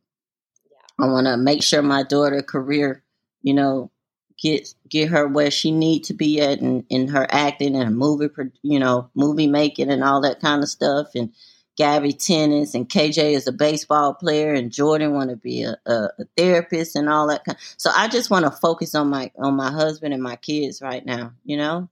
Yeah. 0.71 1.05
I 1.07 1.11
want 1.11 1.27
to 1.27 1.37
make 1.37 1.63
sure 1.63 1.83
my 1.83 2.03
daughter 2.03 2.43
career, 2.43 3.03
you 3.43 3.55
know, 3.55 3.91
get 4.39 4.75
get 4.89 5.09
her 5.09 5.27
where 5.27 5.51
she 5.51 5.71
need 5.71 6.05
to 6.05 6.15
be 6.15 6.41
at 6.41 6.61
in, 6.61 6.85
in 6.89 7.09
her 7.09 7.27
acting 7.31 7.77
and 7.77 7.97
movie, 7.97 8.29
you 8.63 8.79
know, 8.79 9.11
movie 9.15 9.47
making 9.47 9.91
and 9.91 10.03
all 10.03 10.23
that 10.23 10.41
kind 10.41 10.63
of 10.63 10.69
stuff. 10.69 11.15
And 11.15 11.33
Gabby 11.77 12.13
tennis 12.13 12.75
and 12.75 12.89
KJ 12.89 13.33
is 13.33 13.47
a 13.47 13.53
baseball 13.53 14.15
player 14.15 14.53
and 14.53 14.71
Jordan 14.71 15.13
want 15.13 15.31
to 15.31 15.37
be 15.37 15.63
a, 15.63 15.77
a, 15.87 15.93
a, 16.19 16.25
therapist 16.37 16.95
and 16.95 17.09
all 17.09 17.27
that. 17.29 17.45
Kind. 17.45 17.59
So 17.77 17.91
I 17.95 18.09
just 18.09 18.31
want 18.31 18.45
to 18.45 18.51
focus 18.51 18.95
on 18.95 19.09
my 19.09 19.31
on 19.39 19.55
my 19.55 19.71
husband 19.71 20.15
and 20.15 20.23
my 20.23 20.37
kids 20.37 20.81
right 20.81 21.05
now. 21.05 21.33
You 21.45 21.57
know. 21.57 21.89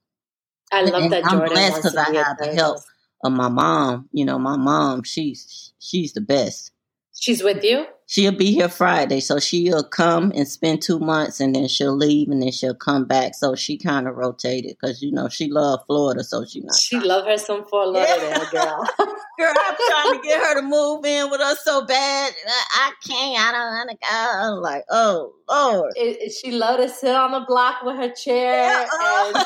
I 0.73 0.83
love 0.83 1.03
and 1.03 1.13
that. 1.13 1.25
I'm 1.27 1.39
Jordan 1.39 1.55
blessed 1.55 1.77
because 1.77 1.97
I 1.97 2.15
have 2.15 2.39
the 2.39 2.55
help 2.55 2.79
of 3.25 3.33
my 3.33 3.49
mom. 3.49 4.09
You 4.13 4.25
know, 4.25 4.39
my 4.39 4.57
mom. 4.57 5.03
She's 5.03 5.73
she's 5.81 6.13
the 6.13 6.21
best. 6.21 6.71
She's 7.19 7.43
with 7.43 7.65
you. 7.65 7.87
She'll 8.13 8.31
be 8.31 8.53
here 8.53 8.69
Friday, 8.69 9.21
so 9.21 9.39
she'll 9.39 9.83
come 9.83 10.33
and 10.35 10.47
spend 10.47 10.83
two 10.83 10.99
months, 10.99 11.41
and 11.41 11.55
then 11.55 11.67
she'll 11.67 11.97
leave, 11.97 12.29
and 12.29 12.43
then 12.43 12.53
she'll 12.53 12.75
come 12.75 13.07
back. 13.07 13.35
So 13.35 13.55
she 13.55 13.79
kind 13.79 14.07
of 14.07 14.17
rotated 14.17 14.77
because 14.79 15.03
you 15.03 15.11
know 15.11 15.29
she 15.29 15.49
loved 15.49 15.87
Florida, 15.87 16.23
so 16.23 16.45
she 16.45 16.61
not. 16.61 16.77
She 16.77 17.01
love 17.01 17.25
her 17.25 17.39
some 17.39 17.65
Fort 17.65 17.89
Lauderdale, 17.89 18.51
girl. 18.51 18.87
girl, 19.39 19.55
I'm 19.57 19.77
trying 19.89 20.21
to 20.21 20.21
get 20.23 20.41
her 20.41 20.61
to 20.61 20.63
move 20.63 21.05
in 21.07 21.31
with 21.31 21.41
us 21.41 21.65
so 21.65 21.87
bad. 21.87 22.33
I 22.75 22.93
can't. 23.07 23.41
I 23.41 23.53
don't 23.53 23.73
want 23.75 23.91
to 23.91 23.97
go. 23.97 24.09
I'm 24.11 24.61
like, 24.61 24.85
oh 24.91 25.33
Lord. 25.49 25.93
It, 25.97 26.19
it, 26.21 26.33
she 26.33 26.53
love 26.53 26.79
to 26.79 26.89
sit 26.89 27.15
on 27.15 27.33
the 27.33 27.41
block 27.41 27.83
with 27.83 27.97
her 27.97 28.11
chair 28.11 28.69
yeah, 28.69 28.87
uh, 29.01 29.45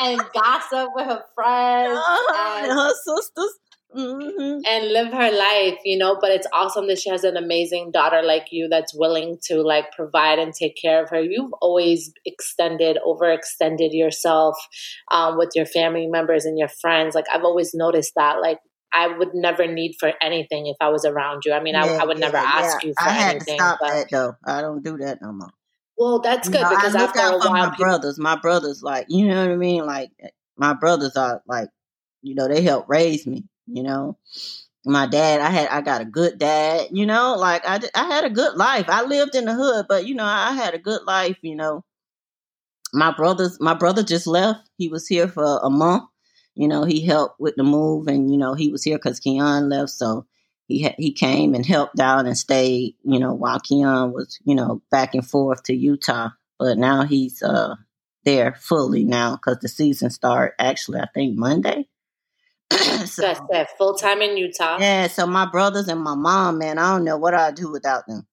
and, 0.00 0.20
and 0.20 0.30
gossip 0.32 0.88
with 0.94 1.06
her 1.06 1.22
friends 1.34 1.98
uh, 1.98 2.16
and, 2.34 2.66
and 2.66 2.72
her 2.72 2.92
sisters. 3.04 3.58
Mm-hmm. 3.96 4.60
and 4.68 4.92
live 4.92 5.12
her 5.12 5.32
life, 5.32 5.78
you 5.84 5.98
know. 5.98 6.16
But 6.20 6.30
it's 6.30 6.46
awesome 6.52 6.86
that 6.86 6.98
she 7.00 7.10
has 7.10 7.24
an 7.24 7.36
amazing 7.36 7.90
daughter 7.90 8.22
like 8.22 8.46
you 8.52 8.68
that's 8.68 8.94
willing 8.94 9.38
to 9.46 9.62
like 9.62 9.90
provide 9.92 10.38
and 10.38 10.54
take 10.54 10.76
care 10.80 11.02
of 11.02 11.10
her. 11.10 11.20
You've 11.20 11.52
always 11.60 12.12
extended, 12.24 12.98
overextended 13.04 13.90
yourself 13.92 14.56
um, 15.10 15.36
with 15.36 15.50
your 15.56 15.66
family 15.66 16.06
members 16.06 16.44
and 16.44 16.56
your 16.56 16.68
friends. 16.68 17.16
Like 17.16 17.26
I've 17.32 17.42
always 17.42 17.74
noticed 17.74 18.12
that. 18.14 18.40
Like 18.40 18.58
I 18.92 19.08
would 19.08 19.34
never 19.34 19.66
need 19.66 19.96
for 19.98 20.12
anything 20.22 20.68
if 20.68 20.76
I 20.80 20.90
was 20.90 21.04
around 21.04 21.42
you. 21.44 21.52
I 21.52 21.60
mean, 21.60 21.74
yeah, 21.74 21.84
I, 21.84 22.02
I, 22.02 22.04
would 22.04 22.18
yeah, 22.18 22.26
never 22.26 22.36
ask 22.36 22.84
you 22.84 22.94
for 22.96 23.08
I 23.08 23.12
had 23.12 23.30
anything. 23.36 23.58
To 23.58 23.64
stop 23.64 23.78
but, 23.80 23.88
that 23.88 24.06
though. 24.10 24.36
I 24.46 24.60
don't 24.60 24.84
do 24.84 24.98
that 24.98 25.20
no 25.20 25.32
more. 25.32 25.50
Well, 25.98 26.20
that's 26.20 26.48
good 26.48 26.58
you 26.58 26.62
know, 26.62 26.70
because 26.70 26.94
after 26.94 27.20
a 27.20 27.38
while, 27.38 27.52
my 27.52 27.70
people, 27.70 27.84
brothers, 27.84 28.18
my 28.18 28.36
brothers, 28.36 28.82
like 28.82 29.06
you 29.08 29.26
know 29.26 29.44
what 29.44 29.52
I 29.52 29.56
mean. 29.56 29.84
Like 29.84 30.10
my 30.56 30.74
brothers 30.74 31.16
are 31.16 31.42
like, 31.46 31.68
you 32.22 32.34
know, 32.34 32.48
they 32.48 32.62
help 32.62 32.88
raise 32.88 33.26
me 33.26 33.49
you 33.72 33.82
know? 33.82 34.16
My 34.86 35.06
dad 35.06 35.40
i 35.40 35.50
had 35.50 35.68
i 35.68 35.80
got 35.82 36.00
a 36.00 36.06
good 36.06 36.38
dad 36.38 36.88
you 36.90 37.06
know? 37.06 37.36
Like 37.36 37.62
i 37.66 37.80
i 37.94 38.04
had 38.04 38.24
a 38.24 38.30
good 38.30 38.56
life. 38.56 38.86
I 38.88 39.02
lived 39.04 39.34
in 39.34 39.44
the 39.44 39.54
hood 39.54 39.86
but 39.88 40.06
you 40.06 40.14
know 40.14 40.24
i 40.24 40.52
had 40.52 40.74
a 40.74 40.78
good 40.78 41.02
life 41.04 41.38
you 41.42 41.56
know? 41.56 41.84
My 42.92 43.12
brothers 43.12 43.58
my 43.60 43.74
brother 43.74 44.02
just 44.02 44.26
left. 44.26 44.68
He 44.78 44.88
was 44.88 45.06
here 45.06 45.28
for 45.28 45.58
a 45.62 45.70
month. 45.70 46.04
You 46.54 46.68
know 46.68 46.84
he 46.84 47.04
helped 47.04 47.40
with 47.40 47.56
the 47.56 47.64
move 47.64 48.08
and 48.08 48.30
you 48.30 48.38
know 48.38 48.54
he 48.54 48.70
was 48.70 48.82
here 48.84 48.98
because 48.98 49.20
keyon 49.20 49.70
left 49.70 49.90
so 49.90 50.26
he 50.68 50.84
ha- 50.84 50.94
he 50.98 51.12
came 51.12 51.54
and 51.54 51.64
helped 51.66 52.00
out 52.00 52.26
and 52.26 52.36
stayed 52.36 52.96
you 53.04 53.18
know 53.18 53.34
while 53.34 53.60
keyon 53.60 54.12
was 54.12 54.38
you 54.44 54.54
know 54.54 54.82
back 54.90 55.14
and 55.14 55.26
forth 55.26 55.62
to 55.64 55.74
utah. 55.74 56.30
But 56.58 56.78
now 56.78 57.04
he's 57.04 57.42
uh 57.42 57.76
there 58.24 58.52
fully 58.60 59.04
now 59.04 59.36
because 59.36 59.58
the 59.60 59.68
season 59.68 60.10
start 60.10 60.54
actually 60.58 61.00
i 61.00 61.06
think 61.14 61.36
monday 61.38 61.88
so, 63.06 63.22
That's 63.22 63.40
that 63.50 63.76
full 63.76 63.94
time 63.94 64.22
in 64.22 64.36
Utah. 64.36 64.78
Yeah, 64.78 65.08
so 65.08 65.26
my 65.26 65.46
brothers 65.46 65.88
and 65.88 66.00
my 66.00 66.14
mom, 66.14 66.58
man, 66.58 66.78
I 66.78 66.92
don't 66.94 67.04
know 67.04 67.18
what 67.18 67.34
I'd 67.34 67.56
do 67.56 67.70
without 67.70 68.06
them. 68.06 68.26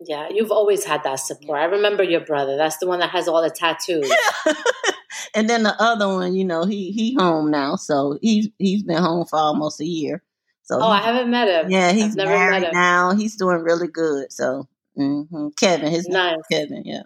Yeah, 0.00 0.28
you've 0.30 0.50
always 0.50 0.84
had 0.84 1.04
that 1.04 1.16
support. 1.16 1.58
I 1.58 1.64
remember 1.64 2.02
your 2.02 2.20
brother. 2.20 2.56
That's 2.56 2.78
the 2.78 2.86
one 2.86 3.00
that 3.00 3.10
has 3.10 3.28
all 3.28 3.42
the 3.42 3.50
tattoos. 3.50 4.10
and 5.34 5.48
then 5.48 5.62
the 5.62 5.74
other 5.80 6.08
one, 6.08 6.34
you 6.34 6.44
know, 6.44 6.64
he 6.64 6.92
he 6.92 7.14
home 7.14 7.50
now, 7.50 7.76
so 7.76 8.18
he's 8.20 8.48
he's 8.58 8.82
been 8.82 9.02
home 9.02 9.26
for 9.26 9.38
almost 9.38 9.80
a 9.80 9.86
year. 9.86 10.22
So 10.64 10.78
oh, 10.80 10.88
I 10.88 11.00
haven't 11.00 11.30
met 11.30 11.48
him. 11.48 11.70
Yeah, 11.70 11.92
he's 11.92 12.10
I've 12.10 12.16
never 12.16 12.30
married 12.30 12.62
met 12.62 12.64
him. 12.64 12.74
now. 12.74 13.14
He's 13.14 13.36
doing 13.36 13.60
really 13.60 13.88
good. 13.88 14.32
So 14.32 14.68
mm-hmm. 14.98 15.48
Kevin, 15.58 15.90
his 15.90 16.08
nice. 16.08 16.32
name 16.32 16.40
Kevin. 16.50 16.82
Yeah, 16.84 17.02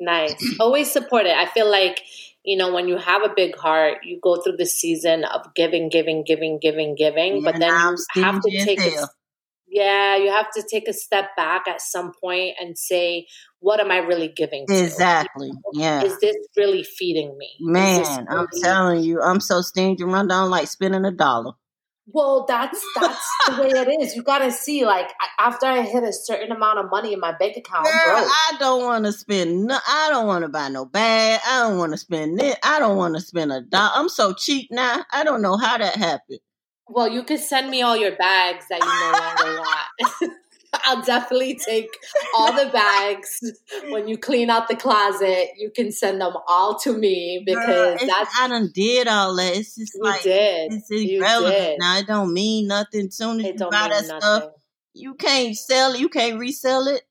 nice. 0.00 0.34
Always 0.58 0.90
support 0.90 1.26
it. 1.26 1.36
I 1.36 1.46
feel 1.46 1.70
like 1.70 2.00
you 2.44 2.56
know, 2.56 2.72
when 2.72 2.88
you 2.88 2.96
have 2.96 3.22
a 3.22 3.32
big 3.34 3.56
heart, 3.56 3.98
you 4.04 4.18
go 4.22 4.40
through 4.40 4.56
the 4.56 4.66
season 4.66 5.24
of 5.24 5.54
giving, 5.54 5.88
giving, 5.88 6.24
giving, 6.24 6.58
giving, 6.60 6.94
giving, 6.94 7.36
yeah, 7.36 7.42
but 7.44 7.58
then 7.58 7.72
you 8.16 8.22
have 8.22 8.40
to 8.40 8.64
take 8.64 8.80
a, 8.80 9.08
yeah, 9.66 10.16
you 10.16 10.30
have 10.30 10.50
to 10.52 10.62
take 10.70 10.88
a 10.88 10.92
step 10.92 11.26
back 11.36 11.68
at 11.68 11.80
some 11.80 12.12
point 12.22 12.54
and 12.60 12.78
say, 12.78 13.26
what 13.60 13.80
am 13.80 13.90
I 13.90 13.98
really 13.98 14.28
giving 14.28 14.66
to? 14.66 14.84
Exactly. 14.84 15.50
Yeah. 15.72 16.02
Is 16.04 16.18
this 16.20 16.36
really 16.56 16.84
feeding 16.84 17.36
me? 17.36 17.50
Man, 17.60 18.00
really- 18.00 18.26
I'm 18.30 18.46
telling 18.62 19.02
you, 19.02 19.20
I'm 19.20 19.40
so 19.40 19.60
stingy. 19.60 20.04
Run 20.04 20.28
down 20.28 20.50
like 20.50 20.68
spending 20.68 21.04
a 21.04 21.10
dollar. 21.10 21.52
Well, 22.10 22.46
that's 22.48 22.82
that's 22.94 23.26
the 23.46 23.62
way 23.62 23.68
it 23.68 24.00
is. 24.00 24.16
You 24.16 24.22
got 24.22 24.38
to 24.38 24.50
see, 24.50 24.86
like, 24.86 25.10
after 25.38 25.66
I 25.66 25.82
hit 25.82 26.04
a 26.04 26.12
certain 26.12 26.50
amount 26.52 26.78
of 26.78 26.90
money 26.90 27.12
in 27.12 27.20
my 27.20 27.32
bank 27.32 27.58
account, 27.58 27.84
Girl, 27.84 27.92
I 27.94 28.54
don't 28.58 28.82
want 28.82 29.04
to 29.04 29.12
spend. 29.12 29.66
No, 29.66 29.78
I 29.86 30.08
don't 30.10 30.26
want 30.26 30.42
to 30.42 30.48
buy 30.48 30.68
no 30.68 30.86
bag. 30.86 31.40
I 31.46 31.68
don't 31.68 31.76
want 31.76 31.92
to 31.92 31.98
spend 31.98 32.40
it. 32.40 32.58
I 32.62 32.78
don't 32.78 32.96
want 32.96 33.14
to 33.16 33.20
spend 33.20 33.52
a 33.52 33.60
dollar. 33.60 33.92
I'm 33.94 34.08
so 34.08 34.32
cheap 34.32 34.70
now. 34.70 35.04
I 35.12 35.22
don't 35.22 35.42
know 35.42 35.58
how 35.58 35.76
that 35.76 35.96
happened. 35.96 36.40
Well, 36.88 37.08
you 37.08 37.22
could 37.24 37.40
send 37.40 37.68
me 37.68 37.82
all 37.82 37.96
your 37.96 38.16
bags 38.16 38.64
that 38.70 38.80
you 38.80 38.86
no 38.86 39.46
longer 39.46 39.60
want. 39.60 40.32
I'll 40.86 41.02
definitely 41.02 41.58
take 41.64 41.88
all 42.34 42.52
the 42.52 42.70
bags 42.70 43.40
when 43.90 44.08
you 44.08 44.18
clean 44.18 44.50
out 44.50 44.68
the 44.68 44.76
closet. 44.76 45.50
You 45.56 45.70
can 45.74 45.92
send 45.92 46.20
them 46.20 46.34
all 46.46 46.78
to 46.80 46.96
me 46.96 47.42
because 47.44 47.66
Girl, 47.66 48.06
that's 48.06 48.40
I 48.40 48.48
done 48.48 48.70
did 48.74 49.08
all 49.08 49.36
that. 49.36 49.56
It's 49.56 49.76
just 49.76 49.94
you 49.94 50.02
like 50.02 50.22
did. 50.22 50.72
it's 50.72 50.90
irrelevant 50.90 51.76
now. 51.78 51.98
It 51.98 52.06
don't 52.06 52.32
mean 52.32 52.66
nothing. 52.66 53.10
Soon 53.10 53.40
as 53.40 53.46
it 53.46 53.60
you 53.60 53.70
buy 53.70 53.88
that 53.88 54.04
nothing. 54.06 54.20
stuff, 54.20 54.44
you 54.94 55.14
can't 55.14 55.56
sell 55.56 55.94
it. 55.94 56.00
You 56.00 56.08
can't 56.08 56.38
resell 56.38 56.88
it. 56.88 57.02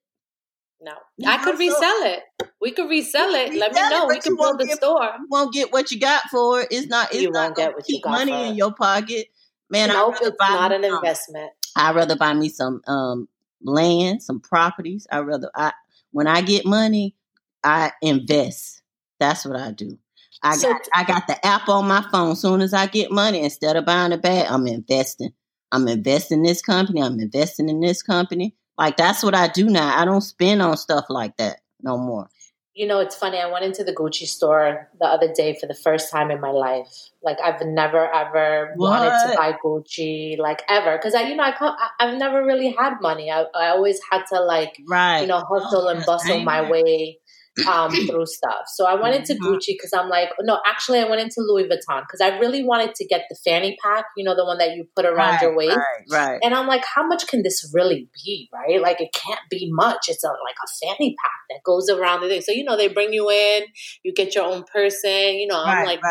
No, 0.80 0.93
you 1.17 1.30
I 1.30 1.43
could 1.43 1.58
resell 1.58 2.03
it. 2.03 2.21
We 2.62 2.71
could 2.71 2.89
resell 2.89 3.34
it. 3.34 3.53
Let 3.56 3.73
me 3.73 3.82
know. 3.89 4.10
It, 4.10 4.10
we 4.10 4.19
can 4.19 4.36
build 4.36 4.62
a 4.62 4.67
store. 4.67 5.10
You 5.19 5.27
won't 5.30 5.53
get 5.53 5.73
what 5.73 5.91
you 5.91 5.99
got 5.99 6.23
for 6.30 6.62
it. 6.62 6.67
It's 6.69 6.88
not. 6.88 7.12
It's 7.12 7.23
you 7.23 7.32
not 7.32 7.45
won't 7.45 7.56
get 7.58 7.73
what 7.73 7.89
you 7.89 7.99
got 8.01 8.12
money 8.12 8.49
in 8.49 8.56
your 8.56 8.73
pocket. 8.73 9.27
Man, 9.69 9.89
nope, 9.89 10.15
it's 10.21 10.38
not 10.39 10.71
an 10.71 10.84
investment. 10.84 11.51
I'd 11.75 11.95
rather 11.95 12.15
buy 12.15 12.34
me 12.34 12.49
some 12.49 12.82
um 12.88 13.27
land, 13.62 14.24
some 14.24 14.39
properties. 14.39 15.08
I 15.12 15.20
rather 15.20 15.50
I 15.56 15.74
when 16.12 16.28
I 16.28 16.41
get 16.41 16.65
money, 16.65 17.15
I 17.63 17.91
invest. 18.02 18.82
That's 19.20 19.46
what 19.46 19.60
I 19.60 19.72
do. 19.72 19.98
I 20.43 20.56
so, 20.56 20.72
got 20.72 20.82
I 20.93 21.04
got 21.04 21.28
the 21.28 21.46
app 21.46 21.67
on 21.70 21.88
my 21.88 22.06
phone. 22.12 22.36
Soon 22.36 22.62
as 22.62 22.74
I 22.74 22.88
get 22.88 23.12
money, 23.12 23.41
instead 23.41 23.76
of 23.76 23.86
buying 23.86 24.13
a 24.13 24.17
bag, 24.17 24.48
I'm 24.50 24.67
investing. 24.67 25.34
I'm 25.72 25.88
investing 25.88 26.39
in 26.39 26.43
this 26.43 26.62
company. 26.62 27.02
I'm 27.02 27.20
investing 27.20 27.70
in 27.70 27.80
this 27.80 28.02
company. 28.02 28.56
Like 28.78 28.98
that's 28.98 29.24
what 29.24 29.36
I 29.36 29.48
do 29.48 29.65
now. 29.65 30.00
I 30.00 30.06
don't 30.06 30.22
spend 30.22 30.62
on 30.62 30.78
stuff 30.78 31.06
like 31.10 31.38
that 31.38 31.62
no 31.82 31.98
more 31.98 32.30
you 32.78 32.86
know, 32.86 33.00
it's 33.00 33.16
funny. 33.16 33.40
I 33.40 33.52
went 33.52 33.66
into 33.66 33.84
the 33.84 33.92
Gucci 33.92 34.28
store 34.28 34.88
the 35.00 35.08
other 35.08 35.34
day 35.34 35.58
for 35.60 35.66
the 35.66 35.74
first 35.74 36.12
time 36.12 36.30
in 36.30 36.40
my 36.40 36.52
life. 36.52 37.10
Like 37.24 37.38
I've 37.44 37.60
never 37.66 38.08
ever 38.13 38.74
what? 38.76 39.02
wanted 39.02 39.32
to 39.32 39.36
buy 39.36 39.54
Gucci, 39.63 40.38
like 40.38 40.62
ever, 40.70 40.96
because 40.96 41.16
I, 41.16 41.24
you 41.24 41.36
know, 41.36 41.44
I 41.44 41.54
can't, 41.54 41.76
I've 42.00 42.20
never 42.20 42.46
really 42.46 42.76
had 42.78 43.02
money. 43.02 43.32
I, 43.32 43.46
I 43.56 43.70
always 43.70 44.00
had 44.12 44.26
to 44.28 44.42
like, 44.42 44.80
right. 44.88 45.22
you 45.22 45.28
know, 45.28 45.40
hustle 45.40 45.88
oh, 45.88 45.90
and 45.90 46.06
bustle 46.06 46.44
my 46.44 46.70
way 46.70 47.18
um, 47.65 47.91
through 48.08 48.26
stuff. 48.26 48.65
So 48.67 48.86
I 48.86 48.96
went 48.96 49.15
into. 49.15 49.38
Gucci 49.48 49.70
because 49.70 49.93
I'm 49.93 50.10
like, 50.10 50.30
no, 50.41 50.60
actually, 50.65 51.00
I 51.00 51.06
went 51.06 51.22
into 51.22 51.36
Louis 51.39 51.63
Vuitton 51.63 52.02
because 52.02 52.22
I 52.22 52.38
really 52.39 52.63
wanted 52.63 52.96
to 52.96 53.06
get 53.06 53.26
the 53.30 53.38
fanny 53.43 53.78
pack, 53.84 54.06
you 54.15 54.24
know, 54.24 54.36
the 54.36 54.46
one 54.46 54.58
that 54.58 54.72
you 54.72 54.88
put 54.96 55.06
around 55.06 55.34
right, 55.34 55.41
your 55.41 55.56
waist. 55.56 55.78
Right, 55.78 56.30
right. 56.30 56.39
And 56.43 56.54
I'm 56.54 56.67
like, 56.67 56.84
how 56.96 57.06
much 57.06 57.28
can 57.28 57.43
this 57.43 57.70
really 57.74 58.10
be, 58.24 58.50
right? 58.54 58.82
Like, 58.82 59.02
it 59.02 59.10
can't 59.13 59.39
be 59.50 59.70
much. 59.72 60.06
It's 60.08 60.24
a, 60.24 60.28
like 60.28 60.56
a 60.63 60.86
fanny 60.86 61.15
pack 61.22 61.32
that 61.50 61.63
goes 61.63 61.89
around 61.89 62.22
the 62.22 62.28
thing. 62.28 62.41
So, 62.41 62.52
you 62.52 62.63
know, 62.63 62.78
they 62.78 62.88
bring 62.88 63.13
you 63.13 63.30
in, 63.30 63.63
you 64.04 64.13
get 64.13 64.36
your 64.36 64.46
own 64.46 64.63
person. 64.72 65.12
You 65.12 65.48
know, 65.48 65.63
I'm 65.63 65.86
like. 65.86 66.02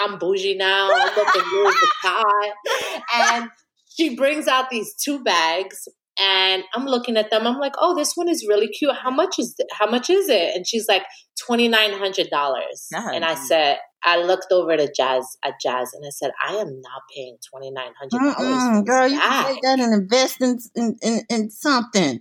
I'm 0.00 0.18
bougie 0.18 0.56
now. 0.56 0.90
I'm 0.92 1.16
looking 1.16 1.42
Louis 1.52 1.74
Vuitton. 1.74 2.50
And 3.12 3.50
she 3.88 4.14
brings 4.14 4.46
out 4.46 4.70
these 4.70 4.94
two 4.94 5.22
bags 5.22 5.88
and 6.20 6.64
I'm 6.74 6.84
looking 6.84 7.16
at 7.16 7.30
them. 7.30 7.46
I'm 7.46 7.58
like, 7.58 7.74
oh, 7.78 7.94
this 7.94 8.12
one 8.14 8.28
is 8.28 8.46
really 8.46 8.68
cute. 8.68 8.94
How 8.94 9.10
much 9.10 9.38
is 9.38 9.54
it? 9.58 9.66
How 9.72 9.90
much 9.90 10.10
is 10.10 10.28
it? 10.28 10.54
And 10.54 10.66
she's 10.66 10.86
like, 10.88 11.02
twenty 11.44 11.68
nine 11.68 11.92
hundred 11.92 12.28
dollars. 12.30 12.88
And 12.92 13.24
I 13.24 13.34
said, 13.34 13.78
I 14.04 14.22
looked 14.22 14.52
over 14.52 14.76
to 14.76 14.92
Jazz 14.94 15.24
at 15.44 15.54
Jazz, 15.60 15.92
and 15.94 16.04
I 16.06 16.10
said, 16.10 16.30
I 16.46 16.54
am 16.54 16.80
not 16.80 17.02
paying 17.14 17.38
twenty 17.50 17.70
nine 17.70 17.92
hundred 17.98 18.34
dollars. 18.34 18.84
Girl, 18.84 19.08
you 19.08 19.18
take 19.18 19.62
that 19.62 19.78
and 19.80 19.94
invest 19.94 20.40
in, 20.40 20.58
in, 20.74 20.96
in, 21.02 21.22
in 21.30 21.50
something 21.50 22.20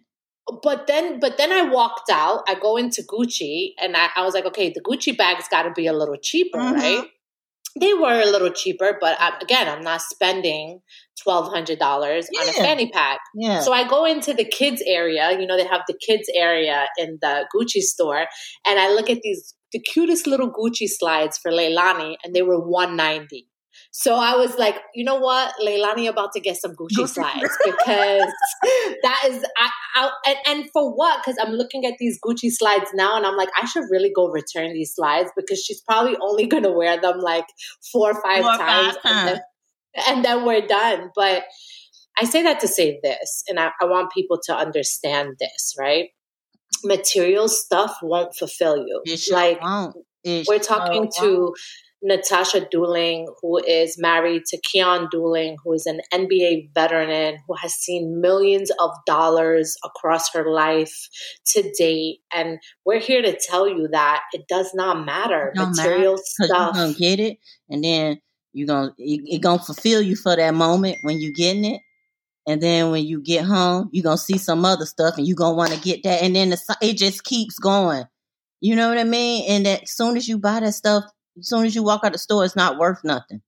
but 0.64 0.88
then 0.88 1.20
but 1.20 1.38
then 1.38 1.52
I 1.52 1.70
walked 1.70 2.10
out. 2.10 2.44
I 2.48 2.56
go 2.56 2.78
into 2.78 3.04
Gucci 3.04 3.74
and 3.80 3.96
I, 3.96 4.10
I 4.16 4.24
was 4.24 4.34
like, 4.34 4.46
okay, 4.46 4.72
the 4.74 4.82
Gucci 4.82 5.18
bag's 5.18 5.48
got 5.48 5.64
to 5.64 5.72
be 5.72 5.88
a 5.88 5.94
little 5.94 6.18
cheaper, 6.18 6.58
mm-hmm. 6.58 6.76
right? 6.76 7.08
They 7.80 7.94
were 7.94 8.22
a 8.22 8.26
little 8.26 8.50
cheaper, 8.50 8.98
but 9.00 9.20
I, 9.20 9.38
again, 9.42 9.68
I'm 9.68 9.84
not 9.84 10.02
spending 10.02 10.82
twelve 11.22 11.50
hundred 11.50 11.80
dollars 11.80 12.28
yeah. 12.32 12.42
on 12.42 12.50
a 12.50 12.54
fanny 12.54 12.90
pack. 12.90 13.20
Yeah. 13.36 13.62
So 13.62 13.74
I 13.74 13.88
go 13.88 14.06
into 14.06 14.34
the 14.34 14.46
kids 14.46 14.82
area. 14.86 15.38
You 15.40 15.46
know, 15.46 15.58
they 15.58 15.68
have 15.68 15.82
the 15.88 15.98
kids 16.00 16.30
area 16.34 16.88
in 16.98 17.20
the 17.22 17.46
Gucci 17.54 17.82
store, 17.82 18.26
and 18.66 18.80
I 18.80 18.94
look 18.94 19.10
at 19.10 19.20
these 19.22 19.54
the 19.72 19.80
cutest 19.80 20.26
little 20.26 20.52
Gucci 20.52 20.88
slides 20.88 21.38
for 21.38 21.52
Leilani, 21.52 22.16
and 22.24 22.34
they 22.34 22.42
were 22.42 22.60
one 22.60 22.96
ninety. 22.96 23.49
So 23.92 24.16
I 24.16 24.36
was 24.36 24.56
like, 24.58 24.76
you 24.94 25.04
know 25.04 25.20
what, 25.20 25.54
Leilani 25.62 26.08
about 26.08 26.32
to 26.34 26.40
get 26.40 26.58
some 26.58 26.76
Gucci 26.76 27.08
slides 27.08 27.58
because 27.66 28.32
that 29.02 29.24
is 29.28 29.44
I, 29.58 29.70
I 29.96 30.12
and, 30.28 30.38
and 30.46 30.72
for 30.72 30.96
what? 30.96 31.22
Because 31.24 31.38
I'm 31.42 31.54
looking 31.54 31.86
at 31.86 31.96
these 32.00 32.20
Gucci 32.24 32.52
slides 32.52 32.92
now, 32.94 33.18
and 33.18 33.26
I'm 33.26 33.36
like, 33.36 33.50
I 33.60 33.66
should 33.66 33.86
really 33.90 34.12
go 34.16 34.28
return 34.28 34.74
these 34.74 34.94
slides 34.96 35.32
because 35.36 35.64
she's 35.64 35.82
probably 35.82 36.16
only 36.22 36.46
going 36.46 36.64
to 36.64 36.72
wear 36.72 37.02
them 37.02 37.20
like 37.20 37.46
four 37.92 38.12
or 38.12 38.22
five 38.22 38.44
four 38.44 38.58
times, 38.58 38.98
five. 39.02 39.12
And, 39.16 39.28
then, 39.28 39.42
and 40.08 40.26
then 40.26 40.46
we're 40.46 40.68
done. 40.68 41.10
But 41.16 41.46
I 42.20 42.26
say 42.26 42.44
that 42.44 42.60
to 42.60 42.68
say 42.68 43.00
this, 43.02 43.44
and 43.48 43.60
I, 43.60 43.72
I 43.82 43.86
want 43.86 44.12
people 44.12 44.40
to 44.46 44.56
understand 44.56 45.38
this, 45.40 45.76
right? 45.80 46.10
Material 46.84 47.50
stuff 47.50 47.98
won't 48.04 48.36
fulfill 48.36 48.78
you. 48.78 49.02
Sure 49.18 49.36
like 49.36 49.62
won't. 49.62 49.96
we're 50.48 50.60
talking 50.60 51.10
to 51.20 51.38
won't. 51.38 51.60
Natosha 52.04 52.66
Dooling, 52.74 53.26
who 53.42 53.58
is 53.58 53.98
married 54.00 54.46
to 54.46 54.58
Keyon 54.62 55.10
Dooling, 55.14 55.56
who 55.64 55.74
is 55.74 55.86
an 55.86 56.00
NBA 56.14 56.74
veteran, 56.74 57.40
who 57.48 57.56
has 57.56 57.74
seen 57.74 58.22
millions 58.22 58.72
of 58.80 58.92
dollars 59.06 59.76
across 59.84 60.34
her 60.34 60.50
life 60.50 61.10
to 61.48 61.72
date. 61.78 62.20
And 62.34 62.60
we're 62.86 63.00
here 63.00 63.22
to 63.22 63.38
tell 63.38 63.68
you 63.68 63.90
that 63.92 64.22
it 64.32 64.48
does 64.48 64.72
not 64.74 65.06
matter. 65.06 65.52
Material 65.56 66.14
matter, 66.14 66.24
stuff. 66.24 66.76
You're 66.76 66.86
gonna 66.86 66.94
get 66.94 67.20
it, 67.20 67.38
and 67.70 67.84
then 67.84 68.22
you're 68.54 68.68
gonna 68.68 68.94
it, 68.98 69.22
it 69.26 69.42
gonna 69.42 69.62
fulfill 69.62 70.02
you 70.02 70.16
for 70.16 70.36
that 70.36 70.54
moment 70.54 71.00
when 71.02 71.20
you're 71.20 71.34
getting 71.34 71.66
it. 71.66 71.82
And 72.48 72.62
then 72.62 72.92
when 72.92 73.06
you 73.06 73.22
get 73.22 73.44
home, 73.44 73.90
you're 73.92 74.04
gonna 74.04 74.18
see 74.18 74.38
some 74.38 74.64
other 74.64 74.86
stuff, 74.86 75.18
and 75.18 75.28
you're 75.28 75.36
gonna 75.36 75.56
want 75.58 75.74
to 75.74 75.80
get 75.82 76.04
that, 76.04 76.24
and 76.24 76.34
then 76.34 76.52
the, 76.52 76.78
it 76.82 76.98
just 76.98 77.26
keeps 77.26 77.60
going. 77.60 78.06
You 78.62 78.76
know 78.76 78.90
what 78.90 78.98
I 78.98 79.04
mean? 79.04 79.50
And 79.50 79.66
that 79.66 79.84
as 79.84 79.92
soon 79.92 80.18
as 80.18 80.28
you 80.28 80.38
buy 80.38 80.62
that 80.62 80.74
stuff, 80.74 81.04
as 81.40 81.48
soon 81.48 81.66
as 81.66 81.76
you 81.76 81.84
walk 81.84 82.02
out 82.04 82.14
the 82.14 82.18
store, 82.18 82.46
it's 82.46 82.56
not 82.56 82.78
worth 82.78 83.04
nothing. 83.04 83.42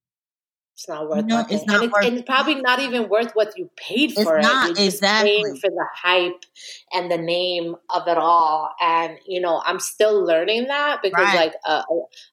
It's 0.81 0.87
not 0.87 1.09
worth 1.09 1.25
no, 1.25 1.45
It's 1.47 1.65
not 1.65 1.83
and, 1.83 1.91
worth 1.91 2.05
it's, 2.05 2.17
and 2.17 2.25
probably 2.25 2.55
not 2.55 2.79
even 2.79 3.07
worth 3.07 3.33
what 3.33 3.55
you 3.55 3.69
paid 3.75 4.13
for 4.13 4.37
it's 4.37 4.47
it. 4.47 4.49
Not, 4.49 4.77
You're 4.77 4.85
exactly. 4.87 5.43
for 5.61 5.69
the 5.69 5.85
hype 5.93 6.43
and 6.91 7.11
the 7.11 7.19
name 7.19 7.75
of 7.89 8.07
it 8.07 8.17
all. 8.17 8.71
And 8.81 9.19
you 9.27 9.41
know, 9.41 9.61
I'm 9.63 9.79
still 9.79 10.25
learning 10.25 10.67
that 10.69 11.01
because 11.03 11.23
right. 11.23 11.35
like 11.35 11.53
a, 11.67 11.83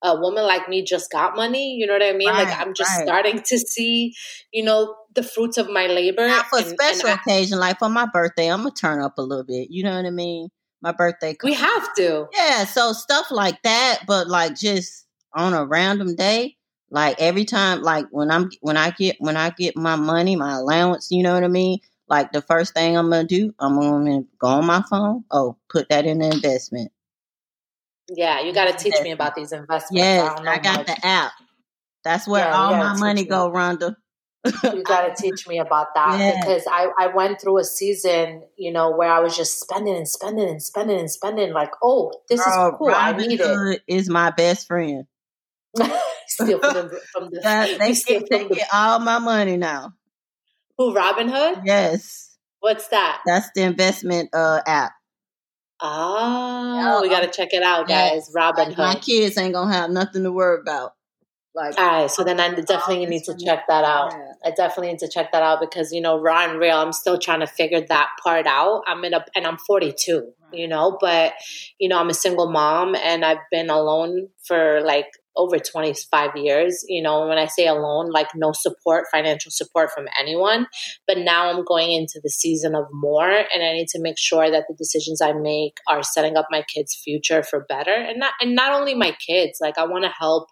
a, 0.03 0.19
woman 0.19 0.45
like 0.45 0.67
me 0.67 0.83
just 0.83 1.11
got 1.11 1.37
money. 1.37 1.75
You 1.75 1.87
know 1.87 1.93
what 1.93 2.03
I 2.03 2.13
mean? 2.13 2.29
Right, 2.29 2.49
like 2.49 2.59
I'm 2.59 2.73
just 2.73 2.91
right. 2.97 3.07
starting 3.07 3.43
to 3.43 3.59
see, 3.59 4.15
you 4.51 4.63
know, 4.63 4.97
the 5.15 5.23
fruits 5.23 5.59
of 5.59 5.69
my 5.69 5.87
labor. 5.87 6.27
Not 6.27 6.47
for 6.47 6.61
and, 6.61 6.69
special 6.69 7.11
and 7.11 7.21
occasion, 7.21 7.59
I, 7.59 7.61
like 7.61 7.81
for 7.81 7.91
my 7.91 8.07
birthday, 8.11 8.51
I'm 8.51 8.63
gonna 8.63 8.71
turn 8.71 9.03
up 9.03 9.19
a 9.19 9.23
little 9.23 9.45
bit. 9.45 9.69
You 9.71 9.83
know 9.83 9.95
what 9.95 10.07
I 10.07 10.11
mean? 10.11 10.49
My 10.81 10.93
birthday. 10.93 11.35
Comes. 11.35 11.51
We 11.51 11.55
have 11.55 11.95
to. 11.97 12.29
Yeah. 12.33 12.65
So 12.65 12.93
stuff 12.93 13.31
like 13.31 13.61
that, 13.65 14.05
but 14.07 14.29
like 14.29 14.57
just 14.57 15.08
on 15.39 15.55
a 15.55 15.65
random 15.65 16.15
day 16.17 16.59
like 16.91 17.21
every 17.21 17.45
time, 17.45 17.83
like 17.83 18.07
when 18.11 18.31
I'm 18.31 18.51
when 18.61 18.77
I 18.77 18.91
get 18.91 19.17
when 19.19 19.37
I 19.37 19.51
get 19.51 19.77
my 19.77 19.97
money, 19.97 20.37
my 20.37 20.55
allowance, 20.55 21.09
you 21.11 21.23
know 21.23 21.35
what 21.35 21.45
I 21.45 21.49
mean? 21.49 21.81
Like 22.09 22.33
the 22.33 22.41
first 22.41 22.73
thing 22.73 22.97
I'm 22.97 23.11
gonna 23.11 23.25
do, 23.25 23.55
I'm 23.59 23.79
gonna 23.79 24.23
go 24.39 24.49
on 24.49 24.67
my 24.67 24.83
phone. 24.89 25.25
Oh, 25.31 25.57
put 25.69 25.91
that 25.91 26.07
in 26.07 26.19
the 26.19 26.31
investment. 26.31 26.91
Yeah, 28.11 28.41
you 28.41 28.55
got 28.55 28.75
to 28.75 28.83
teach 28.83 28.99
me 29.03 29.11
about 29.11 29.35
these 29.35 29.53
investments. 29.53 30.03
Yes, 30.03 30.41
I, 30.41 30.55
I 30.55 30.59
got 30.59 30.79
much. 30.79 30.87
the 30.87 31.07
app. 31.07 31.33
That's 32.05 32.27
where 32.27 32.43
yeah, 32.43 32.57
all 32.57 32.75
my 32.75 32.97
money 32.97 33.25
me. 33.25 33.29
go, 33.29 33.51
Randa. 33.51 33.99
you 34.47 34.83
got 34.83 35.15
to 35.15 35.23
teach 35.23 35.47
me 35.47 35.59
about 35.59 35.89
that 35.95 36.19
yeah. 36.19 36.41
because 36.41 36.63
I, 36.71 36.89
I 36.99 37.09
went 37.09 37.39
through 37.39 37.59
a 37.59 37.65
season, 37.65 38.45
you 38.57 38.73
know, 38.73 38.93
where 38.93 39.11
I 39.11 39.21
was 39.21 39.37
just 39.37 39.61
spending 39.61 39.95
and 39.95 40.09
spending 40.09 40.49
and 40.49 40.63
spending 40.63 40.99
and 40.99 41.11
spending. 41.11 41.53
Like, 41.53 41.73
oh, 41.83 42.13
this 42.31 42.43
Girl, 42.43 42.71
is 42.71 42.75
cool. 42.79 42.95
I 42.95 43.13
need 43.13 43.41
it. 43.41 43.83
Is 43.87 44.09
my 44.09 44.31
best 44.31 44.69
friend. 44.69 45.05
steal 46.27 46.59
from 46.59 46.75
the 46.75 47.01
from 47.13 47.31
the. 47.31 47.41
They 47.79 47.93
get, 47.93 48.31
they 48.31 48.49
get 48.49 48.69
all 48.73 48.99
my 48.99 49.19
money 49.19 49.57
now. 49.57 49.95
Who 50.77 50.95
Robinhood? 50.95 51.63
Yes. 51.65 52.37
What's 52.61 52.89
that? 52.89 53.23
That's 53.27 53.49
the 53.55 53.63
investment 53.63 54.31
uh, 54.33 54.61
app. 54.67 54.93
Oh, 55.81 57.01
we 57.03 57.09
got 57.09 57.21
to 57.21 57.29
check 57.29 57.53
it 57.53 57.63
out, 57.63 57.87
guys. 57.87 58.33
Robinhood. 58.35 58.79
my 58.79 58.95
kids 58.97 59.39
ain't 59.39 59.55
gonna 59.55 59.73
have 59.73 59.91
nothing 59.91 60.25
to 60.25 60.33
worry 60.33 60.61
about. 60.61 60.95
Like, 61.55 61.79
all 61.79 61.87
right, 62.03 62.11
so 62.11 62.23
then 62.23 62.39
I 62.39 62.55
definitely 62.55 63.07
need 63.07 63.25
to 63.25 63.37
check 63.37 63.67
that 63.69 63.85
out. 63.85 64.13
Yeah. 64.13 64.33
I 64.45 64.51
definitely 64.53 64.93
need 64.93 65.01
to 65.01 65.09
check 65.09 65.33
that 65.33 65.43
out 65.43 65.61
because 65.61 65.93
you 65.93 66.01
know, 66.01 66.17
raw 66.21 66.49
and 66.49 66.61
real. 66.61 66.77
I'm 66.77 66.93
still 66.93 67.19
trying 67.19 67.41
to 67.41 67.49
figure 67.49 67.81
that 67.81 68.11
part 68.23 68.47
out. 68.47 68.85
I'm 68.87 69.05
in 69.05 69.15
a, 69.15 69.25
and 69.35 69.45
I'm 69.47 69.59
42, 69.59 70.31
you 70.53 70.69
know, 70.69 70.97
but 71.01 71.33
you 71.81 71.89
know, 71.89 71.99
I'm 71.99 72.11
a 72.11 72.15
single 72.15 72.51
mom 72.51 72.95
and 72.95 73.25
I've 73.25 73.39
been 73.51 73.71
alone 73.71 74.29
for 74.47 74.81
like 74.83 75.07
over 75.39 75.59
25 75.59 76.37
years. 76.37 76.85
You 76.89 77.03
know, 77.03 77.27
when 77.27 77.39
I 77.39 77.47
say 77.47 77.67
alone, 77.67 78.11
like 78.11 78.29
no 78.35 78.53
support, 78.53 79.07
financial 79.11 79.51
support 79.51 79.91
from 79.93 80.07
anyone. 80.21 80.67
But 81.07 81.19
now 81.19 81.49
I'm 81.49 81.65
going 81.65 81.93
into 81.93 82.21
the 82.23 82.29
season 82.29 82.75
of 82.75 82.85
more, 82.93 83.31
and 83.31 83.63
I 83.63 83.73
need 83.73 83.89
to 83.89 84.03
make 84.03 84.19
sure 84.19 84.51
that 84.51 84.65
the 84.69 84.75
decisions 84.77 85.23
I 85.23 85.33
make 85.33 85.79
are 85.89 86.03
setting 86.03 86.37
up 86.37 86.49
my 86.51 86.63
kids' 86.63 86.95
future 86.95 87.43
for 87.43 87.65
better, 87.69 87.95
and 87.95 88.19
not 88.19 88.35
and 88.43 88.55
not 88.55 88.73
only 88.73 88.95
my 88.95 89.17
kids. 89.27 89.59
Like 89.63 89.79
I 89.79 89.87
want 89.87 90.05
to 90.05 90.11
help 90.11 90.49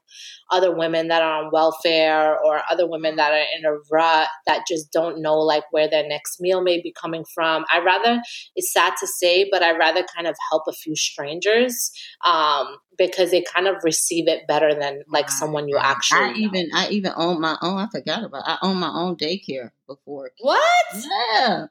other 0.50 0.74
women 0.74 1.08
that 1.08 1.22
are 1.22 1.44
on 1.44 1.50
welfare 1.52 2.38
or 2.38 2.62
other 2.70 2.88
women 2.88 3.16
that 3.16 3.32
are 3.32 3.44
in 3.58 3.64
a 3.64 3.76
rut 3.90 4.28
that 4.46 4.62
just 4.68 4.92
don't 4.92 5.20
know 5.20 5.38
like 5.38 5.64
where 5.72 5.90
their 5.90 6.06
next 6.06 6.40
meal 6.40 6.62
may 6.62 6.80
be 6.80 6.94
coming 6.98 7.24
from. 7.34 7.64
I 7.70 7.80
rather 7.80 8.22
it's 8.54 8.72
sad 8.72 8.94
to 9.00 9.06
say, 9.06 9.48
but 9.50 9.62
I 9.62 9.76
rather 9.76 10.04
kind 10.14 10.26
of 10.26 10.36
help 10.50 10.62
a 10.68 10.72
few 10.72 10.94
strangers 10.94 11.90
um, 12.24 12.76
because 12.96 13.30
they 13.30 13.42
kind 13.42 13.66
of 13.66 13.76
receive 13.82 14.28
it 14.28 14.46
better 14.46 14.74
than 14.78 15.02
like 15.08 15.30
someone 15.30 15.68
you 15.68 15.76
actually. 15.78 16.20
I 16.20 16.32
know. 16.32 16.38
even 16.38 16.70
I 16.74 16.88
even 16.88 17.12
own 17.16 17.40
my 17.40 17.56
own. 17.62 17.78
I 17.78 17.86
forgot 17.88 18.24
about. 18.24 18.42
I 18.46 18.58
own 18.62 18.76
my 18.78 18.90
own 18.90 19.16
daycare 19.16 19.70
before. 19.86 20.30
What? 20.40 20.86
Yeah. 20.94 21.66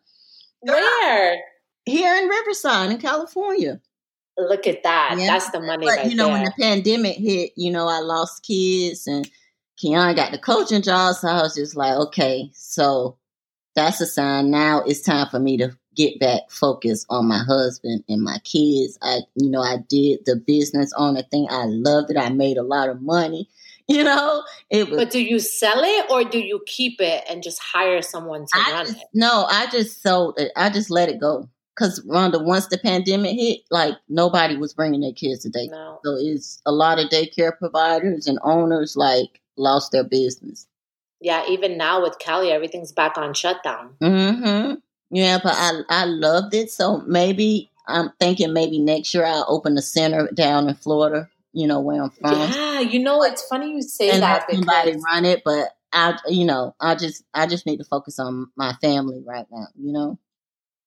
Where? 0.62 1.38
Here 1.86 2.16
in 2.16 2.28
Riverside, 2.28 2.92
in 2.92 2.98
California. 2.98 3.82
Look 4.38 4.68
at 4.68 4.84
that. 4.84 5.16
Yeah. 5.18 5.28
That's 5.28 5.50
the 5.52 5.62
money. 5.62 5.86
But 5.86 5.98
right 5.98 6.10
you 6.10 6.16
know, 6.16 6.26
there. 6.26 6.34
when 6.34 6.44
the 6.44 6.54
pandemic 6.60 7.18
hit, 7.18 7.52
you 7.56 7.72
know, 7.72 7.88
I 7.88 8.00
lost 8.00 8.44
kids 8.44 9.08
and 9.08 9.30
Keyon 9.82 10.16
got 10.16 10.32
the 10.32 10.40
coaching 10.40 10.82
job. 10.82 11.16
So 11.16 11.28
I 11.28 11.42
was 11.42 11.56
just 11.56 11.76
like, 11.76 11.94
okay, 12.08 12.50
so 12.54 13.18
that's 13.76 14.02
a 14.02 14.06
sign. 14.06 14.52
Now 14.52 14.84
it's 14.86 15.02
time 15.02 15.28
for 15.30 15.40
me 15.40 15.58
to 15.58 15.78
get 15.96 16.20
back 16.20 16.42
focused 16.50 17.06
on 17.10 17.28
my 17.28 17.40
husband 17.40 18.04
and 18.08 18.22
my 18.22 18.38
kids. 18.44 18.98
I, 19.02 19.20
you 19.36 19.50
know, 19.50 19.62
I 19.62 19.78
did 19.90 20.20
the 20.26 20.36
business 20.36 20.94
owner 20.98 21.24
thing. 21.24 21.48
I 21.50 21.66
loved 21.66 22.12
it. 22.12 22.18
I 22.18 22.30
made 22.30 22.58
a 22.58 22.64
lot 22.64 22.90
of 22.90 23.02
money. 23.02 23.50
You 23.88 24.04
know, 24.04 24.44
it 24.72 24.90
was. 24.90 24.98
But 24.98 25.12
do 25.12 25.22
you 25.22 25.38
sell 25.38 25.84
it 25.84 26.10
or 26.10 26.24
do 26.24 26.40
you 26.40 26.60
keep 26.66 27.00
it 27.00 27.24
and 27.30 27.44
just 27.44 27.62
hire 27.62 28.02
someone 28.02 28.48
to 28.48 28.48
I 28.56 28.72
run 28.72 28.86
just, 28.88 28.98
it? 28.98 29.04
No, 29.14 29.46
I 29.48 29.68
just 29.68 30.02
sold 30.02 30.40
it. 30.40 30.52
I 30.56 30.72
just 30.72 30.90
let 30.90 31.08
it 31.08 31.20
go. 31.20 31.48
Cause 31.78 32.04
Randa, 32.08 32.40
once 32.40 32.66
the 32.66 32.80
pandemic 32.80 33.36
hit, 33.36 33.60
like 33.70 33.94
nobody 34.10 34.58
was 34.58 34.74
bringing 34.74 35.02
their 35.02 35.14
kids 35.14 35.44
to 35.44 35.50
daycare. 35.50 35.70
No. 35.70 36.00
So 36.04 36.16
it's 36.18 36.64
a 36.66 36.72
lot 36.72 36.98
of 36.98 37.12
daycare 37.12 37.56
providers 37.56 38.26
and 38.26 38.40
owners 38.42 38.98
like 38.98 39.40
lost 39.56 39.92
their 39.92 40.04
business. 40.04 40.66
Yeah, 41.22 41.44
even 41.48 41.78
now 41.78 42.02
with 42.02 42.20
Cali, 42.20 42.52
everything's 42.52 42.92
back 42.92 43.18
on 43.18 43.34
shutdown. 43.34 43.96
Mm-hmm. 44.02 44.76
Yeah, 45.12 45.40
but 45.42 45.54
I 45.56 45.82
I 45.90 46.06
loved 46.06 46.54
it. 46.54 46.72
So 46.72 47.02
maybe 47.08 47.70
I'm 47.88 48.12
thinking 48.20 48.54
maybe 48.54 48.80
next 48.80 49.14
year 49.14 49.26
I'll 49.26 49.46
open 49.48 49.78
a 49.78 49.82
center 49.82 50.30
down 50.34 50.68
in 50.68 50.76
Florida. 50.76 51.30
You 51.54 51.68
know 51.68 51.80
where 51.80 52.04
I'm 52.04 52.10
from. 52.10 52.52
Yeah, 52.52 52.80
you 52.82 53.00
know 53.00 53.24
it's 53.24 53.44
funny 53.44 53.72
you 53.72 53.82
say 53.82 54.10
and 54.10 54.24
that 54.24 54.48
because 54.48 54.66
somebody 54.66 54.98
run 54.98 55.26
it, 55.26 55.44
but 55.46 55.76
I 55.94 56.18
you 56.28 56.46
know 56.46 56.76
I 56.80 56.96
just 56.96 57.24
I 57.34 57.48
just 57.48 57.66
need 57.66 57.78
to 57.78 57.86
focus 57.86 58.20
on 58.20 58.48
my 58.56 58.74
family 58.82 59.24
right 59.26 59.46
now. 59.52 59.68
You 59.76 59.92
know. 59.92 60.20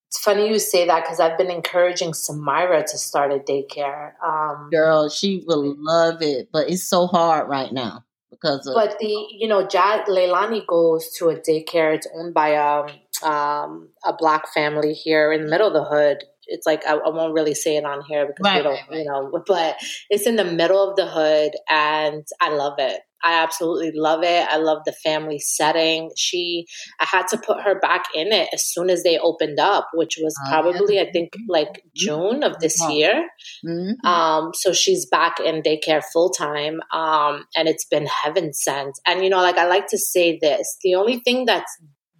It's 0.08 0.18
funny 0.18 0.48
you 0.48 0.58
say 0.58 0.86
that 0.86 1.02
because 1.02 1.20
I've 1.20 1.36
been 1.36 1.50
encouraging 1.50 2.12
Samira 2.12 2.82
to 2.82 2.96
start 2.96 3.30
a 3.30 3.38
daycare. 3.38 4.12
Um, 4.24 4.70
Girl, 4.70 5.10
she 5.10 5.44
will 5.46 5.74
love 5.78 6.22
it, 6.22 6.48
but 6.50 6.70
it's 6.70 6.82
so 6.82 7.06
hard 7.06 7.46
right 7.46 7.70
now 7.70 8.06
because 8.30 8.66
of. 8.66 8.74
But 8.74 8.98
the 8.98 9.26
you 9.30 9.46
know, 9.46 9.66
Jad 9.66 10.06
Leilani 10.06 10.66
goes 10.66 11.10
to 11.18 11.28
a 11.28 11.36
daycare. 11.36 11.94
It's 11.94 12.06
owned 12.14 12.32
by 12.32 12.56
um, 12.56 12.88
um, 13.22 13.88
a 14.04 14.12
black 14.16 14.52
family 14.52 14.92
here 14.92 15.32
in 15.32 15.44
the 15.44 15.50
middle 15.50 15.68
of 15.68 15.74
the 15.74 15.84
hood. 15.84 16.18
It's 16.46 16.66
like 16.66 16.86
I, 16.86 16.94
I 16.94 17.10
won't 17.10 17.34
really 17.34 17.54
say 17.54 17.76
it 17.76 17.84
on 17.84 18.02
here 18.08 18.26
because 18.26 18.44
right, 18.44 18.56
we 18.58 18.62
don't, 18.62 18.72
right, 18.72 18.90
right. 18.90 18.98
you 18.98 19.04
know. 19.04 19.42
But 19.46 19.76
it's 20.08 20.26
in 20.26 20.36
the 20.36 20.44
middle 20.44 20.90
of 20.90 20.96
the 20.96 21.06
hood, 21.06 21.52
and 21.68 22.24
I 22.40 22.50
love 22.50 22.74
it. 22.78 23.00
I 23.22 23.42
absolutely 23.42 23.92
love 23.94 24.22
it. 24.22 24.46
I 24.48 24.58
love 24.58 24.78
the 24.84 24.92
family 24.92 25.38
setting. 25.38 26.10
She, 26.16 26.66
I 27.00 27.04
had 27.04 27.26
to 27.28 27.38
put 27.38 27.62
her 27.62 27.78
back 27.80 28.04
in 28.14 28.32
it 28.32 28.48
as 28.52 28.64
soon 28.64 28.90
as 28.90 29.02
they 29.02 29.18
opened 29.18 29.58
up, 29.58 29.88
which 29.94 30.18
was 30.22 30.36
oh, 30.44 30.48
probably, 30.48 31.00
I 31.00 31.10
think, 31.10 31.32
like 31.48 31.82
June 31.96 32.42
of 32.42 32.58
this 32.60 32.80
year. 32.88 33.26
Mm-hmm. 33.66 34.06
Um, 34.06 34.52
so 34.54 34.72
she's 34.72 35.06
back 35.06 35.40
in 35.40 35.62
daycare 35.62 36.02
full 36.12 36.30
time. 36.30 36.80
Um, 36.92 37.44
and 37.56 37.68
it's 37.68 37.86
been 37.86 38.06
heaven 38.06 38.52
sent. 38.52 38.98
And, 39.06 39.24
you 39.24 39.30
know, 39.30 39.42
like 39.42 39.58
I 39.58 39.66
like 39.66 39.88
to 39.88 39.98
say 39.98 40.38
this 40.40 40.76
the 40.82 40.94
only 40.94 41.18
thing 41.18 41.44
that's 41.44 41.76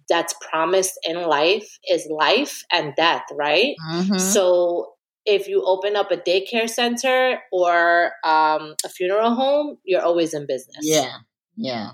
that's 0.09 0.33
promised 0.49 0.99
in 1.03 1.21
life 1.21 1.77
is 1.89 2.07
life 2.09 2.63
and 2.71 2.93
death, 2.95 3.23
right? 3.33 3.75
Mm-hmm. 3.91 4.17
So 4.17 4.93
if 5.25 5.47
you 5.47 5.63
open 5.63 5.95
up 5.95 6.11
a 6.11 6.17
daycare 6.17 6.69
center 6.69 7.39
or 7.51 8.11
um, 8.23 8.75
a 8.83 8.89
funeral 8.89 9.35
home, 9.35 9.77
you're 9.83 10.01
always 10.01 10.33
in 10.33 10.47
business. 10.47 10.79
Yeah, 10.81 11.17
yeah. 11.55 11.91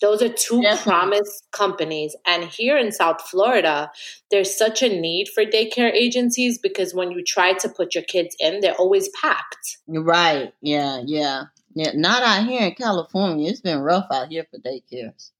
Those 0.00 0.22
are 0.22 0.28
two 0.28 0.62
Definitely. 0.62 0.90
promise 0.90 1.42
companies. 1.52 2.16
And 2.26 2.44
here 2.44 2.76
in 2.78 2.90
South 2.90 3.20
Florida, 3.28 3.90
there's 4.30 4.56
such 4.56 4.82
a 4.82 4.88
need 4.88 5.28
for 5.28 5.44
daycare 5.44 5.92
agencies 5.92 6.58
because 6.58 6.94
when 6.94 7.10
you 7.10 7.22
try 7.22 7.52
to 7.54 7.68
put 7.68 7.94
your 7.94 8.04
kids 8.04 8.34
in, 8.40 8.60
they're 8.60 8.74
always 8.74 9.10
packed. 9.20 9.78
Right. 9.86 10.52
Yeah, 10.62 11.02
yeah. 11.04 11.44
Yeah. 11.74 11.92
Not 11.94 12.22
out 12.22 12.48
here 12.48 12.62
in 12.62 12.74
California. 12.74 13.50
It's 13.50 13.60
been 13.60 13.80
rough 13.80 14.06
out 14.10 14.28
here 14.28 14.46
for 14.50 14.58
daycares. 14.58 15.32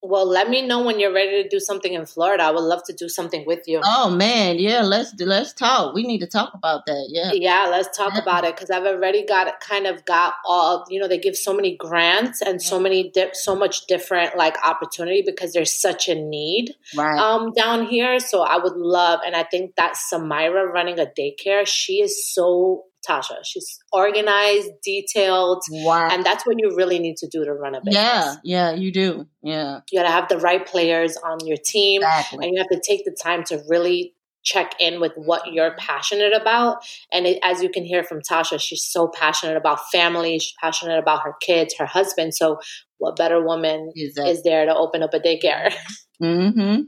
Well, 0.00 0.28
let 0.28 0.48
me 0.48 0.64
know 0.64 0.84
when 0.84 1.00
you're 1.00 1.12
ready 1.12 1.42
to 1.42 1.48
do 1.48 1.58
something 1.58 1.92
in 1.92 2.06
Florida. 2.06 2.44
I 2.44 2.52
would 2.52 2.62
love 2.62 2.84
to 2.84 2.92
do 2.92 3.08
something 3.08 3.44
with 3.46 3.66
you. 3.66 3.80
Oh 3.84 4.08
man, 4.08 4.58
yeah, 4.60 4.82
let's 4.82 5.12
let's 5.18 5.52
talk. 5.52 5.92
We 5.92 6.04
need 6.04 6.20
to 6.20 6.26
talk 6.26 6.52
about 6.54 6.86
that. 6.86 7.08
Yeah, 7.10 7.32
yeah, 7.32 7.66
let's 7.68 7.96
talk 7.96 8.14
yeah. 8.14 8.20
about 8.20 8.44
it 8.44 8.54
because 8.54 8.70
I've 8.70 8.86
already 8.86 9.26
got 9.26 9.58
kind 9.58 9.88
of 9.88 10.04
got 10.04 10.34
all. 10.44 10.84
You 10.88 11.00
know, 11.00 11.08
they 11.08 11.18
give 11.18 11.36
so 11.36 11.52
many 11.52 11.76
grants 11.76 12.40
and 12.40 12.62
so 12.62 12.78
many 12.78 13.10
di- 13.10 13.30
so 13.32 13.56
much 13.56 13.86
different 13.86 14.36
like 14.36 14.54
opportunity 14.64 15.22
because 15.26 15.52
there's 15.52 15.74
such 15.74 16.08
a 16.08 16.14
need 16.14 16.76
right. 16.96 17.18
um 17.18 17.52
down 17.56 17.84
here. 17.86 18.20
So 18.20 18.42
I 18.42 18.56
would 18.56 18.76
love, 18.76 19.18
and 19.26 19.34
I 19.34 19.42
think 19.42 19.74
that 19.74 19.96
Samira 19.96 20.72
running 20.72 21.00
a 21.00 21.06
daycare, 21.06 21.66
she 21.66 21.94
is 21.94 22.32
so 22.32 22.84
Tasha. 23.06 23.36
She's 23.44 23.78
organized, 23.92 24.70
detailed. 24.82 25.62
Wow. 25.70 26.08
And 26.10 26.24
that's 26.24 26.46
what 26.46 26.56
you 26.58 26.74
really 26.76 26.98
need 26.98 27.16
to 27.18 27.28
do 27.28 27.44
to 27.44 27.52
run 27.52 27.74
a 27.74 27.80
business. 27.80 27.94
Yeah, 27.94 28.34
yeah, 28.44 28.72
you 28.72 28.92
do. 28.92 29.26
Yeah. 29.42 29.80
You 29.90 30.00
gotta 30.00 30.10
have 30.10 30.28
the 30.28 30.38
right 30.38 30.64
players 30.64 31.16
on 31.16 31.38
your 31.44 31.56
team. 31.56 32.02
Exactly. 32.02 32.44
And 32.46 32.54
you 32.54 32.60
have 32.60 32.68
to 32.68 32.80
take 32.86 33.04
the 33.04 33.16
time 33.20 33.44
to 33.44 33.62
really 33.68 34.14
check 34.44 34.74
in 34.80 35.00
with 35.00 35.12
what 35.16 35.52
you're 35.52 35.74
passionate 35.76 36.32
about. 36.32 36.78
And 37.12 37.26
it, 37.26 37.38
as 37.42 37.62
you 37.62 37.68
can 37.68 37.84
hear 37.84 38.02
from 38.02 38.20
Tasha, 38.20 38.60
she's 38.60 38.82
so 38.82 39.08
passionate 39.08 39.56
about 39.56 39.90
family. 39.90 40.38
She's 40.38 40.54
passionate 40.60 40.98
about 40.98 41.22
her 41.22 41.34
kids, 41.40 41.74
her 41.78 41.86
husband. 41.86 42.34
So 42.34 42.58
what 42.98 43.16
better 43.16 43.44
woman 43.44 43.92
exactly. 43.94 44.32
is 44.32 44.42
there 44.42 44.64
to 44.66 44.74
open 44.74 45.02
up 45.02 45.14
a 45.14 45.20
daycare? 45.20 45.74
Mm-hmm. 46.20 46.80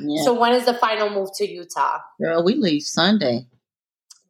Yeah. 0.00 0.22
So 0.24 0.34
when 0.34 0.52
is 0.52 0.64
the 0.64 0.74
final 0.74 1.10
move 1.10 1.28
to 1.36 1.48
Utah? 1.48 1.98
Girl, 2.20 2.42
we 2.42 2.54
leave 2.54 2.82
Sunday. 2.82 3.46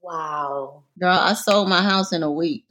Wow. 0.08 0.84
Girl, 0.98 1.18
I 1.18 1.34
sold 1.34 1.68
my 1.68 1.82
house 1.82 2.14
in 2.14 2.22
a 2.22 2.32
week. 2.32 2.64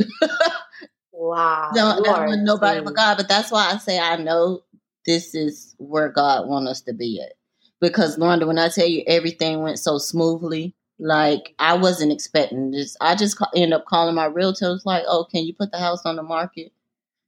wow. 1.11 1.71
No, 1.75 1.99
nobody 2.35 2.81
but 2.81 2.95
God. 2.95 3.17
But 3.17 3.29
that's 3.29 3.51
why 3.51 3.71
I 3.71 3.77
say 3.77 3.99
I 3.99 4.15
know 4.15 4.63
this 5.05 5.35
is 5.35 5.75
where 5.77 6.09
God 6.09 6.47
wants 6.47 6.71
us 6.71 6.81
to 6.81 6.93
be 6.93 7.21
at. 7.21 7.33
Because 7.79 8.17
Randa, 8.17 8.47
when 8.47 8.57
I 8.57 8.69
tell 8.69 8.87
you 8.87 9.03
everything 9.05 9.61
went 9.61 9.77
so 9.77 9.99
smoothly, 9.99 10.73
like 10.97 11.53
I 11.59 11.75
wasn't 11.75 12.11
expecting 12.11 12.71
this. 12.71 12.97
I 13.01 13.13
just 13.13 13.39
end 13.55 13.71
up 13.71 13.85
calling 13.85 14.15
my 14.15 14.25
realtor. 14.25 14.69
Was 14.71 14.87
like, 14.87 15.03
"Oh, 15.07 15.23
can 15.23 15.45
you 15.45 15.53
put 15.53 15.71
the 15.71 15.77
house 15.77 16.01
on 16.05 16.15
the 16.15 16.23
market?" 16.23 16.71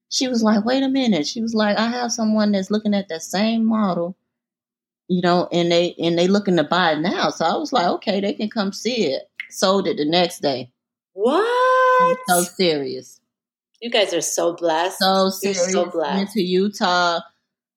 She 0.09 0.27
was 0.27 0.41
like, 0.41 0.65
"Wait 0.65 0.81
a 0.81 0.89
minute." 0.89 1.27
She 1.27 1.39
was 1.39 1.53
like, 1.53 1.77
"I 1.77 1.87
have 1.89 2.11
someone 2.11 2.51
that's 2.53 2.71
looking 2.71 2.95
at 2.95 3.09
that 3.09 3.21
same 3.21 3.63
model, 3.63 4.17
you 5.07 5.21
know, 5.21 5.47
and 5.51 5.71
they 5.71 5.93
and 5.99 6.17
they 6.17 6.27
looking 6.27 6.55
to 6.57 6.63
buy 6.63 6.93
it 6.93 6.99
now." 6.99 7.29
So 7.29 7.45
I 7.45 7.55
was 7.57 7.71
like, 7.71 7.85
"Okay, 7.87 8.19
they 8.21 8.33
can 8.33 8.49
come 8.49 8.73
see 8.73 9.13
it." 9.13 9.28
Sold 9.49 9.87
it 9.87 9.97
the 9.97 10.05
next 10.05 10.41
day. 10.41 10.71
What? 11.13 11.43
I'm 12.01 12.15
so 12.27 12.43
serious. 12.43 13.19
You 13.81 13.89
guys 13.89 14.13
are 14.13 14.21
so 14.21 14.53
blessed. 14.55 14.99
So 14.99 15.29
serious. 15.29 15.73
You're 15.73 15.85
so 15.85 15.91
blessed. 15.91 16.15
Went 16.15 16.29
to 16.31 16.41
Utah. 16.41 17.19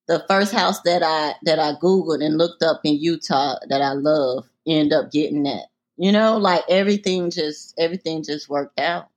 The 0.09 0.25
first 0.29 0.53
house 0.53 0.81
that 0.83 1.03
I 1.03 1.35
that 1.45 1.59
I 1.59 1.75
googled 1.81 2.25
and 2.25 2.37
looked 2.37 2.63
up 2.63 2.81
in 2.85 2.99
Utah 2.99 3.57
that 3.69 3.81
I 3.81 3.93
love 3.93 4.47
end 4.67 4.93
up 4.93 5.13
getting 5.13 5.45
that. 5.45 5.67
You 5.97 6.11
know, 6.11 6.37
like 6.37 6.65
everything 6.69 7.31
just 7.31 7.75
everything 7.79 8.25
just 8.25 8.49
worked 8.49 8.81
out. 8.81 9.09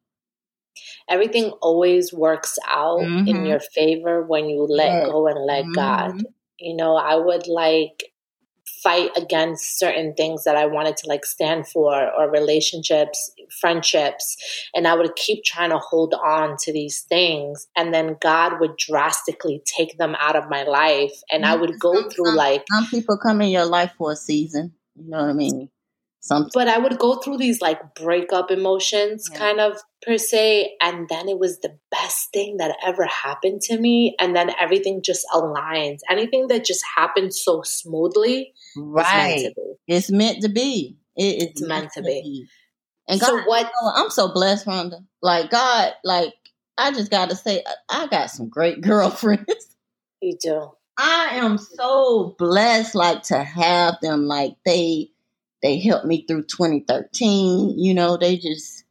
Everything 1.10 1.52
always 1.62 2.14
works 2.14 2.60
out 2.68 3.02
mm-hmm. 3.02 3.28
in 3.28 3.46
your 3.46 3.60
favor 3.60 4.24
when 4.24 4.50
you 4.50 4.64
let 4.64 4.92
yeah. 4.92 5.06
go 5.06 5.28
and 5.28 5.46
let 5.46 5.64
mm-hmm. 5.64 5.74
God. 5.74 6.24
You 6.60 6.76
know, 6.76 6.96
I 6.96 7.16
would 7.16 7.48
like 7.48 8.04
fight 8.84 9.12
against 9.16 9.80
certain 9.80 10.14
things 10.16 10.44
that 10.44 10.56
I 10.56 10.66
wanted 10.66 10.98
to 10.98 11.08
like 11.08 11.26
stand 11.26 11.68
for 11.68 12.12
or 12.14 12.30
relationships, 12.30 13.32
friendships. 13.60 14.38
And 14.74 14.88
I 14.88 14.96
would 14.96 15.16
keep 15.16 15.44
trying 15.44 15.72
to 15.72 15.78
hold 15.78 16.14
on 16.14 16.58
to 16.62 16.74
these 16.74 17.02
things. 17.02 17.68
And 17.76 17.94
then 17.94 18.18
God 18.22 18.60
would 18.60 18.78
drastically 18.78 19.62
take 19.66 19.98
them 19.98 20.16
out 20.20 20.36
of 20.36 20.50
my 20.50 20.64
life. 20.64 21.14
And 21.32 21.46
I 21.46 21.56
would 21.56 21.80
go 21.80 22.10
through 22.10 22.26
some, 22.26 22.36
like. 22.36 22.66
Some 22.72 22.88
people 22.88 23.18
come 23.18 23.42
in 23.42 23.50
your 23.50 23.66
life 23.66 23.92
for 23.98 24.12
a 24.12 24.16
season. 24.16 24.74
You 24.96 25.10
know 25.10 25.22
what 25.22 25.30
I 25.30 25.34
mean? 25.34 25.70
Something. 26.26 26.50
But 26.56 26.68
I 26.68 26.80
would 26.80 26.98
go 26.98 27.18
through 27.18 27.38
these 27.38 27.62
like 27.62 27.94
breakup 27.94 28.50
emotions 28.50 29.30
yeah. 29.32 29.38
kind 29.38 29.60
of 29.60 29.78
per 30.02 30.18
se. 30.18 30.72
And 30.82 31.08
then 31.08 31.30
it 31.30 31.38
was 31.38 31.60
the 31.60 31.78
best 31.92 32.30
thing 32.34 32.58
that 32.58 32.76
ever 32.84 33.06
happened 33.06 33.62
to 33.64 33.78
me. 33.78 34.16
And 34.20 34.36
then 34.36 34.50
everything 34.60 35.04
just 35.04 35.24
aligns. 35.32 36.00
Anything 36.10 36.48
that 36.48 36.66
just 36.66 36.84
happens 36.98 37.40
so 37.40 37.62
smoothly. 37.64 38.54
Right. 38.76 39.54
It's 39.88 40.10
meant 40.10 40.42
to 40.42 40.50
be. 40.50 40.98
It, 41.16 41.44
it's, 41.44 41.44
it's, 41.44 41.62
meant, 41.62 41.70
meant 41.70 41.92
to 41.94 42.02
be. 42.02 42.22
be. 42.24 42.48
And 43.08 43.22
God, 43.22 43.28
so 43.28 43.42
what? 43.44 43.72
I'm 43.96 44.10
so 44.10 44.34
blessed, 44.34 44.66
Randa. 44.66 45.02
Like 45.22 45.52
God, 45.52 45.94
like 46.04 46.34
I 46.76 46.92
just 46.92 47.12
got 47.12 47.30
to 47.30 47.36
say, 47.36 47.64
I 47.88 48.08
got 48.08 48.32
some 48.32 48.50
great 48.50 48.82
girlfriends. 48.82 49.76
You 50.22 50.36
do. 50.42 50.72
I 50.98 51.30
am 51.34 51.60
so 51.60 52.36
blessed, 52.40 52.96
like 52.96 53.22
to 53.24 53.44
have 53.44 53.98
them. 54.02 54.26
Like 54.26 54.56
they, 54.66 55.12
they 55.66 55.80
helped 55.80 56.06
me 56.06 56.24
through 56.28 56.44
2013. 56.44 57.80
You 57.80 57.96
know, 57.96 58.18
they 58.18 58.38
just, 58.38 58.84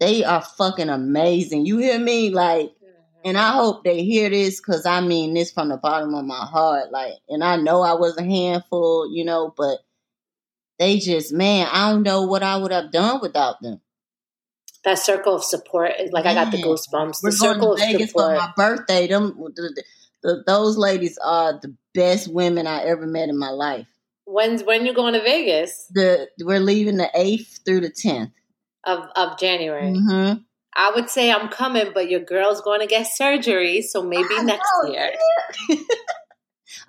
they 0.00 0.24
are 0.24 0.40
fucking 0.40 0.88
amazing. 0.88 1.66
You 1.66 1.76
hear 1.76 1.98
me? 1.98 2.30
Like, 2.30 2.68
mm-hmm. 2.68 3.20
and 3.26 3.36
I 3.36 3.52
hope 3.52 3.84
they 3.84 4.02
hear 4.04 4.30
this 4.30 4.58
because 4.58 4.86
I 4.86 5.02
mean 5.02 5.34
this 5.34 5.52
from 5.52 5.68
the 5.68 5.76
bottom 5.76 6.14
of 6.14 6.24
my 6.24 6.46
heart. 6.46 6.90
Like, 6.90 7.12
and 7.28 7.44
I 7.44 7.56
know 7.56 7.82
I 7.82 7.92
was 7.92 8.16
a 8.16 8.24
handful, 8.24 9.14
you 9.14 9.26
know, 9.26 9.52
but 9.54 9.80
they 10.78 10.98
just, 10.98 11.30
man, 11.30 11.68
I 11.70 11.90
don't 11.90 12.04
know 12.04 12.22
what 12.22 12.42
I 12.42 12.56
would 12.56 12.72
have 12.72 12.90
done 12.90 13.20
without 13.20 13.60
them. 13.60 13.82
That 14.86 14.98
circle 14.98 15.36
of 15.36 15.44
support, 15.44 15.92
like 16.10 16.24
man. 16.24 16.38
I 16.38 16.44
got 16.44 16.52
the 16.52 16.62
goosebumps. 16.62 17.22
We're 17.22 17.32
the 17.32 17.36
circle 17.36 17.76
going 17.76 17.80
to 17.80 17.92
Vegas 17.92 18.10
support. 18.12 18.38
for 18.38 18.46
my 18.46 18.52
birthday. 18.56 19.08
Them, 19.08 19.36
the, 19.54 19.84
the, 20.22 20.42
those 20.46 20.78
ladies 20.78 21.18
are 21.22 21.60
the 21.60 21.76
best 21.92 22.32
women 22.32 22.66
I 22.66 22.84
ever 22.84 23.06
met 23.06 23.28
in 23.28 23.38
my 23.38 23.50
life. 23.50 23.86
When's 24.26 24.62
when 24.64 24.86
you 24.86 24.94
going 24.94 25.14
to 25.14 25.22
Vegas? 25.22 25.86
The 25.92 26.28
we're 26.40 26.60
leaving 26.60 26.96
the 26.96 27.10
eighth 27.14 27.60
through 27.64 27.80
the 27.80 27.90
tenth 27.90 28.30
of 28.84 29.08
of 29.16 29.38
January. 29.38 29.92
Mm-hmm. 29.92 30.40
I 30.76 30.90
would 30.94 31.08
say 31.08 31.30
I'm 31.30 31.48
coming, 31.48 31.92
but 31.94 32.10
your 32.10 32.20
girl's 32.20 32.60
going 32.60 32.80
to 32.80 32.86
get 32.86 33.06
surgery, 33.06 33.82
so 33.82 34.02
maybe 34.02 34.26
I 34.36 34.42
next 34.42 34.68
know, 34.82 34.92
year. 34.92 35.10
Yeah. 35.68 35.76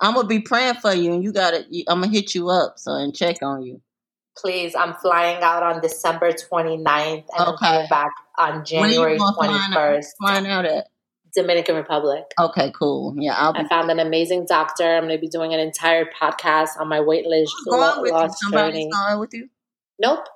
I'm 0.00 0.14
gonna 0.14 0.28
be 0.28 0.40
praying 0.40 0.74
for 0.74 0.92
you, 0.92 1.12
and 1.12 1.22
you 1.22 1.32
got 1.32 1.50
to 1.52 1.84
I'm 1.88 2.00
gonna 2.00 2.08
hit 2.08 2.34
you 2.34 2.48
up 2.48 2.74
so 2.78 2.92
and 2.92 3.14
check 3.14 3.36
on 3.42 3.62
you. 3.62 3.80
Please, 4.36 4.74
I'm 4.74 4.94
flying 4.94 5.42
out 5.42 5.62
on 5.62 5.80
December 5.80 6.32
29th 6.32 6.84
and 6.86 7.24
okay. 7.24 7.26
I'm 7.38 7.56
coming 7.56 7.86
back 7.88 8.10
on 8.38 8.64
January 8.66 9.18
21st. 9.18 10.06
Flying 10.20 10.46
out 10.46 10.66
at 10.66 10.88
Dominican 11.36 11.76
Republic. 11.76 12.24
Okay, 12.40 12.72
cool. 12.76 13.14
Yeah, 13.18 13.34
I'll 13.36 13.52
be- 13.52 13.60
I 13.60 13.68
found 13.68 13.90
an 13.90 14.00
amazing 14.00 14.46
doctor. 14.48 14.96
I'm 14.96 15.04
going 15.04 15.14
to 15.14 15.20
be 15.20 15.28
doing 15.28 15.54
an 15.54 15.60
entire 15.60 16.06
podcast 16.06 16.70
on 16.80 16.88
my 16.88 17.00
weight 17.00 17.26
list. 17.26 17.54
Going 17.68 18.02
with 18.02 18.12
you? 18.12 18.28
Somebody's 18.40 18.92
going 18.92 19.20
with 19.20 19.34
you? 19.34 19.48
Nope. 20.00 20.26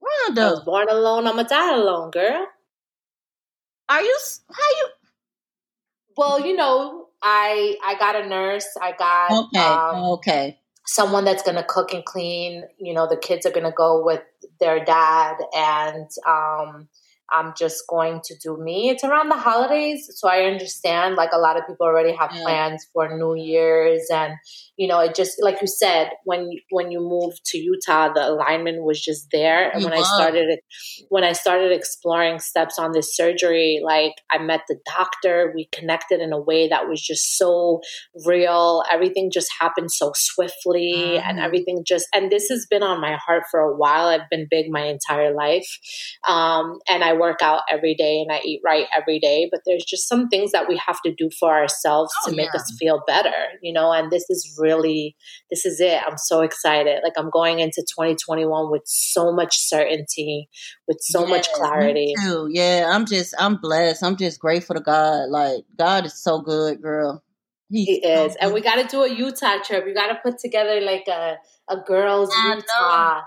Randa. 0.00 0.42
I 0.42 0.50
was 0.50 0.60
born 0.60 0.88
alone. 0.88 1.26
I'm 1.26 1.34
going 1.34 1.46
to 1.46 1.48
die 1.48 1.74
alone, 1.74 2.10
girl. 2.10 2.46
Are 3.88 4.02
you? 4.02 4.18
How 4.50 4.70
you? 4.78 4.88
Well, 6.16 6.46
you 6.46 6.56
know, 6.56 7.08
I 7.22 7.76
I 7.84 7.98
got 7.98 8.16
a 8.16 8.26
nurse. 8.26 8.66
I 8.80 8.92
got 8.92 9.30
okay. 9.46 9.58
Um, 9.58 10.04
okay. 10.14 10.58
Someone 10.86 11.24
that's 11.24 11.42
going 11.42 11.56
to 11.56 11.64
cook 11.64 11.92
and 11.92 12.04
clean. 12.04 12.64
You 12.78 12.94
know, 12.94 13.06
the 13.08 13.16
kids 13.16 13.44
are 13.46 13.50
going 13.50 13.66
to 13.66 13.72
go 13.72 14.04
with 14.04 14.22
their 14.60 14.84
dad, 14.84 15.36
and 15.54 16.08
um, 16.26 16.88
I'm 17.32 17.54
just 17.56 17.86
going 17.88 18.20
to 18.24 18.36
do 18.36 18.56
me. 18.56 18.90
It's 18.90 19.04
around 19.04 19.28
the 19.28 19.36
holidays, 19.36 20.10
so 20.14 20.28
I 20.28 20.42
understand 20.42 21.16
like 21.16 21.30
a 21.32 21.38
lot 21.38 21.56
of 21.58 21.66
people 21.66 21.86
already 21.86 22.14
have 22.14 22.30
plans 22.30 22.86
for 22.92 23.16
New 23.16 23.34
Year's 23.34 24.06
and 24.12 24.34
you 24.76 24.86
know, 24.86 25.00
it 25.00 25.14
just 25.14 25.42
like 25.42 25.60
you 25.62 25.66
said 25.66 26.10
when 26.24 26.50
when 26.70 26.90
you 26.90 27.00
moved 27.00 27.40
to 27.46 27.58
Utah, 27.58 28.12
the 28.12 28.28
alignment 28.28 28.82
was 28.82 29.02
just 29.02 29.28
there. 29.32 29.70
And 29.70 29.82
you 29.82 29.88
when 29.88 29.98
I 29.98 30.02
started 30.02 30.58
when 31.08 31.24
I 31.24 31.32
started 31.32 31.72
exploring 31.72 32.40
steps 32.40 32.78
on 32.78 32.92
this 32.92 33.16
surgery, 33.16 33.80
like 33.82 34.12
I 34.30 34.38
met 34.38 34.60
the 34.68 34.76
doctor, 34.84 35.52
we 35.54 35.68
connected 35.72 36.20
in 36.20 36.32
a 36.32 36.40
way 36.40 36.68
that 36.68 36.88
was 36.88 37.00
just 37.00 37.38
so 37.38 37.80
real. 38.26 38.82
Everything 38.92 39.30
just 39.32 39.48
happened 39.58 39.90
so 39.90 40.12
swiftly 40.14 40.92
mm. 40.94 41.22
and 41.24 41.40
everything 41.40 41.82
just 41.86 42.06
and 42.14 42.30
this 42.30 42.48
has 42.50 42.66
been 42.68 42.82
on 42.82 43.00
my 43.00 43.16
heart 43.16 43.44
for 43.50 43.60
a 43.60 43.74
while. 43.74 44.08
I've 44.08 44.28
been 44.30 44.46
big 44.50 44.66
my 44.70 44.84
entire 44.84 45.34
life. 45.34 45.78
Um, 46.28 46.80
and 46.86 47.02
I 47.02 47.14
work 47.14 47.38
out 47.40 47.62
every 47.70 47.94
day 47.94 48.20
and 48.20 48.30
I 48.30 48.40
eat 48.44 48.60
right 48.62 48.86
every 48.94 49.20
day, 49.20 49.48
but 49.50 49.60
there's 49.64 49.84
just 49.84 50.06
some 50.06 50.28
things 50.28 50.52
that 50.52 50.68
we 50.68 50.78
have 50.86 51.00
to 51.06 51.14
do 51.16 51.30
for 51.40 51.54
ourselves 51.54 52.12
oh, 52.24 52.30
to 52.30 52.36
make 52.36 52.50
yeah. 52.52 52.60
us 52.60 52.76
feel 52.78 53.02
better, 53.06 53.30
you 53.62 53.72
know, 53.72 53.90
and 53.90 54.10
this 54.10 54.28
is 54.28 54.54
really, 54.58 54.65
this 55.50 55.64
is 55.64 55.80
it. 55.80 56.00
I'm 56.06 56.18
so 56.18 56.42
excited. 56.42 57.00
Like 57.02 57.14
I'm 57.16 57.30
going 57.30 57.60
into 57.60 57.82
2021 57.82 58.70
with 58.70 58.82
so 58.84 59.32
much 59.32 59.58
certainty, 59.58 60.48
with 60.88 60.98
so 61.00 61.20
yes, 61.22 61.30
much 61.30 61.48
clarity. 61.52 62.14
too. 62.22 62.48
Yeah, 62.50 62.90
I'm 62.92 63.06
just, 63.06 63.34
I'm 63.38 63.56
blessed. 63.56 64.02
I'm 64.02 64.16
just 64.16 64.40
grateful 64.40 64.74
to 64.74 64.80
God. 64.80 65.28
Like 65.30 65.64
God 65.78 66.06
is 66.06 66.22
so 66.22 66.40
good, 66.40 66.82
girl. 66.82 67.22
He's 67.68 67.86
he 67.86 67.94
is. 67.96 68.32
So 68.32 68.38
and 68.40 68.54
we 68.54 68.60
got 68.60 68.76
to 68.76 68.86
do 68.86 69.02
a 69.02 69.12
Utah 69.12 69.58
trip. 69.64 69.84
We 69.84 69.94
got 69.94 70.08
to 70.08 70.18
put 70.22 70.38
together 70.38 70.80
like 70.80 71.08
a, 71.08 71.36
a 71.68 71.76
girls' 71.84 72.30
I 72.32 72.54
Utah. 72.54 73.14
Know 73.14 73.22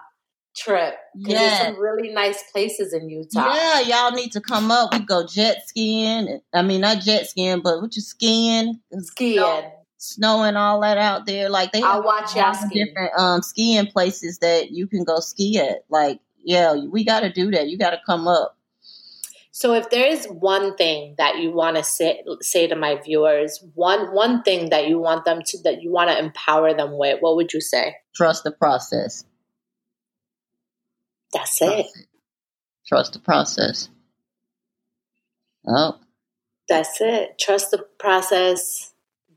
trip. 0.60 0.96
Yeah. 1.16 1.38
There's 1.38 1.60
some 1.60 1.80
really 1.80 2.10
nice 2.10 2.44
places 2.52 2.94
in 2.94 3.10
Utah. 3.10 3.54
Yeah, 3.54 3.80
y'all 3.82 4.12
need 4.12 4.32
to 4.34 4.42
come 4.42 4.72
up. 4.72 4.94
We 4.94 5.00
go 5.00 5.26
jet 5.26 5.68
skiing. 5.68 6.42
I 6.54 6.62
mean, 6.62 6.82
not 6.82 7.02
jet 7.02 7.28
skiing, 7.28 7.62
but 7.62 7.82
what 7.82 7.96
you 7.96 8.02
skiing? 8.02 8.80
Skiing. 8.92 9.36
You 9.36 9.42
know, 9.42 9.72
snow 10.00 10.44
and 10.44 10.58
all 10.58 10.82
that 10.82 10.98
out 10.98 11.28
there. 11.28 11.50
Like 11.50 11.72
they 11.72 11.84
I'll 11.84 12.02
watch 12.02 12.36
y'all 12.36 12.54
ski. 12.54 12.84
different 12.84 13.12
um 13.20 13.42
skiing 13.44 13.88
places 13.88 14.40
that 14.40 14.72
you 14.72 14.88
can 14.88 15.04
go 15.04 15.20
ski 15.20 15.60
at. 15.60 15.86
Like, 15.90 16.20
yeah, 16.44 16.74
we 16.74 17.04
gotta 17.04 17.32
do 17.32 17.52
that. 17.52 17.68
You 17.68 17.78
gotta 17.78 18.02
come 18.06 18.28
up. 18.28 18.58
So 19.52 19.74
if 19.74 19.90
there 19.90 20.08
is 20.08 20.26
one 20.26 20.76
thing 20.78 21.16
that 21.18 21.40
you 21.40 21.52
want 21.52 21.76
to 21.76 21.84
say 21.84 22.24
say 22.42 22.68
to 22.68 22.76
my 22.76 22.96
viewers, 22.96 23.64
one 23.76 24.14
one 24.14 24.42
thing 24.42 24.70
that 24.70 24.88
you 24.88 25.00
want 25.00 25.26
them 25.26 25.42
to 25.46 25.62
that 25.64 25.82
you 25.82 25.92
want 25.92 26.10
to 26.10 26.18
empower 26.18 26.74
them 26.74 26.98
with, 26.98 27.22
what 27.22 27.36
would 27.36 27.54
you 27.54 27.62
say? 27.62 27.98
Trust 28.16 28.46
the 28.46 28.52
process. 28.52 29.26
That's 31.34 31.58
Trust 31.58 31.74
it. 31.74 32.00
it. 32.00 32.08
Trust 32.88 33.14
the 33.14 33.20
process. 33.20 33.90
Oh. 35.68 36.00
That's 36.70 37.02
it. 37.02 37.38
Trust 37.38 37.72
the 37.72 37.86
process. 38.00 38.89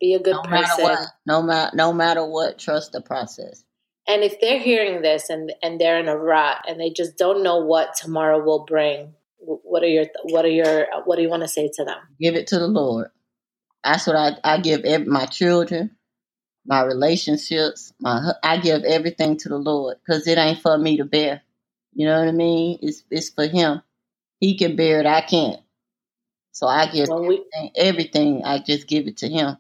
Be 0.03 0.15
a 0.15 0.19
good 0.19 0.35
no 0.35 0.43
person. 0.43 0.85
Matter 0.85 1.07
no 1.27 1.43
matter 1.43 1.77
no 1.77 1.93
matter 1.93 2.27
what, 2.27 2.59
trust 2.59 2.91
the 2.91 3.01
process. 3.01 3.63
And 4.09 4.25
if 4.25 4.41
they're 4.41 4.59
hearing 4.59 5.01
this 5.01 5.31
and 5.31 5.53
and 5.63 5.81
they're 5.81 6.01
in 6.01 6.09
a 6.09 6.17
rut 6.17 6.65
and 6.67 6.81
they 6.81 6.91
just 6.91 7.17
don't 7.17 7.45
know 7.45 7.65
what 7.65 7.95
tomorrow 7.95 8.43
will 8.43 8.65
bring, 8.65 9.15
what 9.39 9.85
are 9.85 9.89
your 9.89 10.07
what 10.25 10.45
are 10.45 10.49
your 10.49 10.89
what 11.05 11.15
do 11.15 11.23
you 11.23 11.29
want 11.29 11.43
to 11.43 11.49
say 11.49 11.71
to 11.75 11.85
them? 11.85 11.99
Give 12.21 12.35
it 12.35 12.49
to 12.49 12.59
the 12.59 12.67
Lord. 12.67 13.11
That's 13.85 14.09
what 14.09 14.17
I 14.17 14.33
I 14.43 14.59
give 14.59 14.85
every, 14.85 15.07
my 15.07 15.27
children, 15.27 15.93
my 16.67 16.83
relationships, 16.83 17.93
my 18.01 18.33
I 18.43 18.57
give 18.57 18.83
everything 18.83 19.37
to 19.39 19.49
the 19.49 19.59
Lord 19.59 19.99
because 20.05 20.27
it 20.27 20.37
ain't 20.37 20.59
for 20.59 20.77
me 20.77 20.97
to 20.97 21.05
bear. 21.05 21.43
You 21.95 22.07
know 22.07 22.19
what 22.19 22.29
I 22.29 22.33
mean? 22.33 22.81
It's 22.83 23.05
it's 23.09 23.31
for 23.31 23.47
Him. 23.47 23.83
He 24.41 24.59
can 24.59 24.75
bear 24.75 24.99
it. 24.99 25.07
I 25.07 25.21
can't. 25.21 25.61
So 26.51 26.67
I 26.67 26.87
give 26.91 27.09
we, 27.09 27.45
everything, 27.55 27.71
everything. 27.77 28.45
I 28.45 28.59
just 28.59 28.89
give 28.89 29.07
it 29.07 29.19
to 29.19 29.29
Him. 29.29 29.59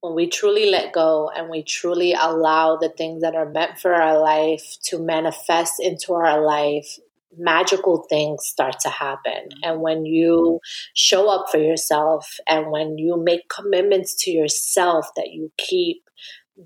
When 0.00 0.14
we 0.14 0.28
truly 0.28 0.70
let 0.70 0.92
go 0.92 1.30
and 1.34 1.48
we 1.48 1.62
truly 1.62 2.12
allow 2.12 2.76
the 2.76 2.90
things 2.90 3.22
that 3.22 3.34
are 3.34 3.50
meant 3.50 3.78
for 3.78 3.94
our 3.94 4.20
life 4.20 4.76
to 4.84 4.98
manifest 4.98 5.74
into 5.80 6.12
our 6.12 6.44
life, 6.44 6.98
magical 7.38 8.06
things 8.08 8.46
start 8.46 8.78
to 8.80 8.88
happen. 8.88 9.32
Mm-hmm. 9.32 9.60
And 9.64 9.80
when 9.80 10.04
you 10.04 10.60
show 10.94 11.28
up 11.28 11.46
for 11.50 11.58
yourself 11.58 12.38
and 12.48 12.70
when 12.70 12.98
you 12.98 13.16
make 13.22 13.48
commitments 13.48 14.14
to 14.24 14.30
yourself 14.30 15.08
that 15.16 15.32
you 15.32 15.50
keep, 15.58 16.02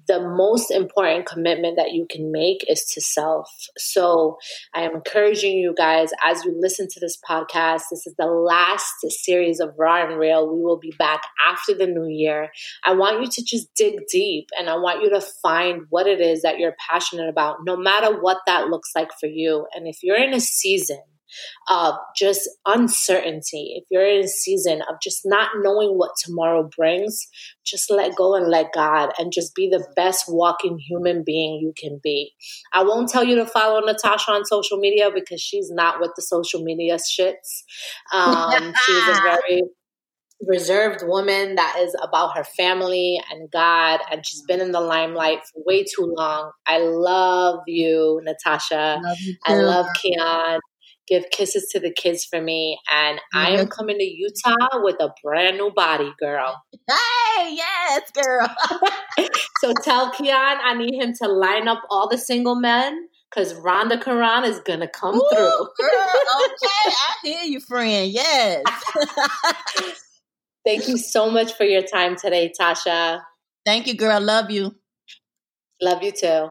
the 0.07 0.21
most 0.21 0.71
important 0.71 1.27
commitment 1.27 1.77
that 1.77 1.93
you 1.93 2.07
can 2.09 2.31
make 2.31 2.65
is 2.69 2.85
to 2.93 3.01
self. 3.01 3.51
So 3.77 4.37
I 4.75 4.83
am 4.83 4.95
encouraging 4.95 5.59
you 5.59 5.75
guys 5.77 6.11
as 6.25 6.45
you 6.45 6.55
listen 6.59 6.87
to 6.91 7.01
this 7.01 7.19
podcast. 7.29 7.83
This 7.91 8.07
is 8.07 8.15
the 8.17 8.27
last 8.27 8.95
series 9.09 9.59
of 9.59 9.75
Raw 9.77 10.07
and 10.07 10.19
Real. 10.19 10.49
We 10.49 10.63
will 10.63 10.79
be 10.79 10.95
back 10.99 11.23
after 11.45 11.75
the 11.75 11.87
new 11.87 12.07
year. 12.09 12.51
I 12.85 12.95
want 12.95 13.21
you 13.21 13.29
to 13.29 13.45
just 13.45 13.75
dig 13.75 14.07
deep 14.11 14.49
and 14.59 14.71
I 14.71 14.77
want 14.77 15.03
you 15.03 15.11
to 15.11 15.21
find 15.43 15.83
what 15.91 16.07
it 16.07 16.21
is 16.21 16.43
that 16.43 16.59
you're 16.59 16.77
passionate 16.89 17.29
about, 17.29 17.59
no 17.65 17.77
matter 17.77 18.21
what 18.21 18.39
that 18.47 18.69
looks 18.69 18.91
like 18.95 19.11
for 19.19 19.27
you. 19.27 19.67
And 19.75 19.89
if 19.89 20.03
you're 20.03 20.23
in 20.23 20.35
a 20.35 20.41
season 20.41 21.03
of 21.69 21.95
just 22.17 22.49
uncertainty, 22.67 23.75
if 23.77 23.85
you're 23.91 24.07
in 24.07 24.25
a 24.25 24.29
season 24.29 24.83
of 24.83 24.97
just 25.03 25.23
not 25.25 25.51
knowing 25.57 25.91
what 25.91 26.13
tomorrow 26.23 26.69
brings, 26.77 27.27
just 27.65 27.91
let 27.91 28.17
go 28.17 28.35
and 28.35 28.49
let 28.49 28.73
God 28.73 29.11
and 29.19 29.33
just 29.33 29.55
be 29.55 29.69
the 29.69 29.87
best 29.97 30.25
walking 30.29 30.79
human 30.79 31.23
being 31.25 31.61
you 31.61 31.73
can 31.77 32.01
be. 32.03 32.33
I 32.73 32.83
won't 32.83 33.09
tell 33.09 33.25
you 33.25 33.37
to 33.37 33.47
follow 33.47 33.81
Natosha 33.81 34.29
on 34.29 34.45
social 34.45 34.79
media 34.79 35.11
because 35.15 35.41
she's 35.41 35.71
not 35.71 36.01
with 36.01 36.11
the 36.17 36.23
social 36.23 36.63
media 36.63 36.97
shits. 36.97 37.63
Um, 38.13 38.73
she's 38.87 39.09
a 39.09 39.21
very 39.23 39.63
reserved 40.47 41.03
woman 41.07 41.55
that 41.57 41.77
is 41.81 41.95
about 42.03 42.37
her 42.37 42.45
family 42.45 43.21
and 43.31 43.51
God, 43.51 44.01
and 44.11 44.27
she's 44.27 44.43
been 44.43 44.61
in 44.61 44.73
the 44.73 44.81
limelight 44.81 45.41
for 45.53 45.63
way 45.67 45.85
too 45.85 46.13
long. 46.17 46.53
I 46.67 46.79
love 46.79 47.61
you, 47.67 48.23
Natosha. 48.27 49.03
Love 49.03 49.17
you 49.21 49.37
I 49.45 49.55
love 49.55 49.87
Keyon 50.03 50.61
give 51.11 51.25
kisses 51.31 51.69
to 51.73 51.81
the 51.81 51.93
kids 51.93 52.25
for 52.25 52.41
me. 52.41 52.79
And 52.91 53.19
mm-hmm. 53.19 53.39
I 53.39 53.51
am 53.51 53.67
coming 53.67 53.99
to 53.99 54.05
Utah 54.05 54.81
with 54.83 54.97
a 55.01 55.13
brand 55.23 55.59
new 55.59 55.71
body, 55.71 56.13
girl. 56.19 56.63
Hey, 56.89 57.55
yes, 57.55 58.11
girl. 58.13 58.49
so 59.61 59.75
tell 59.83 60.13
Keyon 60.13 60.59
I 60.63 60.75
need 60.75 60.95
him 60.95 61.13
to 61.23 61.29
line 61.29 61.69
up 61.69 61.83
all 61.91 62.09
the 62.09 62.19
single 62.19 62.55
men 62.55 63.09
because 63.31 63.55
Randa 63.55 63.97
Quraan 63.97 64.45
is 64.45 64.61
gonna 64.61 64.89
come 64.89 65.17
Ooh, 65.17 65.29
through. 65.33 65.69
girl, 65.79 66.15
okay, 66.45 66.87
I 66.87 67.15
hear 67.23 67.43
you, 67.43 67.61
friend. 67.61 68.11
Yes. 68.11 68.63
Thank 70.67 70.89
you 70.89 70.99
so 70.99 71.31
much 71.31 71.55
for 71.55 71.65
your 71.65 71.83
time 71.83 72.17
today, 72.17 72.53
Tasha. 72.59 73.23
Thank 73.65 73.87
you, 73.87 73.95
girl. 73.95 74.21
Love 74.21 74.51
you. 74.51 74.75
Love 75.81 76.03
you 76.03 76.13
too. 76.13 76.51